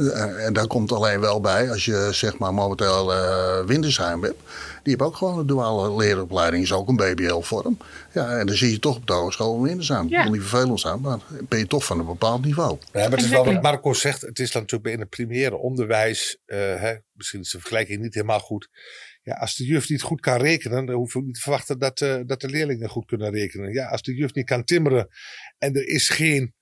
En 0.46 0.52
daar 0.52 0.66
komt 0.66 0.92
alleen 0.92 1.20
wel 1.20 1.40
bij, 1.40 1.70
als 1.70 1.84
je 1.84 2.08
zeg 2.12 2.38
maar 2.38 2.54
momenteel 2.54 3.12
eh 3.12 3.64
Windersheim 3.66 4.22
hebt. 4.22 4.40
Die 4.82 4.92
hebben 4.92 5.06
ook 5.06 5.16
gewoon 5.16 5.38
een 5.38 5.46
duale 5.46 5.96
leeropleiding, 5.96 6.62
is 6.62 6.72
ook 6.72 6.88
een 6.88 6.96
BBL-vorm. 7.12 7.78
Ja, 8.12 8.38
en 8.38 8.46
dan 8.46 8.56
zie 8.56 8.70
je 8.70 8.78
toch 8.78 8.96
op 8.96 9.06
de 9.06 9.12
hogeschool 9.12 9.56
in 9.56 9.62
Windersheim. 9.62 10.08
Ja. 10.08 10.22
Het 10.22 10.32
niet 10.32 10.40
vervelend 10.40 10.80
zijn, 10.80 11.00
maar 11.00 11.18
ben 11.48 11.58
je 11.58 11.66
toch 11.66 11.84
van 11.84 11.98
een 11.98 12.06
bepaald 12.06 12.44
niveau. 12.44 12.78
Ja, 12.92 13.00
maar 13.00 13.10
het 13.10 13.22
is 13.22 13.28
wel 13.28 13.44
wat. 13.44 13.62
Marco 13.62 13.92
zegt. 13.92 14.20
Het 14.20 14.38
is 14.38 14.50
dan 14.50 14.62
natuurlijk 14.62 14.94
in 14.94 15.00
het 15.00 15.08
primaire 15.08 15.56
onderwijs. 15.56 16.38
eh, 16.44 16.58
hè, 16.58 16.94
misschien 17.12 17.40
is 17.40 17.50
de 17.50 17.58
vergelijking 17.58 18.02
niet 18.02 18.14
helemaal 18.14 18.40
goed. 18.40 18.68
Ja, 19.22 19.34
als 19.34 19.56
de 19.56 19.64
juf 19.64 19.88
niet 19.88 20.02
goed 20.02 20.20
kan 20.20 20.40
rekenen, 20.40 20.86
dan 20.86 20.94
hoef 20.94 21.12
je 21.12 21.18
ook 21.18 21.24
niet 21.24 21.34
te 21.34 21.40
verwachten 21.40 21.78
dat, 21.78 22.00
eh, 22.00 22.20
dat 22.26 22.40
de 22.40 22.48
leerlingen 22.48 22.88
goed 22.88 23.06
kunnen 23.06 23.30
rekenen. 23.30 23.72
Ja, 23.72 23.86
als 23.88 24.02
de 24.02 24.14
juf 24.14 24.34
niet 24.34 24.46
kan 24.46 24.64
timmeren 24.64 25.08
en 25.58 25.74
er 25.74 25.86
is 25.86 26.08
geen 26.08 26.54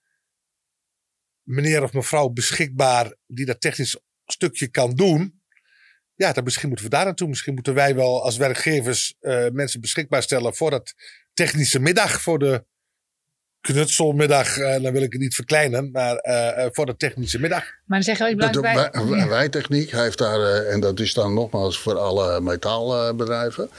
meneer 1.42 1.83
of 1.83 1.92
mevrouw 1.92 2.28
beschikbaar 2.28 3.16
die 3.26 3.46
dat 3.46 3.61
technisch 3.61 4.00
stukje 4.24 4.68
kan 4.68 4.94
doen. 4.94 5.41
Ja, 6.23 6.33
dan 6.33 6.45
misschien 6.45 6.69
moeten 6.69 6.87
we 6.87 6.91
daar 6.91 7.05
naartoe. 7.05 7.29
Misschien 7.29 7.55
moeten 7.55 7.75
wij 7.75 7.95
wel 7.95 8.23
als 8.23 8.37
werkgevers 8.37 9.15
eh, 9.21 9.47
mensen 9.53 9.81
beschikbaar 9.81 10.23
stellen 10.23 10.55
voor 10.55 10.71
dat 10.71 10.95
technische 11.33 11.81
middag, 11.81 12.21
voor 12.21 12.39
de 12.39 12.65
knutselmiddag. 13.62 14.59
eh, 14.59 14.83
dan 14.83 14.92
wil 14.92 15.03
ik 15.03 15.12
het 15.12 15.20
niet 15.20 15.35
verkleinen, 15.35 15.90
maar 15.92 16.16
eh, 16.16 16.64
eh, 16.64 16.68
voor 16.72 16.87
de 16.87 16.96
technische 16.96 17.40
middag. 17.40 17.62
Maar 17.87 17.98
dan 17.98 18.03
zeggen 18.03 18.27
we, 18.27 18.35
belangrijk 18.37 18.92
bij... 18.92 19.03
wij- 19.07 19.18
Ja. 19.18 19.29
Wijtechniek 19.29 19.90
heeft 19.90 20.18
daar, 20.18 20.40
eh, 20.40 20.72
en 20.72 20.81
dat 20.81 21.01
is 21.01 21.14
dan 21.14 21.35
nogmaals 21.35 21.79
voor 21.79 21.98
alle 21.98 22.40
metaalbedrijven, 22.40 23.70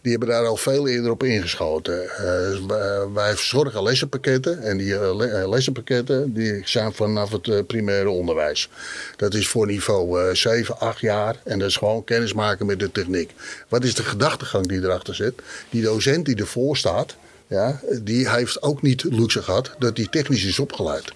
die 0.00 0.10
hebben 0.10 0.28
daar 0.28 0.46
al 0.46 0.56
veel 0.56 0.88
eerder 0.88 1.10
op 1.10 1.22
ingeschoten. 1.22 2.02
Eh, 2.10 3.06
wij- 3.14 3.34
verzorgen 3.34 3.82
lessenpakketten 3.82 4.62
en 4.62 4.76
die 4.76 5.14
le- 5.16 5.48
lessenpakketten 5.48 6.32
die 6.34 6.60
zijn 6.64 6.92
vanaf 6.92 7.30
het 7.30 7.66
primaire 7.66 8.10
onderwijs. 8.10 8.68
Dat 9.16 9.34
is 9.34 9.48
voor 9.48 9.66
niveau 9.66 10.28
eh 10.28 10.34
7, 10.34 10.78
8 10.78 11.00
jaar 11.00 11.36
en 11.44 11.58
dat 11.58 11.68
is 11.68 11.76
gewoon 11.76 12.04
kennismaken 12.04 12.66
met 12.66 12.78
de 12.78 12.92
techniek. 12.92 13.30
Wat 13.68 13.84
is 13.84 13.94
de 13.94 14.02
gedachtegang 14.02 14.66
die 14.66 14.78
erachter 14.82 15.14
zit? 15.14 15.34
Die 15.70 15.82
docent 15.82 16.24
die 16.26 16.36
ervoor 16.36 16.76
staat, 16.76 17.16
ja, 17.52 17.80
die 18.02 18.30
heeft 18.30 18.62
ook 18.62 18.82
niet 18.82 19.04
luxe 19.04 19.42
gehad 19.42 19.74
dat 19.78 19.96
hij 19.96 20.06
technisch 20.10 20.44
is 20.44 20.58
opgeleid. 20.58 21.12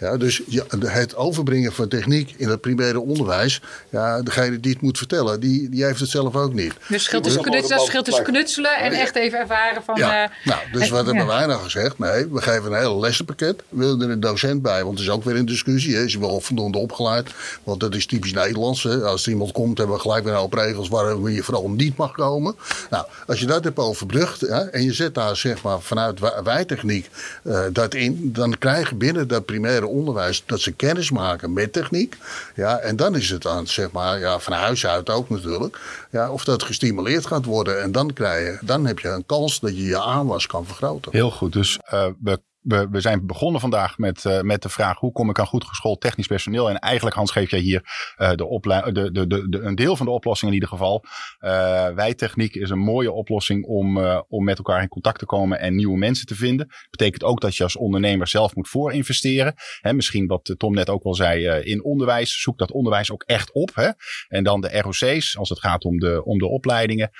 Ja, 0.00 0.16
dus 0.16 0.42
ja, 0.46 0.64
het 0.86 1.16
overbrengen 1.16 1.72
van 1.72 1.88
techniek 1.88 2.34
in 2.36 2.48
het 2.48 2.60
primaire 2.60 3.00
onderwijs, 3.00 3.60
ja, 3.90 4.22
degene 4.22 4.60
die 4.60 4.72
het 4.72 4.80
moet 4.80 4.98
vertellen, 4.98 5.40
die, 5.40 5.68
die 5.68 5.84
heeft 5.84 6.00
het 6.00 6.08
zelf 6.08 6.36
ook 6.36 6.52
niet. 6.52 6.72
Dus 6.88 7.02
scheelt 7.04 7.24
tussen, 7.24 7.42
Dus- 7.42 7.50
knutselen, 7.50 7.84
scheelt 7.84 8.04
tussen 8.04 8.24
knutselen 8.24 8.76
en 8.78 8.92
echt 8.92 9.14
even 9.16 9.38
ervaren 9.38 9.82
van... 9.82 9.96
Ja, 9.96 10.22
eh, 10.24 10.30
nou, 10.44 10.60
dus 10.72 10.88
wat 10.88 11.04
hebben 11.06 11.24
ja. 11.24 11.30
wij 11.36 11.46
nou 11.46 11.62
gezegd? 11.62 11.98
Nee, 11.98 12.26
we 12.26 12.40
geven 12.42 12.72
een 12.72 12.78
hele 12.78 12.98
lessenpakket. 12.98 13.62
We 13.68 13.78
willen 13.78 14.00
er 14.02 14.10
een 14.10 14.20
docent 14.20 14.62
bij, 14.62 14.84
want 14.84 14.98
het 14.98 15.08
is 15.08 15.14
ook 15.14 15.24
weer 15.24 15.36
een 15.36 15.46
discussie. 15.46 15.96
Hè. 15.96 16.04
Is 16.04 16.12
hij 16.12 16.20
wel 16.22 16.40
voldoende 16.40 16.78
opgeleid? 16.78 17.30
Want 17.64 17.80
dat 17.80 17.94
is 17.94 18.06
typisch 18.06 18.32
Nederlands. 18.32 18.82
Hè. 18.82 19.00
Als 19.02 19.24
er 19.24 19.30
iemand 19.30 19.52
komt, 19.52 19.78
hebben 19.78 19.96
we 19.96 20.02
gelijk 20.02 20.24
weer 20.24 20.32
een 20.32 20.38
hoop 20.38 20.52
regels 20.54 20.88
waarom 20.88 21.28
je 21.28 21.42
vooral 21.42 21.68
niet 21.70 21.96
mag 21.96 22.12
komen. 22.12 22.56
Nou, 22.90 23.06
als 23.26 23.40
je 23.40 23.46
dat 23.46 23.64
hebt 23.64 23.78
overbrugd 23.78 24.40
hè, 24.40 24.60
en 24.70 24.82
je 24.82 24.92
zet 24.92 25.14
daar 25.14 25.36
zeg 25.36 25.62
maar 25.62 25.80
vanuit 25.80 26.20
wij- 26.20 26.42
wijtechniek 26.44 27.10
eh, 27.44 27.60
dat 27.72 27.94
in, 27.94 28.30
dan 28.32 28.58
krijg 28.58 28.88
je 28.88 28.94
binnen 28.94 29.28
dat 29.28 29.44
primaire 29.44 29.86
onderwijs 29.88 30.42
dat 30.46 30.60
ze 30.60 30.72
kennis 30.72 31.10
maken 31.10 31.52
met 31.52 31.72
techniek. 31.72 32.16
Ja, 32.54 32.78
en 32.78 32.96
dan 32.96 33.16
is 33.16 33.30
het 33.30 33.46
aan, 33.46 33.66
zeg 33.66 33.90
maar, 33.90 34.18
ja, 34.18 34.38
van 34.38 34.52
huis 34.52 34.86
uit 34.86 35.10
ook 35.10 35.30
natuurlijk, 35.30 35.80
ja, 36.10 36.30
of 36.30 36.44
dat 36.44 36.62
gestimuleerd 36.62 37.26
gaat 37.26 37.44
worden. 37.44 37.82
En 37.82 37.92
dan, 37.92 38.12
krijg 38.12 38.46
je, 38.46 38.66
dan 38.66 38.86
heb 38.86 38.98
je 38.98 39.08
een 39.08 39.26
kans 39.26 39.60
dat 39.60 39.76
je 39.76 39.84
je 39.84 40.00
aanwas 40.00 40.46
kan 40.46 40.66
vergroten. 40.66 41.12
Heel 41.12 41.30
goed. 41.30 41.52
Dus 41.52 41.78
eh, 41.84 42.06
we, 42.22 42.40
we, 42.68 42.88
we 42.90 43.00
zijn 43.00 43.26
begonnen 43.26 43.60
vandaag 43.60 43.98
met, 43.98 44.24
eh, 44.24 44.40
met 44.40 44.62
de 44.62 44.68
vraag: 44.68 44.98
hoe 44.98 45.12
kom 45.12 45.30
ik 45.30 45.38
aan 45.38 45.46
goed 45.46 45.64
geschoold 45.64 46.00
technisch 46.00 46.26
personeel? 46.26 46.70
En 46.70 46.78
eigenlijk, 46.78 47.16
Hans, 47.16 47.30
geef 47.30 47.50
jij 47.50 47.60
hier 47.60 47.82
eh, 48.16 48.30
de 48.30 48.56
de, 48.92 49.12
de, 49.12 49.26
de, 49.26 49.48
de, 49.48 49.60
een 49.60 49.74
deel 49.74 49.96
van 49.96 50.06
de 50.06 50.12
oplossing 50.12 50.50
in 50.50 50.54
ieder 50.54 50.68
geval. 50.68 51.04
Eh 51.38 51.88
wijtechniek 51.88 52.54
is 52.54 52.70
een 52.70 52.78
mooie 52.78 53.12
oplossing 53.12 53.64
om, 53.64 53.98
om 54.28 54.44
met 54.44 54.58
elkaar 54.58 54.82
in 54.82 54.88
contact 54.88 55.18
te 55.18 55.26
komen 55.26 55.60
en 55.60 55.74
nieuwe 55.74 55.98
mensen 55.98 56.26
te 56.26 56.34
vinden. 56.34 56.68
Betekent 56.90 57.24
ook 57.24 57.40
dat 57.40 57.56
je 57.56 57.62
als 57.62 57.76
ondernemer 57.76 58.28
zelf 58.28 58.54
moet 58.54 58.68
voorinvesteren. 58.68 59.54
Hè, 59.80 59.92
misschien 59.92 60.26
wat 60.26 60.54
Tom 60.56 60.74
net 60.74 60.90
ook 60.90 61.02
wel 61.02 61.14
zei 61.14 61.46
in 61.46 61.84
onderwijs. 61.84 62.40
Zoek 62.40 62.58
dat 62.58 62.72
onderwijs 62.72 63.10
ook 63.10 63.22
echt 63.22 63.52
op. 63.52 63.70
Hè? 63.74 63.88
En 64.28 64.44
dan 64.44 64.60
de 64.60 64.80
ROC's 64.80 65.36
als 65.36 65.48
het 65.48 65.60
gaat 65.60 65.84
om 65.84 65.98
de, 65.98 66.24
om 66.24 66.38
de 66.38 66.48
opleidingen. 66.48 67.10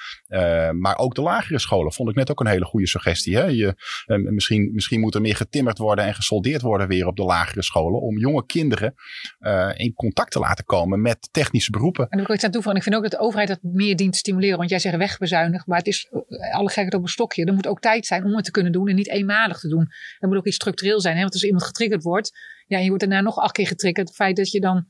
Maar 0.79 0.99
ook 0.99 1.15
de 1.15 1.23
lagere 1.23 1.59
scholen 1.59 1.93
vond 1.93 2.09
ik 2.09 2.15
net 2.15 2.31
ook 2.31 2.41
een 2.41 2.47
hele 2.47 2.65
goede 2.65 2.87
suggestie. 2.87 3.37
Hè? 3.37 3.45
Je, 3.45 3.75
misschien, 4.07 4.71
misschien 4.73 5.01
moet 5.01 5.15
er 5.15 5.21
meer 5.21 5.38
getimmerd 5.39 5.79
worden 5.79 6.05
en 6.05 6.15
gesoldeerd 6.15 6.63
worden 6.63 6.89
weer 6.89 7.07
op 7.07 7.17
de 7.17 7.23
lagere 7.23 7.63
scholen. 7.63 8.01
Om 8.01 8.19
jonge 8.19 8.47
kinderen 8.47 8.95
eh, 9.39 9.71
in 9.77 9.95
contact 9.95 10.31
te 10.31 10.39
laten 10.39 10.65
komen 10.65 11.01
met 11.01 11.29
technische 11.31 11.71
beroepen. 11.71 12.03
En 12.03 12.09
daar 12.11 12.19
wil 12.19 12.29
ik 12.29 12.35
iets 12.35 12.45
aan 12.45 12.51
toevoegen. 12.51 12.81
Ik 12.81 12.83
vind 12.83 12.97
ook 12.97 13.11
dat 13.11 13.21
de 13.21 13.27
overheid 13.27 13.49
dat 13.49 13.59
meer 13.63 13.97
dient 13.97 14.13
te 14.13 14.19
stimuleren. 14.19 14.59
Want 14.59 14.71
jij 14.71 14.79
zegt 14.79 14.97
wegbezuinig, 14.97 15.67
maar 15.67 15.79
het 15.79 15.87
is 15.87 16.09
eh, 16.11 16.55
alle 16.55 16.69
gekheid 16.69 16.95
op 16.95 17.03
een 17.03 17.09
stokje. 17.09 17.45
Er 17.45 17.55
moet 17.55 17.67
ook 17.67 17.81
tijd 17.81 18.07
zijn 18.07 18.25
om 18.25 18.35
het 18.35 18.45
te 18.45 18.51
kunnen 18.51 18.73
doen 18.73 18.89
en 18.89 18.95
niet 18.95 19.09
eenmalig 19.09 19.59
te 19.59 19.69
doen. 19.69 19.89
Er 20.19 20.29
moet 20.29 20.37
ook 20.37 20.47
iets 20.47 20.57
structureel 20.57 21.01
zijn. 21.01 21.15
Hè? 21.15 21.21
Want 21.21 21.33
als 21.33 21.45
iemand 21.45 21.65
getriggerd 21.65 22.03
wordt, 22.03 22.39
ja, 22.67 22.79
je 22.79 22.89
wordt 22.89 23.01
daarna 23.01 23.21
nog 23.21 23.37
acht 23.37 23.53
keer 23.53 23.67
getriggerd. 23.67 24.09
Het 24.09 24.17
feit 24.17 24.37
dat 24.37 24.51
je 24.51 24.61
dan 24.61 24.87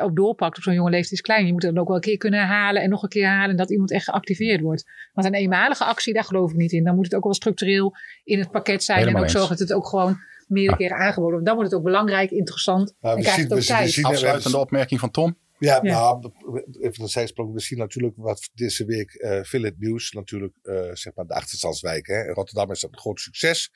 ook 0.00 0.16
doorpakt 0.16 0.56
op 0.56 0.62
zo'n 0.62 0.74
jonge 0.74 0.90
leeftijd 0.90 1.12
is 1.12 1.20
klein. 1.20 1.46
Je 1.46 1.52
moet 1.52 1.62
het 1.62 1.72
dan 1.72 1.80
ook 1.80 1.86
wel 1.88 1.96
een 1.96 2.02
keer 2.02 2.16
kunnen 2.16 2.40
herhalen 2.40 2.82
en 2.82 2.90
nog 2.90 3.02
een 3.02 3.08
keer 3.08 3.24
herhalen. 3.26 3.50
En 3.50 3.56
dat 3.56 3.70
iemand 3.70 3.90
echt 3.92 4.04
geactiveerd 4.04 4.60
wordt. 4.60 4.84
Want 5.12 5.26
een 5.26 5.34
eenmalige 5.34 5.84
actie, 5.84 6.14
daar 6.14 6.24
geloof 6.24 6.50
ik 6.50 6.56
niet 6.56 6.72
in. 6.72 6.84
Dan 6.84 6.94
moet 6.94 7.04
het 7.04 7.14
ook 7.14 7.24
wel 7.24 7.34
structureel 7.34 7.94
in 8.24 8.38
het 8.38 8.50
pakket 8.50 8.84
zijn. 8.84 8.98
Helemaal 8.98 9.22
en 9.22 9.28
ook 9.28 9.34
eens. 9.34 9.38
zorgen 9.38 9.58
dat 9.58 9.68
het 9.68 9.76
ook 9.78 9.86
gewoon 9.86 10.18
meerdere 10.48 10.76
keren 10.76 10.96
aangeboden. 10.96 11.32
Want 11.34 11.46
dan 11.46 11.54
wordt 11.54 11.70
het 11.70 11.78
ook 11.80 11.86
belangrijk, 11.86 12.30
interessant 12.30 12.94
Nou, 13.00 13.14
en 13.16 13.22
we 13.22 13.28
krijgt 13.28 13.34
zien- 13.40 13.42
het 13.44 13.52
ook 13.72 13.80
we 13.84 13.88
zien- 13.90 14.04
Afsluitende 14.04 14.58
opmerking 14.58 15.00
van 15.00 15.10
Tom. 15.10 15.38
Ja, 15.58 15.78
Ja. 15.82 15.92
nou, 15.92 16.32
even 16.80 17.02
een 17.02 17.08
zijsprong. 17.08 17.52
We 17.52 17.60
zien 17.60 17.78
natuurlijk 17.78 18.14
wat 18.16 18.50
deze 18.54 18.84
week 18.84 19.14
eh 19.14 19.38
veel 19.42 19.60
in 19.60 19.66
het 19.66 19.78
nieuws. 19.80 20.10
Natuurlijk, 20.12 20.54
eh, 20.62 20.90
zeg 20.92 21.14
maar, 21.14 21.26
de 21.26 21.34
achterstandswijken. 21.34 22.14
Hè. 22.16 22.24
In 22.26 22.32
Rotterdam 22.34 22.70
is 22.70 22.80
dat 22.80 22.92
een 22.92 22.98
groot 22.98 23.20
succes. 23.20 23.70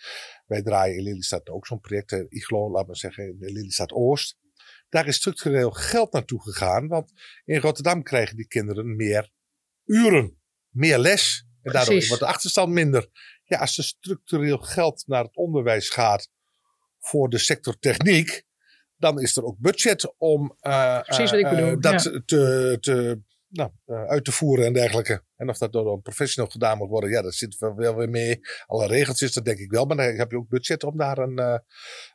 Wij 0.46 0.62
draaien 0.62 0.96
in 0.96 1.02
Lelystad 1.02 1.48
ook 1.50 1.66
zo'n 1.66 1.80
project. 1.80 2.12
eh, 2.12 2.20
Iglo, 2.28 2.70
laat 2.70 2.86
maar 2.86 2.96
zeggen, 2.96 3.24
in 3.24 3.36
Lelystad 3.38 3.92
Oost. 3.92 4.36
Daar 4.90 5.06
is 5.06 5.16
structureel 5.16 5.70
geld 5.70 6.12
naartoe 6.12 6.42
gegaan. 6.42 6.88
Want 6.88 7.12
in 7.44 7.60
Rotterdam 7.60 8.02
krijgen 8.02 8.36
die 8.36 8.46
kinderen 8.46 8.96
meer 8.96 9.30
uren. 9.84 10.38
Meer 10.68 10.98
les. 10.98 11.46
En 11.62 11.72
daardoor 11.72 11.90
Precies. 11.90 12.08
wordt 12.08 12.22
de 12.22 12.28
achterstand 12.28 12.72
minder. 12.72 13.08
Ja, 13.44 13.58
als 13.58 13.78
er 13.78 13.84
structureel 13.84 14.58
geld 14.58 15.04
naar 15.06 15.24
het 15.24 15.36
onderwijs 15.36 15.88
gaat 15.88 16.28
voor 16.98 17.28
de 17.28 17.38
sector 17.38 17.78
techniek, 17.78 18.44
dan 18.96 19.20
is 19.20 19.36
er 19.36 19.44
ook 19.44 19.58
budget 19.58 20.14
om 20.18 20.56
eh, 20.60 21.00
Precies 21.00 21.30
wat 21.30 21.40
ik 21.40 21.46
eh, 21.46 21.50
bedoel, 21.50 21.70
eh, 21.70 21.80
dat 21.80 22.02
ja. 22.02 22.22
te, 22.26 22.78
te, 22.80 23.20
nou, 23.50 23.70
eh, 23.86 24.04
uit 24.04 24.24
te 24.24 24.32
voeren 24.32 24.66
en 24.66 24.72
dergelijke. 24.72 25.22
En 25.36 25.48
of 25.48 25.58
dat 25.58 25.72
door 25.72 25.92
een 25.92 26.02
professional 26.02 26.50
gedaan 26.50 26.78
moet 26.78 26.88
worden, 26.88 27.10
ja, 27.10 27.22
dat 27.22 27.34
zit 27.34 27.58
wel 27.58 27.94
weer 27.94 28.10
mee. 28.10 28.40
Alle 28.66 28.86
regeltjes, 28.86 29.32
dat 29.32 29.44
denk 29.44 29.58
ik 29.58 29.70
wel. 29.70 29.84
Maar 29.84 29.96
dan 29.96 30.06
heb 30.06 30.30
je 30.30 30.36
ook 30.36 30.48
budget 30.48 30.84
om 30.84 30.96
daar 30.96 31.18
een, 31.18 31.38
eh, 31.38 31.58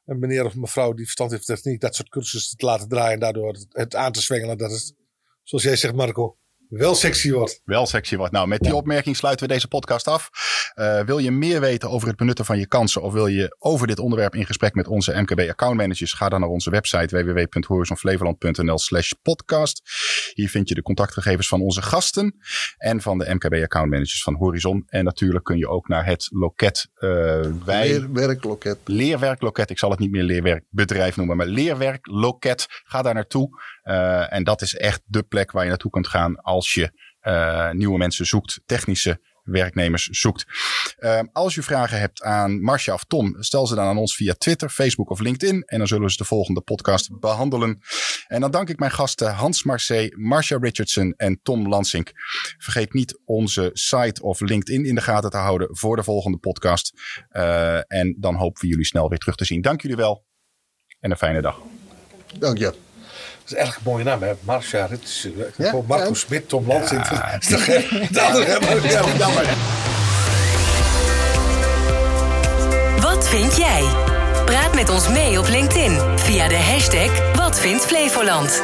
een 0.05 0.19
meneer 0.19 0.45
of 0.45 0.55
mevrouw 0.55 0.93
die 0.93 1.03
verstand 1.03 1.31
heeft 1.31 1.45
van 1.45 1.55
techniek, 1.55 1.81
dat 1.81 1.95
soort 1.95 2.09
cursussen 2.09 2.57
te 2.57 2.65
laten 2.65 2.87
draaien 2.87 3.13
en 3.13 3.19
daardoor 3.19 3.57
het, 3.69 3.95
aan 3.95 4.11
te 4.11 4.21
zwengelen. 4.21 4.57
Dat 4.57 4.71
het, 4.71 4.95
zoals 5.43 5.63
jij 5.63 5.75
zegt, 5.75 5.95
Marco, 5.95 6.37
wel 6.69 6.95
sexy 6.95 7.31
wordt. 7.31 7.61
Wel 7.65 7.85
sexy 7.85 8.15
wat. 8.15 8.31
Nou, 8.31 8.47
met 8.47 8.59
die 8.59 8.75
opmerking 8.75 9.15
sluiten 9.15 9.47
we 9.47 9.53
deze 9.53 9.67
podcast 9.67 10.07
af. 10.07 10.29
Eh, 10.73 11.01
wil 11.01 11.17
je 11.17 11.31
meer 11.31 11.59
weten 11.59 11.89
over 11.89 12.07
het 12.07 12.17
benutten 12.17 12.45
van 12.45 12.59
je 12.59 12.67
kansen 12.67 13.01
of 13.01 13.13
wil 13.13 13.27
je 13.27 13.55
over 13.59 13.87
dit 13.87 13.99
onderwerp 13.99 14.35
in 14.35 14.45
gesprek 14.45 14.73
met 14.73 14.87
onze 14.87 15.21
MKB 15.21 15.39
accountmanagers? 15.39 16.13
Ga 16.13 16.29
dan 16.29 16.39
naar 16.39 16.49
onze 16.49 16.69
website 16.69 17.23
www.horizonflevoland.nl 17.23 18.77
slash 18.77 19.11
podcast. 19.21 19.81
Hier 20.33 20.49
vind 20.49 20.69
je 20.69 20.75
de 20.75 20.81
contactgegevens 20.81 21.47
van 21.47 21.61
onze 21.61 21.81
gasten 21.81 22.35
en 22.77 23.01
van 23.01 23.17
de 23.17 23.33
MKB 23.33 23.53
accountmanagers 23.53 24.23
van 24.23 24.35
Horizon. 24.35 24.83
En 24.87 25.03
natuurlijk 25.03 25.45
kun 25.45 25.57
je 25.57 25.67
ook 25.67 25.87
naar 25.87 26.05
het 26.05 26.27
loket 26.31 26.87
eh 26.95 27.09
wij... 27.65 27.87
Weer 27.87 28.11
werkloket. 28.11 28.79
Leerwerkloket. 28.85 29.69
Ik 29.69 29.79
zal 29.79 29.89
het 29.89 29.99
niet 29.99 30.11
meer 30.11 30.23
leerwerkbedrijf 30.23 31.15
noemen, 31.15 31.37
maar 31.37 31.47
leerwerkloket. 31.47 32.65
Ga 32.83 33.01
daar 33.01 33.13
naartoe. 33.13 33.49
Eh, 33.85 34.33
en 34.33 34.43
dat 34.43 34.61
is 34.61 34.75
echt 34.75 35.01
de 35.05 35.23
plek 35.23 35.51
waar 35.51 35.63
je 35.63 35.69
naartoe 35.69 35.91
kunt 35.91 36.07
gaan 36.07 36.41
als 36.41 36.73
je 36.73 36.91
eh, 37.19 37.71
nieuwe 37.71 37.97
mensen 37.97 38.25
zoekt, 38.25 38.61
technische 38.65 39.19
werknemers 39.45 40.05
zoekt. 40.05 40.45
Eh, 40.97 41.19
als 41.31 41.55
je 41.55 41.63
vragen 41.63 41.99
hebt 41.99 42.23
aan 42.23 42.61
Marcia 42.61 42.93
of 42.93 43.03
Tom, 43.03 43.35
stel 43.39 43.67
ze 43.67 43.75
dan 43.75 43.85
aan 43.85 43.97
ons 43.97 44.15
via 44.15 44.33
Twitter, 44.33 44.69
Facebook 44.69 45.09
of 45.09 45.19
LinkedIn. 45.19 45.63
En 45.63 45.77
dan 45.77 45.87
zullen 45.87 46.03
we 46.03 46.11
ze 46.11 46.17
de 46.17 46.23
volgende 46.23 46.61
podcast 46.61 47.19
behandelen. 47.19 47.79
En 48.27 48.41
dan 48.41 48.51
dank 48.51 48.69
ik 48.69 48.79
mijn 48.79 48.91
gasten 48.91 49.33
Hans 49.33 49.63
Marcé, 49.63 50.07
Marcia 50.11 50.57
Richardson 50.57 51.13
en 51.17 51.39
Tom 51.43 51.67
Lansink. 51.67 52.11
Vergeet 52.57 52.93
niet 52.93 53.19
onze 53.25 53.69
site 53.73 54.21
of 54.21 54.39
LinkedIn 54.39 54.85
in 54.85 54.95
de 54.95 55.01
gaten 55.01 55.29
te 55.29 55.37
houden 55.37 55.77
voor 55.77 55.95
de 55.95 56.03
volgende 56.03 56.37
podcast. 56.37 56.91
Eh, 57.29 57.77
en 57.87 58.15
dan 58.19 58.35
hopen 58.35 58.61
we 58.61 58.67
jullie 58.67 58.85
snel 58.85 59.09
weer 59.09 59.19
terug 59.19 59.35
te 59.35 59.45
zien. 59.45 59.61
Dank 59.61 59.81
jullie 59.81 59.97
wel 59.97 60.25
en 60.99 61.11
een 61.11 61.17
fijne 61.17 61.41
dag. 61.41 61.59
Dank 62.39 62.57
je. 62.57 62.94
Dat 63.45 63.53
is 63.53 63.59
eigenlijk 63.59 63.87
een 63.87 63.91
mooie 63.91 64.03
naam, 64.03 64.21
hè? 64.21 64.33
Marcia 64.39 64.85
Ritsen. 64.85 65.33
Ja, 65.37 65.69
Gewoon 65.69 65.85
Marco 65.87 66.07
ja. 66.07 66.13
Smit, 66.13 66.49
Tom 66.49 66.67
Lansing. 66.67 67.07
Dat 67.07 67.37
is 67.39 67.47
toch 67.47 69.17
Jammer. 69.17 69.47
Wat 73.01 73.27
vind 73.27 73.55
jij? 73.57 73.83
Praat 74.45 74.73
met 74.73 74.89
ons 74.89 75.07
mee 75.07 75.39
op 75.39 75.47
LinkedIn 75.47 75.99
via 76.15 76.47
de 76.47 76.57
hashtag 76.57 77.35
Wat 77.35 77.59
vindt 77.59 77.85
Flevoland. 77.85 78.61